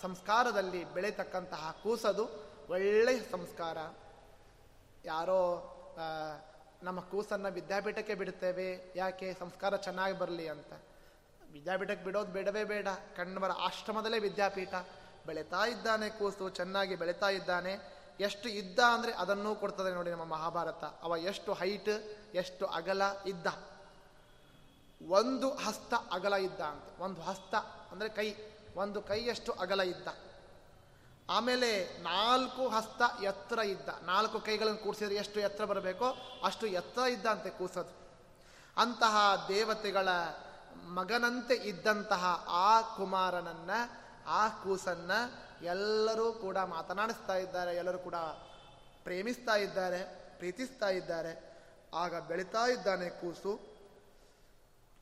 [0.01, 2.25] ಸಂಸ್ಕಾರದಲ್ಲಿ ಬೆಳೆತಕ್ಕಂತಹ ಕೂಸದು
[2.69, 3.77] ಒಳ್ಳೆಯ ಸಂಸ್ಕಾರ.
[5.05, 5.41] ಯಾರೋ
[6.83, 10.73] ನಮ್ಮ ಕೂಸನ್ನು ವಿದ್ಯಾಪೀಠಕ್ಕೆ ಬಿಡುತ್ತೇವೆ, ಯಾಕೆ ಸಂಸ್ಕಾರ ಚೆನ್ನಾಗಿ ಬರಲಿ ಅಂತ.
[11.53, 12.87] ವಿದ್ಯಾಪೀಠಕ್ಕೆ ಬಿಡೋದು ಬೇಡವೇ ಬೇಡ.
[13.15, 14.73] ಕಣ್ಣವರ ಆಶ್ರಮದಲ್ಲೇ ವಿದ್ಯಾಪೀಠ.
[15.25, 17.93] ಬೆಳೀತಾ ಇದ್ದಾನೆ ಕೂಸು, ಚೆನ್ನಾಗಿ ಬೆಳೀತಾ ಇದ್ದಾನೆ.
[18.19, 20.83] ಎಷ್ಟು ಇದ್ದ ಅಂದರೆ ಅದನ್ನೂ ಕೊಡ್ತದೆ ನೋಡಿ ನಮ್ಮ ಮಹಾಭಾರತ.
[20.83, 21.89] ಅವ ಎಷ್ಟು ಹೈಟ್
[22.35, 23.47] ಎಷ್ಟು ಅಗಲ ಇದ್ದ?
[25.09, 27.01] ಒಂದು ಹಸ್ತ ಅಗಲ ಇದ್ದ ಅಂತ.
[27.01, 27.55] ಒಂದು ಹಸ್ತ
[27.91, 28.35] ಅಂದರೆ ಕೈ.
[28.75, 30.07] ಒಂದು ಕೈಯಷ್ಟು ಅಗಲ ಇದ್ದ?
[31.29, 33.89] ಆಮೇಲೆ ನಾಲ್ಕು ಹಸ್ತ ಎತ್ತರ ಇದ್ದ.
[34.03, 37.93] ನಾಲ್ಕು ಕೈಗಳನ್ನು ಕೂಡಿಸಿದ್ರೆ ಎಷ್ಟು ಎತ್ತರ ಬರಬೇಕೋ ಅಷ್ಟು ಎತ್ತರ ಇದ್ದ ಅಂತೆ ಕೂಸೋದು.
[38.77, 40.09] ಅಂತಹ ದೇವತೆಗಳ
[40.75, 43.69] ಮಗನಂತೆ ಇದ್ದಂತಹ ಆ ಕುಮಾರನನ್ನ,
[44.27, 45.11] ಆ ಕೂಸನ್ನ
[45.61, 48.15] ಎಲ್ಲರೂ ಕೂಡ ಮಾತನಾಡಿಸ್ತಾ ಇದ್ದಾರೆ, ಎಲ್ಲರೂ ಕೂಡ
[49.03, 50.03] ಪ್ರೇಮಿಸ್ತಾ ಇದ್ದಾರೆ,
[50.37, 51.53] ಪ್ರೀತಿಸ್ತಾ ಇದ್ದಾರೆ.
[51.93, 53.73] ಆಗ ಬೆಳೀತಾ ಇದ್ದಾನೆ ಕೂಸು.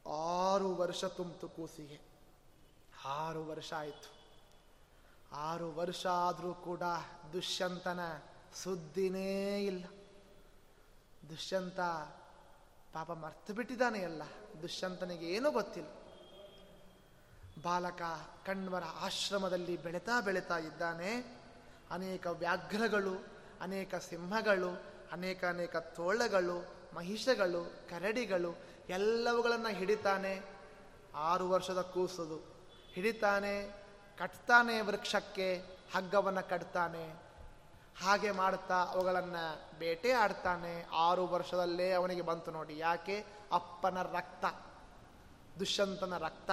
[0.09, 2.01] ಆರು ವರ್ಷ ತುಂಬಿತು ಕೂಸಿಗೆ.
[3.05, 4.22] ಆರು ವರ್ಷ ಆಯಿತು.
[5.36, 6.82] ಆರು ವರ್ಷ ಆದರೂ ಕೂಡ
[7.34, 7.99] ದುಷ್ಯಂತನ
[8.63, 9.86] ಸುದ್ದಿನೇ ಇಲ್ಲ.
[11.30, 11.80] ದುಷ್ಯಂತ
[12.93, 14.24] ಪಾಪ ಮರ್ತು ಬಿಟ್ಟಿದ್ದಾನೆ ಎಲ್ಲ.
[14.62, 15.89] ದುಷ್ಯಂತನಿಗೆ ಏನೂ ಗೊತ್ತಿಲ್ಲ.
[17.64, 18.01] ಬಾಲಕ
[18.45, 21.41] ಕಣ್ವರ ಆಶ್ರಮದಲ್ಲಿ ಬೆಳೆತಾ ಬೆಳೀತಾ ಇದ್ದಾನೆ.
[21.91, 23.26] ಅನೇಕ ವ್ಯಾಘ್ರಗಳು,
[23.62, 28.57] ಅನೇಕ ಸಿಂಹಗಳು, ಅನೇಕ ಅನೇಕ ತೋಳಗಳು, ಮಹಿಷಗಳು, ಕರಡಿಗಳು
[28.89, 30.41] ಎಲ್ಲವುಗಳನ್ನು ಹಿಡಿತಾನೆ.
[31.16, 32.36] ಆರು ವರ್ಷದ ಕೂಸುದು.
[32.93, 33.84] ಹಿಡಿತಾನೆ,
[34.18, 35.64] ಕಟ್ತಾನೆ ವೃಕ್ಷಕ್ಕೆ,
[35.95, 37.32] ಹಗ್ಗವನ್ನು ಕಟ್ತಾನೆ.
[38.03, 42.78] ಹಾಗೆ ಮಾಡ್ತಾ ಅವುಗಳನ್ನು ಬೇಟೆ ಆಡ್ತಾನೆ ಆರು ವರ್ಷದಲ್ಲೇ ಅವನಿಗೆ ಬಂತು ನೋಡಿ.
[42.78, 43.40] ಯಾಕೆ?
[43.51, 44.45] ಅಪ್ಪನ ರಕ್ತ,
[45.59, 46.51] ದುಷ್ಯಂತನ ರಕ್ತ.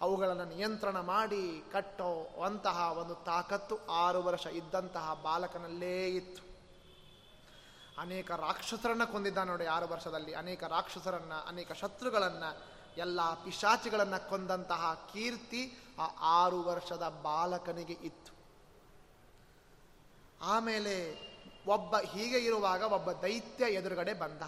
[0.00, 6.52] ಅವುಗಳನ್ನು ನಿಯಂತ್ರಣ ಮಾಡಿ ಕಟ್ಟೋ ಅಂತಹ ಒಂದು ತಾಕತ್ತು ಆರು ವರ್ಷ ಇದ್ದಂತಹ ಬಾಲಕನಲ್ಲೇ ಇತ್ತು.
[8.00, 10.34] ಅನೇಕ ರಾಕ್ಷಸರನ್ನು ಕೊಂದಿದ್ದ ನೋಡಿ ಆರು ವರ್ಷದಲ್ಲಿ.
[10.34, 18.32] ಅನೇಕ ರಾಕ್ಷಸರನ್ನು, ಅನೇಕ ಶತ್ರುಗಳನ್ನು, ಎಲ್ಲ ಪಿಶಾಚಿಗಳನ್ನು ಕೊಂದಂತಹ ಕೀರ್ತಿ ಆ ಆರು ವರ್ಷದ ಬಾಲಕನಿಗೆ ಇತ್ತು.
[20.42, 20.96] ಆಮೇಲೆ
[21.66, 24.42] ಒಬ್ಬ ಹೀಗೆ ಇರುವಾಗ ಒಬ್ಬ ದೈತ್ಯ ಎದುರುಗಡೆ ಬಂದ.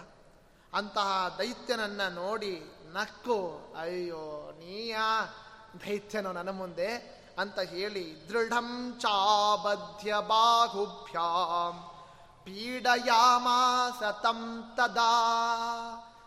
[0.75, 2.63] ಅಂತಹ ದೈತ್ಯನನ್ನ ನೋಡಿ
[2.93, 4.97] ನಕ್ಕು, ಅಯ್ಯೋ, ನೀಯ,
[5.81, 11.91] ದೈತ್ಯನು ನನ್ನ ಮುಂದೆ ಅಂತ ಹೇಳಿ ದೃಢಂ ಚಾಬಧ್ಯ ಬಾಹುಭ್ಯಾಂ
[12.45, 15.11] ಪೀಡಯಾಮಾಸ ತಂ ತದಾ.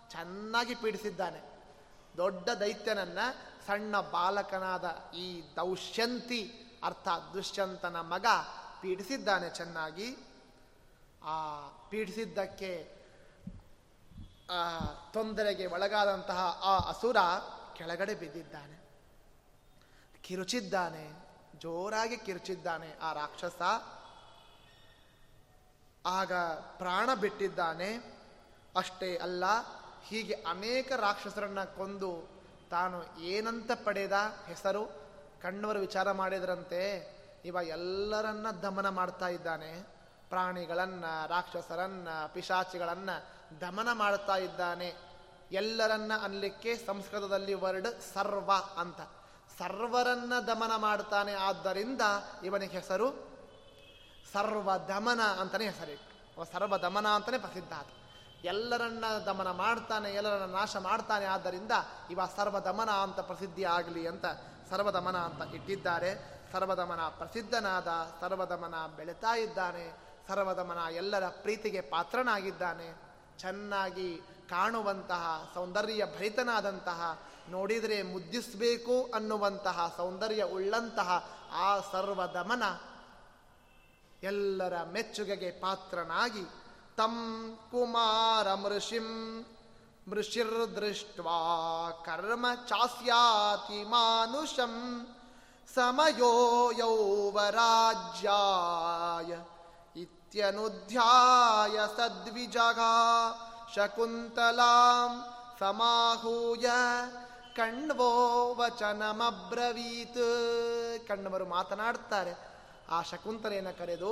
[0.10, 1.42] ಚೆನ್ನಾಗಿ ಪೀಡಿಸಿದ್ದಾನೆ.
[2.18, 3.20] ದೊಡ್ಡ ದೈತ್ಯನನ್ನ
[3.68, 8.26] ಸಣ್ಣ ಬಾಲಕನಾದ ಈ ದೌಶ್ಯಂತಿ ಅರ್ಥಾತ್ ದುಷ್ಯಂತನ ಮಗ,
[8.82, 10.18] ಪೀಡಿಸಿದ್ದಾನೆ ಚೆನ್ನಾಗಿ.
[11.24, 12.97] ಆ ಪೀಡಿಸಿದ್ದಕ್ಕೆ
[15.14, 17.18] ತೊಂದರೆಗೆ ಒಳಗಾದಂತಹ ಆ ಅಸುರ
[17.74, 18.90] ಕೆಳಗಡೆ ಬಿದ್ದಿದ್ದಾನೆ.
[20.22, 21.12] ಕಿರುಚಿದ್ದಾನೆ,
[21.56, 23.62] ಜೋರಾಗಿ ಕಿರುಚಿದ್ದಾನೆ ಆ ರಾಕ್ಷಸ.
[26.06, 26.34] ಆಗ
[26.78, 28.20] ಪ್ರಾಣ ಬಿಟ್ಟಿದ್ದಾನೆ.
[28.76, 29.44] ಅಷ್ಟೇ ಅಲ್ಲ,
[30.04, 32.30] ಹೀಗೆ ಅನೇಕ ರಾಕ್ಷಸರನ್ನ ಕೊಂದು
[32.70, 34.14] ತಾನು ಏನಂತ ಪಡೆದ
[34.48, 34.86] ಹೆಸರು?
[35.42, 37.12] ಕಣ್ಣವರು ವಿಚಾರ ಮಾಡಿದ್ರಂತೆ,
[37.46, 39.98] ಇವ ಎಲ್ಲರನ್ನ ದಮನ ಮಾಡ್ತಾ ಇದ್ದಾನೆ.
[40.30, 43.10] ಪ್ರಾಣಿಗಳನ್ನ, ರಾಕ್ಷಸರನ್ನ, ಪಿಶಾಚಿಗಳನ್ನ
[43.62, 44.96] ದಮನ ಮಾಡ್ತಾ ಇದ್ದಾನೆ.
[45.52, 49.02] ಎಲ್ಲರನ್ನ ಅನ್ಲಿಕ್ಕೆ ಸಂಸ್ಕೃತದಲ್ಲಿ ವರ್ಡ್ ಸರ್ವ ಅಂತ.
[49.60, 52.02] ಸರ್ವರನ್ನ ದಮನ ಮಾಡ್ತಾನೆ ಆದ್ದರಿಂದ
[52.44, 53.28] ಇವನಿಗೆ ಹೆಸರು
[54.34, 57.88] ಸರ್ವ ದಮನ ಅಂತಾನೆ ಹೆಸರಿಟ್ಟು ಸರ್ವ ದಮನ ಅಂತಾನೆ ಪ್ರಸಿದ್ಧ ಆತ
[58.44, 61.26] ಎಲ್ಲರನ್ನ ದಮನ ಮಾಡ್ತಾನೆ, ಎಲ್ಲರನ್ನ ನಾಶ ಮಾಡ್ತಾನೆ.
[61.26, 61.72] ಆದ್ದರಿಂದ
[62.12, 64.26] ಇವ ಸರ್ವದಮನ ಅಂತ ಪ್ರಸಿದ್ಧಿ ಆಗಲಿ ಅಂತ
[64.70, 66.42] ಸರ್ವದಮನ ಅಂತ ಇಟ್ಟಿದ್ದಾರೆ.
[66.52, 67.88] ಸರ್ವದಮನ ಪ್ರಸಿದ್ಧನಾದ
[68.22, 69.98] ಸರ್ವದಮನ ಬೆಳೀತಾ ಇದ್ದಾನೆ.
[70.28, 73.07] ಸರ್ವದಮನ ಎಲ್ಲರ ಪ್ರೀತಿಗೆ ಪಾತ್ರನಾಗಿದ್ದಾನೆ.
[73.40, 77.20] ಚೆನ್ನಾಗಿ ಕಾಣುವಂತಹ, ಸೌಂದರ್ಯ ಭರಿತನಾದಂತಹ,
[77.50, 82.64] ನೋಡಿದರೆ ಮುದ್ದಿಸಬೇಕು ಅನ್ನುವಂತಹ, ಸೌಂದರ್ಯ ಉಳ್ಳಂತಹ ಆ ಸರ್ವದಮನ
[84.24, 86.46] ಎಲ್ಲರ ಮೆಚ್ಚುಗೆಗೆ ಪಾತ್ರನಾಗಿ
[86.98, 87.16] ತಂ
[87.72, 89.46] ಕುಮಾರ ಮೃಷಿಂ
[90.08, 91.20] ಮೃಷಿರ್ದೃಷ್ಟ
[92.06, 95.08] ಕರ್ಮ ಚಾಸ್ಯಾತಿ ಮಾನುಷಂ
[95.76, 99.36] ಸಮಯೋ ಯೌವರಾಜ್ಯಾಯ
[100.02, 102.80] ಇತ್ಯನುಧ್ಯಾಯ ಸದ್ವಿಜಗ
[103.76, 105.12] ಶಕುಂತಲಾಂ
[105.60, 106.66] ಸಮಾಹೂಯ
[107.56, 108.10] ಕಣ್ವೋ
[108.54, 110.26] ವಚನಮಬ್ರವೀತ್
[111.08, 112.34] ಕಣ್ಣವರು ಮಾತನಾಡ್ತಾರೆ
[112.90, 114.12] ಆ ಶಕುಂತಲೆಯನ್ನು ಕರೆದು,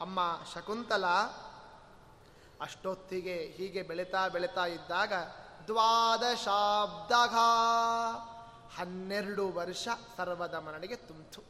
[0.00, 0.20] ಅಮ್ಮ
[0.54, 1.04] ಶಕುಂತಲ,
[2.60, 5.12] ಅಷ್ಟೊತ್ತಿಗೆ ಹೀಗೆ ಬೆಳೀತಾ ಬೆಳೀತಾ ಇದ್ದಾಗ
[5.66, 7.34] ದ್ವಾದಶಾಬ್ದಘ
[8.78, 11.42] ಹನ್ನೆರಡು ವರ್ಷ ಸರ್ವದಮನನಿಗೆ ತುಂತು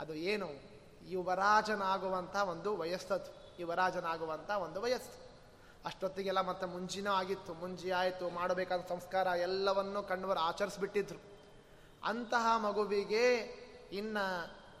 [0.00, 0.71] ಅದು ಏನು?
[1.04, 3.60] ಯುವರಾಜನಾಗುವಂಥ ಒಂದು ವಯಸ್ಸದು.
[3.60, 5.22] ಯುವರಾಜನಾಗುವಂಥ ಒಂದು ವಯಸ್ಸು.
[5.84, 7.54] ಅಷ್ಟೊತ್ತಿಗೆಲ್ಲ ಮತ್ತೆ ಮುಂಜಿನೂ ಆಗಿತ್ತು.
[7.54, 11.18] ಮುಂಜಿ ಆಯಿತು, ಮಾಡಬೇಕಾದ ಸಂಸ್ಕಾರ ಎಲ್ಲವನ್ನೂ ಕಣ್ಣವರು ಆಚರಿಸ್ಬಿಟ್ಟಿದ್ರು.
[12.04, 13.34] ಅಂತಹ ಮಗುವಿಗೆ
[13.92, 14.18] ಇನ್ನ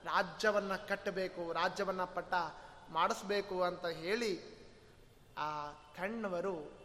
[0.04, 2.34] ರಾಜ್ಯವನ್ನು ಕಟ್ಟಬೇಕು, ರಾಜ್ಯವನ್ನು ಪಟ್ಟ
[2.90, 4.52] ಮಾಡಿಸ್ಬೇಕು ಅಂತ ಹೇಳಿ
[5.38, 6.82] ಆ ಕಣ್ಣವರು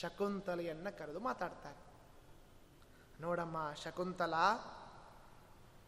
[0.00, 1.88] ಶಕುಂತಲೆಯನ್ನು ಕರೆದು ಮಾತಾಡ್ತಾರೆ.
[3.20, 4.34] ನೋಡಮ್ಮ, ಶಕುಂತಲ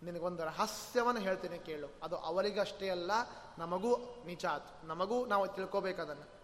[0.03, 1.89] ನಿನಗೊಂದು ರಹಸ್ಯವನ್ನು ಹೇಳ್ತೀನಿ ಕೇಳು.
[2.03, 3.11] ಅದು ಅವರಿಗಷ್ಟೇ ಅಲ್ಲ,
[3.59, 3.95] ನಮಗೂ
[4.45, 6.41] ಅದು ನಮಗೂ ನಾವು ತಿಳ್ಕೋಬೇಕದನ್ನು.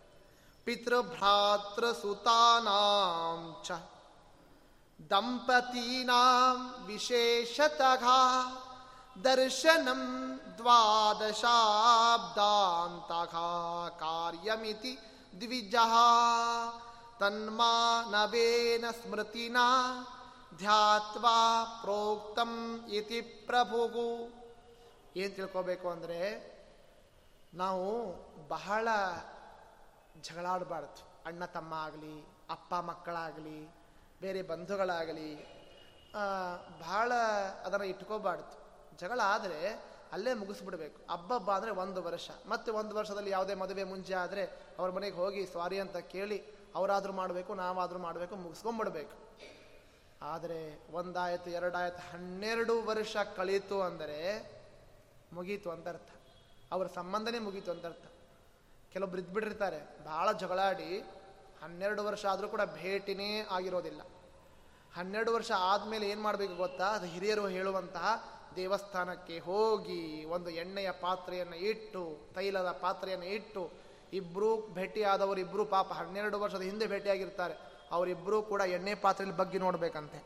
[0.65, 3.73] ಪಿತೃಭ್ರಾತೃ ಸುತಾನಾಂ ಚ.
[5.11, 8.05] ದಂಪತೀನಾಂ ವಿಶೇಷತಃ.
[9.25, 11.49] ದರ್ಶನಂ ದ್ವಾದಶಾಬ್ದಾಂತಃ.
[13.89, 14.99] ಕಾರ್ಯಮಿತಿ
[15.41, 15.95] ದ್ವಿಜಃ.
[17.21, 19.57] ತನ್ಮಾನವೇನ ಸ್ಮೃತಿನ.
[20.59, 21.39] ಧ್ಯಾತ್ವಾ
[21.83, 22.53] ಪ್ರೋಕ್ತಂ
[22.99, 24.11] ಇತಿ ಪ್ರಭುಗು.
[25.21, 26.19] ಏನು ತಿಳ್ಕೋಬೇಕು ಅಂದರೆ,
[27.55, 27.89] ನಾವು
[28.49, 28.87] ಬಹಳ
[30.27, 31.03] ಜಗಳಾಡಬಾರ್ದು.
[31.29, 32.15] ಅಣ್ಣ ತಮ್ಮ ಆಗಲಿ,
[32.51, 33.59] ಅಪ್ಪ ಮಕ್ಕಳಾಗಲಿ,
[34.21, 35.31] ಬೇರೆ ಬಂಧುಗಳಾಗಲಿ
[36.87, 37.13] ಬಹಳ
[37.65, 38.55] ಅದನ್ನು ಇಟ್ಕೋಬಾರ್ದು.
[39.01, 39.61] ಜಗಳ ಆದರೆ
[40.15, 40.99] ಅಲ್ಲೇ ಮುಗಿಸ್ಬಿಡ್ಬೇಕು.
[41.13, 42.29] ಹಬ್ಬಬ್ಬ ಅಂದರೆ ಒಂದು ವರ್ಷ.
[42.49, 44.45] ಮತ್ತೆ ಒಂದು ವರ್ಷದಲ್ಲಿ ಯಾವುದೇ ಮದುವೆ ಮುಂಚೆ ಆದರೆ
[44.79, 46.39] ಅವ್ರ ಮನೆಗೆ ಹೋಗಿ, ಸ್ವಾರಿ ಅಂತ ಕೇಳಿ,
[46.75, 49.26] ಅವರಾದರೂ ಮಾಡಬೇಕು, ನಾವಾದರೂ ಮಾಡಬೇಕು ಮುಗಿಸ್ಕೊಂಡ್ಬಿಡ್ಬೇಕು
[50.23, 50.61] ಆದರೆ
[50.93, 54.21] ಒಂದಾಯಿತು, ಎರಡಾಯಿತು, ಹನ್ನೆರಡು ವರ್ಷ ಕಳೀತು ಅಂದರೆ
[55.33, 56.11] ಮುಗೀತು ಅಂತ ಅರ್ಥ
[56.73, 58.07] ಅವ್ರ ಸಂಬಂಧನೇ ಮುಗೀತು ಅಂತ ಅರ್ಥ
[58.93, 60.91] ಕೆಲವೊಬ್ರು ಇದ್ಬಿಟ್ಟಿರ್ತಾರೆ, ಭಾಳ ಜಗಳಾಡಿ
[61.63, 64.03] ಹನ್ನೆರಡು ವರ್ಷ ಆದರೂ ಕೂಡ ಭೇಟಿನೇ ಆಗಿರೋದಿಲ್ಲ.
[64.97, 66.87] ಹನ್ನೆರಡು ವರ್ಷ ಆದಮೇಲೆ ಏನು ಮಾಡಬೇಕು ಗೊತ್ತಾ?
[66.89, 68.07] ಅದು ಹಿರಿಯರು ಹೇಳುವಂತಹ
[68.57, 73.71] ದೇವಸ್ಥಾನಕ್ಕೆ ಹೋಗಿ ಒಂದು ಎಣ್ಣೆಯ ಪಾತ್ರೆಯನ್ನು ಇಟ್ಟು, ತೈಲದ ಪಾತ್ರೆಯನ್ನು ಇಟ್ಟು
[74.13, 77.55] ಇಬ್ಬರೂ ಭೇಟಿಯಾದವರು ಇಬ್ಬರೂ ಪಾಪ ಹನ್ನೆರಡು ವರ್ಷದ ಹಿಂದೆ ಭೇಟಿಯಾಗಿರ್ತಾರೆ.
[77.91, 80.25] ಅವರಿಬ್ಬರೂ ಕೂಡ ಎಣ್ಣೆ ಪಾತ್ರೆಯಲ್ಲಿ ಬಗ್ಗಿ ನೋಡಬೇಕಂತೆ.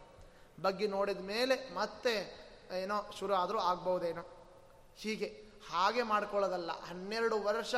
[0.62, 2.40] ಬಗ್ಗಿ ನೋಡಿದ ಮೇಲೆ ಮತ್ತೆ
[2.78, 4.22] ಏನೋ ಶುರು ಆದರೂ ಆಗ್ಬೋದೇನೋ
[4.96, 6.80] ಹೀಗೆ, ಹಾಗೆ ಮಾಡ್ಕೊಳ್ಳೋದಲ್ಲ.
[6.80, 7.74] ಹನ್ನೆರಡು ವರ್ಷ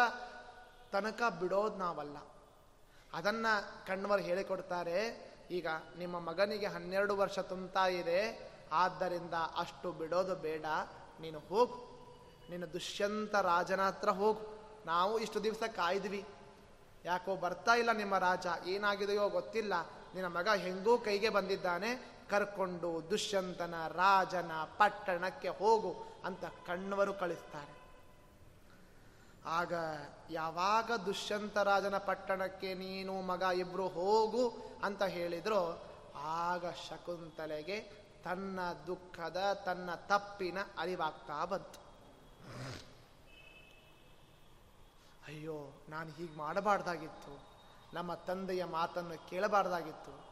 [0.92, 2.16] ತನಕ ಬಿಡೋದು ನಾವಲ್ಲ.
[3.12, 4.98] ಅದನ್ನು ಕಣ್ವರು ಹೇಳಿಕೊಡ್ತಾರೆ,
[5.50, 5.66] ಈಗ
[5.98, 10.64] ನಿಮ್ಮ ಮಗನಿಗೆ ಹನ್ನೆರಡು ವರ್ಷ ತುಂಬ್ತಾ ಇದೆ ಆದ್ದರಿಂದ ಅಷ್ಟು ಬಿಡೋದು ಬೇಡ.
[11.20, 11.92] ನೀನು ಹೋಗು.
[12.50, 14.40] ನಿನ್ನ ದುಷ್ಯಂತ ರಾಜನ ಹತ್ರ ಹೋಗು.
[14.86, 16.24] ನಾವು ಇಷ್ಟು ದಿವಸ ಕಾಯ್ದ್ವಿ.
[17.04, 19.74] ಯಾಕೋ ಬರ್ತಾ ಇಲ್ಲ ನಿಮ್ಮ ರಾಜ, ಏನಾಗಿದೆಯೋ ಗೊತ್ತಿಲ್ಲ.
[20.14, 21.90] ನಿನ್ನ ಮಗ ಹೆಂಗೂ ಕೈಗೆ ಬಂದಿದ್ದಾನೆ.
[22.30, 25.92] ಕರ್ಕೊಂಡು ದುಷ್ಯಂತನ ರಾಜನ ಪಟ್ಟಣಕ್ಕೆ ಹೋಗು
[26.24, 27.74] ಅಂತ ಕಣ್ಣವರು ಕಳಿಸ್ತಾರೆ.
[29.46, 29.72] ಆಗ
[30.30, 34.44] ಯಾವಾಗ ದುಷ್ಯಂತ ರಾಜನ ಪಟ್ಟಣಕ್ಕೆ ನೀನು ಮಗ ಇಬ್ರು ಹೋಗು
[34.84, 35.60] ಅಂತ ಹೇಳಿದ್ರು,
[36.16, 37.80] ಆಗ ಶಕುಂತಲೆಗೆ
[38.24, 41.80] ತನ್ನ ದುಃಖದ, ತನ್ನ ತಪ್ಪಿನ ಅರಿವಾಗ್ತಾ ಬಂತು.
[45.32, 47.42] ಅಯ್ಯೋ, ನಾನು ಹೀಗೆ ಮಾಡಬಾರ್ದಾಗಿತ್ತು.
[47.94, 50.24] ನಮ್ಮ ತಂದೆಯ ಮಾತನ್ನು ಕೇಳಬಾರ್ದಾಗಿತ್ತು.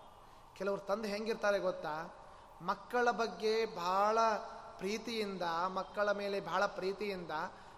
[0.57, 2.15] ಕೆಲವರು ತಂದೆ ಹೆಂಗಿರ್ತಾರೆ ಗೊತ್ತಾ?
[2.63, 4.19] ಮಕ್ಕಳ ಬಗ್ಗೆ ಬಹಳ
[4.77, 7.31] ಪ್ರೀತಿಯಿಂದ, ಮಕ್ಕಳ ಮೇಲೆ ಬಹಳ ಪ್ರೀತಿಯಿಂದ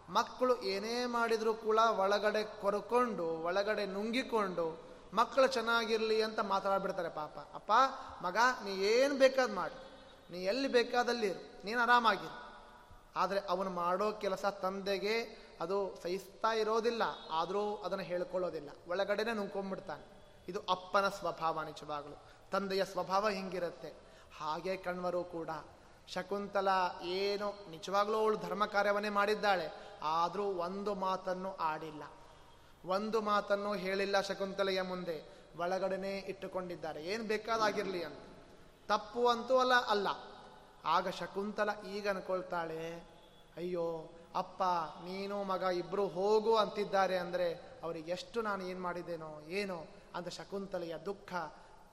[0.09, 4.81] ಮಕ್ಕಳು ಏನೇ ಮಾಡಿದರೂ ಕೂಡ ಒಳಗಡೆ ಕೊರ್ಕೊಂಡು, ಒಳಗಡೆ ನುಂಗಿಕೊಂಡು
[5.15, 7.39] ಮಕ್ಕಳು ಚೆನ್ನಾಗಿರಲಿ ಅಂತ ಮಾತಾಡ್ಬಿಡ್ತಾರೆ ಪಾಪ.
[7.55, 7.73] ಅಪ್ಪ,
[8.23, 9.79] ಮಗ, ನೀ ಏನು ಬೇಕಾದ ಮಾಡಿ.
[10.33, 12.43] ನೀ ಎಲ್ಲಿ ಬೇಕಾದಲ್ಲಿ ನೀನು ಆರಾಮಾಗಿರು.
[13.17, 18.71] ಆದರೆ ಅವನು ಮಾಡೋ ಕೆಲಸ ತಂದೆಗೆ ಅದು ಸಹಿಸ್ತಾ ಇರೋದಿಲ್ಲ, ಆದರೂ ಅದನ್ನು ಹೇಳ್ಕೊಳ್ಳೋದಿಲ್ಲ.
[18.89, 20.05] ಒಳಗಡೆನೆ ನುಂಕೊಂಡ್ಬಿಡ್ತಾನೆ
[20.49, 22.17] ಇದು ಅಪ್ಪನ ಸ್ವಭಾವ ನಿಜವಾಗಲು.
[22.51, 23.91] ತಂದೆಯ ಸ್ವಭಾವ ಹಿಂಗಿರುತ್ತೆ.
[24.39, 25.51] ಹಾಗೆ ಕಣ್ವರು ಕೂಡ.
[26.09, 26.69] ಶಕುಂತಲ
[27.03, 29.67] ಏನು ನಿಜವಾಗ್ಲೂ ಅವಳು ಧರ್ಮ ಕಾರ್ಯವನ್ನೇ ಮಾಡಿದ್ದಾಳೆ,
[30.03, 32.03] ಆದರೂ ಒಂದು ಮಾತನ್ನು ಆಡಿಲ್ಲ.
[32.85, 35.17] ಒಂದು ಮಾತನ್ನು ಹೇಳಿಲ್ಲ ಶಕುಂತಲೆಯ ಮುಂದೆ.
[35.59, 37.01] ಒಳಗಡೆನೆ ಇಟ್ಟುಕೊಂಡಿದ್ದಾರೆ.
[37.05, 38.21] ಏನು ಬೇಕಾದಾಗಿರಲಿ ಅಂತ.
[38.89, 40.09] ತಪ್ಪು ಅಂತೂ ಅಲ್ಲ ಅಲ್ಲ.
[40.85, 42.83] ಆಗ ಶಕುಂತಲ ಈಗ ಅನ್ಕೊಳ್ತಾಳೆ
[43.57, 44.63] ಅಯ್ಯೋ, ಅಪ್ಪ,
[45.05, 47.49] ನೀನು ಮಗ ಇಬ್ಬರು ಹೋಗು ಅಂತಿದ್ದಾರೆ ಅಂದರೆ
[47.83, 51.33] ಅವರಿಗೆ ಎಷ್ಟು ನಾನು ಏನು ಮಾಡಿದ್ದೇನೋ, ಏನೋ ಅಂತ ಶಕುಂತಲೆಯ ದುಃಖ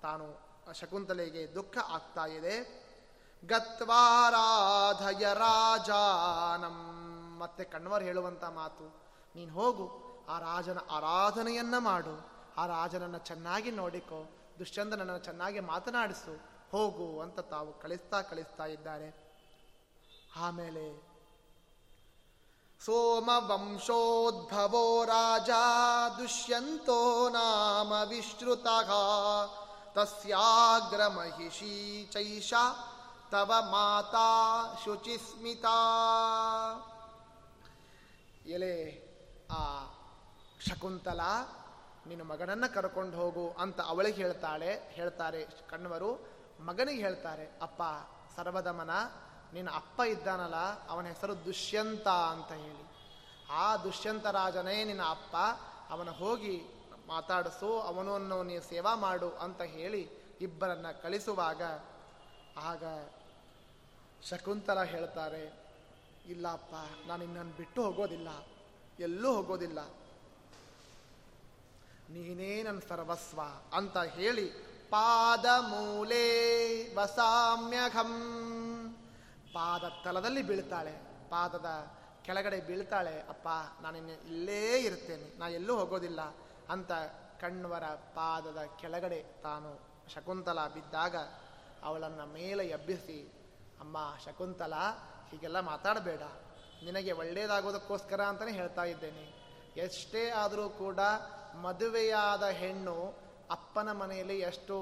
[0.02, 0.28] ತಾನು,
[0.74, 2.56] ಶಕುಂತಲೆಗೆ ದುಃಖ ಆಗ್ತಾ ಇದೆ.
[3.44, 6.78] ಗತ್ವಾರಾಧಯ ರಾಜಾನಂ.
[7.40, 8.86] ಮತ್ತೆ ಕಣ್ವರ್ ಹೇಳುವಂತ ಮಾತು,
[9.36, 9.86] ನೀನು ಹೋಗು,
[10.30, 12.16] ಆ ರಾಜನ ಆರಾಧನೆಯನ್ನು ಮಾಡು,
[12.58, 14.20] ಆ ರಾಜನನ್ನು ಚೆನ್ನಾಗಿ ನೋಡಿಕೋ
[14.60, 16.34] ದುಷ್ಯಂತನನ್ನು ಚೆನ್ನಾಗಿ ಮಾತನಾಡಿಸು,
[16.72, 19.10] ಹೋಗು ಅಂತ ತಾವು ಕಳಿಸ್ತಾ ಕಳಿಸ್ತಾ ಇದ್ದಾರೆ.
[20.36, 21.09] ಆಮೇಲೆ
[22.86, 25.50] ಸೋಮ ವಂಶೋದ್ಭವೋ ರಾಜ
[26.18, 28.68] ದುಷ್ಯಂತೋ ನಾಮ ವಿಶ್ರುತ.
[29.94, 32.54] ತಸ್ಯಾಗ್ರ ಮಹಿಷಿ ಚೈಷ,
[33.32, 34.30] ತವ ಮಾತಾ
[34.86, 35.78] ಶುಚಿಸ್ಮಿತಾ.
[38.46, 38.76] ಎಲೆ,
[39.52, 39.62] ಆ
[40.70, 41.20] ಶಕುಂತಲ,
[42.08, 46.12] ನಿನ್ನ ಮಗನನ್ನ ಕರ್ಕೊಂಡು ಹೋಗು ಅಂತ ಅವಳಿಗೆ ಹೇಳ್ತಾಳೆ, ಹೇಳ್ತಾರೆ ಕಣ್ಣವರು.
[46.66, 47.82] ಮಗನಿಗೆ ಹೇಳ್ತಾರೆ, ಅಪ್ಪ
[48.36, 48.90] ಸರ್ವದಮನ
[49.54, 50.58] ನಿನ್ನ ಅಪ್ಪ ಇದ್ದಾನಲ್ಲ,
[50.92, 52.84] ಅವನ ಹೆಸರು ದುಷ್ಯಂತ ಅಂತ ಹೇಳಿ.
[53.50, 55.36] ಆ ದುಷ್ಯಂತ ರಾಜನೇ ನಿನ್ನ ಅಪ್ಪ,
[55.94, 56.56] ಅವನ ಹೋಗಿ
[57.08, 60.02] ಮಾತಾಡಿಸು ಅವನನ್ನು ನೀನು ಸೇವಾ ಮಾಡು ಅಂತ ಹೇಳಿ
[60.42, 61.62] ಇಬ್ಬರನ್ನ ಕಳಿಸುವಾಗ
[62.72, 62.84] ಆಗ
[64.30, 65.44] ಶಕುಂತಲ ಹೇಳ್ತಾರೆ,
[66.26, 66.74] ಇಲ್ಲಪ್ಪ,
[67.08, 68.30] ನಾನು ಇನ್ನನ್ನು ಬಿಟ್ಟು ಹೋಗೋದಿಲ್ಲ,
[69.00, 69.80] ಎಲ್ಲೂ ಹೋಗೋದಿಲ್ಲ.
[72.14, 73.40] ನೀನೇ ನನ್ನ ಸರ್ವಸ್ವ
[73.78, 74.48] ಅಂತ ಹೇಳಿ
[74.90, 76.26] ಪಾದ ಮೂಲೆ
[76.94, 78.14] ವಸಾಮ್ಯಘಂ.
[79.54, 80.94] ಪಾದ ತಲದಲ್ಲಿ ಬೀಳ್ತಾಳೆ.
[81.30, 81.70] ಪಾದದ
[82.26, 83.48] ಕೆಳಗಡೆ ಬೀಳ್ತಾಳೆ, ಅಪ್ಪ,
[83.82, 86.22] ನಾನು ಇಲ್ಲೇ ಇರ್ತೇನೆ ನಾ ಎಲ್ಲೂ ಹೋಗೋದಿಲ್ಲ
[86.70, 86.92] ಅಂತ
[87.42, 87.86] ಕಣ್ವರ
[88.16, 89.70] ಪಾದದ ಕೆಳಗಡೆ ತಾನು
[90.14, 91.16] ಶಕುಂತಲ ಬಿದ್ದಾಗ
[91.84, 93.20] ಅವಳನ್ನು ಮೇಲೆ ಎಬ್ಬಿಸಿ,
[93.80, 94.74] ಅಮ್ಮ, ಶಕುಂತಲ,
[95.32, 96.24] ಹೀಗೆಲ್ಲ ಮಾತಾಡಬೇಡ.
[96.86, 99.26] ನಿನಗೆ ಒಳ್ಳೆಯದಾಗೋದಕ್ಕೋಸ್ಕರ ಅಂತಲೇ ಹೇಳ್ತಾ ಇದ್ದೇನೆ.
[99.76, 101.00] ಎಷ್ಟೇ ಆದರೂ ಕೂಡ
[101.62, 102.98] ಮದುವೆಯಾದ ಹೆಣ್ಣು
[103.52, 104.76] ಅಪ್ಪನ ಮನೆಯಲ್ಲಿ ಎಷ್ಟು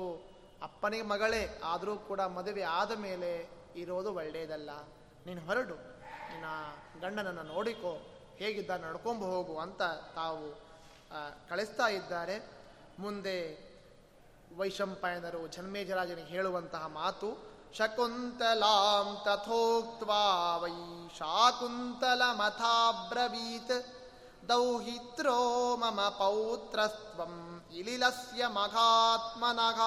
[0.63, 4.69] ಅಪ್ಪನಿಗೆ ಮಗಳೇ, ಆದರೂ ಕೂಡ ಮದುವೆ ಆದ ಮೇಲೆ ಇರೋದು ಒಳ್ಳೆಯದಲ್ಲ.
[5.25, 5.75] ನೀನು ಹೊರಡು.
[6.30, 6.45] ನಿನ್ನ
[7.01, 8.13] ಗಂಡನನ್ನು ನೋಡಿಕೋ.
[8.38, 9.82] ಹೇಗಿದ್ದ ನಡ್ಕೊಂಡು ಹೋಗು ಅಂತ
[10.15, 10.59] ತಾವು
[11.49, 12.51] ಕಳಿಸ್ತಾ ಇದ್ದಾರೆ.
[12.99, 13.67] ಮುಂದೆ
[14.57, 20.03] ವೈಶಂಪಾಯನರು ಜನ್ಮೇಜರಾಜನಿಗೆ ಹೇಳುವಂತಹ ಮಾತು, ಶಕುಂತಲಾಂ ತಥೋಕ್ತ
[20.57, 23.97] ವೈ ಶಾಕುಂತಲ ಮಥಾಬ್ರವೀತ್
[24.49, 29.80] ದೌಹಿತ್ರೋ ಮಮ ಪೌತ್ರಸ್ತ್ವಂ ಇಲಿಲಸ್ಯ ಮಘಾತ್ಮನಘ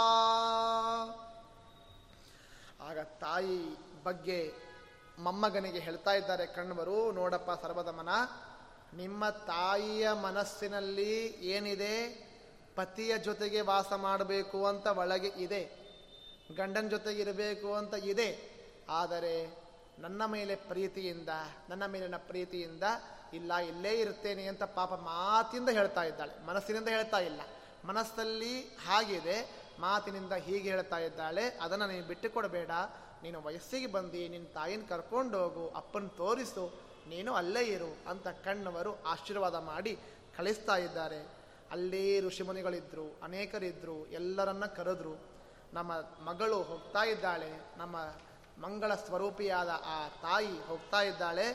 [2.88, 3.60] ಆಗ ತಾಯಿ
[4.04, 4.38] ಬಗ್ಗೆ
[5.18, 8.12] ಮೊಮ್ಮಗನಿಗೆ ಹೇಳ್ತಾ ಇದ್ದಾರೆ ಕಣ್ವರು ನೋಡಪ್ಪ ಸರ್ವದಮನ
[8.94, 11.12] ನಿಮ್ಮ ತಾಯಿಯ ಮನಸ್ಸಿನಲ್ಲಿ
[11.54, 11.94] ಏನಿದೆ?
[12.76, 15.62] ಪತಿಯ ಜೊತೆಗೆ ವಾಸ ಮಾಡಬೇಕು ಅಂತ ಒಳಗೆ ಇದೆ,
[16.56, 18.28] ಗಂಡನ ಜೊತೆಗೆ ಇರಬೇಕು ಅಂತ ಇದೆ.
[18.88, 19.34] ಆದರೆ
[19.98, 21.32] ನನ್ನ ಮೇಲೆ ಪ್ರೀತಿಯಿಂದ,
[21.68, 22.84] ನನ್ನ ಮೇಲಿನ ಪ್ರೀತಿಯಿಂದ
[23.32, 26.34] ಇಲ್ಲ, ಇಲ್ಲೇ ಇರ್ತೇನೆ ಅಂತ ಪಾಪ ಮಾತಿಂದ ಹೇಳ್ತಾ ಇದ್ದಾಳೆ.
[26.46, 27.40] ಮನಸ್ಸಿನಿಂದ ಹೇಳ್ತಾ ಇಲ್ಲ.
[27.84, 28.54] ಮನಸ್ಸಲ್ಲಿ
[28.86, 29.36] ಹಾಗಿದೆ
[29.84, 32.72] ಮಾತಿನಿಂದ ಹೀಗೆ ಹೇಳ್ತಾ ಇದ್ದಾಳೆ, ಅದನ್ನು ನೀನು ಬಿಟ್ಟು ಕೊಡಬೇಡ
[33.24, 36.64] ನೀನು ವಯಸ್ಸಿಗೆ ಬಂದು ನಿನ್ನ ತಾಯಿನ ಕರ್ಕೊಂಡೋಗು ಅಪ್ಪನ ತೋರಿಸು,
[37.12, 39.92] ನೀನು ಅಲ್ಲೇ ಇರು ಅಂತ ಕಣ್ಣವರು ಆಶೀರ್ವಾದ ಮಾಡಿ
[40.36, 41.20] ಕಳಿಸ್ತಾ ಇದ್ದಾರೆ.
[41.74, 45.14] ಅಲ್ಲೇ ಋಷಿಮುನಿಗಳಿದ್ದರು ಅನೇಕರಿದ್ದರು ಎಲ್ಲರನ್ನ ಕರೆದ್ರು.
[45.76, 45.92] ನಮ್ಮ
[46.28, 47.50] ಮಗಳು ಹೋಗ್ತಾ ಇದ್ದಾಳೆ,
[47.80, 47.96] ನಮ್ಮ
[48.64, 51.46] ಮಂಗಳ ಸ್ವರೂಪಿಯಾದ ಆ ತಾಯಿ ಹೋಗ್ತಾ ಇದ್ದಾಳೆ,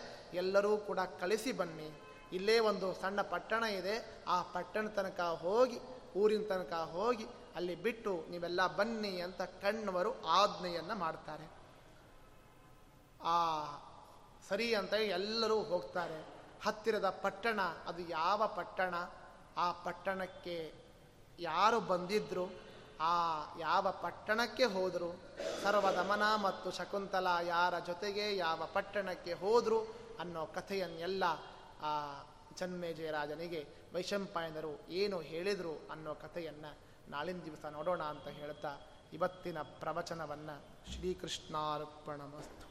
[0.42, 1.90] ಎಲ್ಲರೂ ಕೂಡ ಕಳಿಸಿ ಬನ್ನಿ.
[2.38, 3.96] ಇಲ್ಲೇ ಒಂದು ಸಣ್ಣ ಪಟ್ಟಣ ಇದೆ,
[4.28, 5.80] ಆ ಪಟ್ಟಣ ತನಕ ಹೋಗಿ,
[6.22, 11.52] ಊರಿನ ತನಕ ಹೋಗಿ ಅಲ್ಲಿ ಬಿಟ್ಟು ನೀವೆಲ್ಲ ಬನ್ನಿ ಅಂತ ಕಣ್ಣವರು ಆಜ್ಞೆಯನ್ನು ಮಾಡ್ತಾರೆ.
[13.24, 13.64] ಆ
[14.50, 16.26] ಸರಿ ಅಂತ ಎಲ್ಲರೂ ಹೋಗ್ತಾರೆ.
[16.64, 18.96] ಹತ್ತಿರದ ಪಟ್ಟಣ, ಅದು ಯಾವ ಪಟ್ಟಣ?
[19.58, 20.74] ಆ ಪಟ್ಟಣಕ್ಕೆ
[21.40, 22.66] ಯಾರು ಬಂದಿದ್ರು?
[23.00, 23.14] ಆ
[23.60, 25.20] ಯಾವ ಪಟ್ಟಣಕ್ಕೆ ಹೋದರು?
[25.64, 29.96] ಸರ್ವದಮನ ಮತ್ತು ಶಕುಂತಲ ಯಾರ ಜೊತೆಗೆ ಯಾವ ಪಟ್ಟಣಕ್ಕೆ ಹೋದರು?
[30.20, 31.24] ಅನ್ನೋ ಕಥೆಯನ್ನೆಲ್ಲ
[31.82, 32.24] ಆ
[32.56, 38.72] ಚನ್ಮೇಜಯರಾಜನಿಗೆ ವೈಶಂಪಾಯನರು ಏನು ಹೇಳಿದರು ಅನ್ನೋ ಕಥೆಯನ್ನು ನಾಳಿನ ದಿವಸ ನೋಡೋಣ ಅಂತ ಹೇಳ್ತಾ
[39.14, 40.56] ಇವತ್ತಿನ ಪ್ರವಚನವನ್ನು
[40.94, 42.65] ಶ್ರೀಕೃಷ್ಣಾರ್ಪಣ ಮಸ್ತು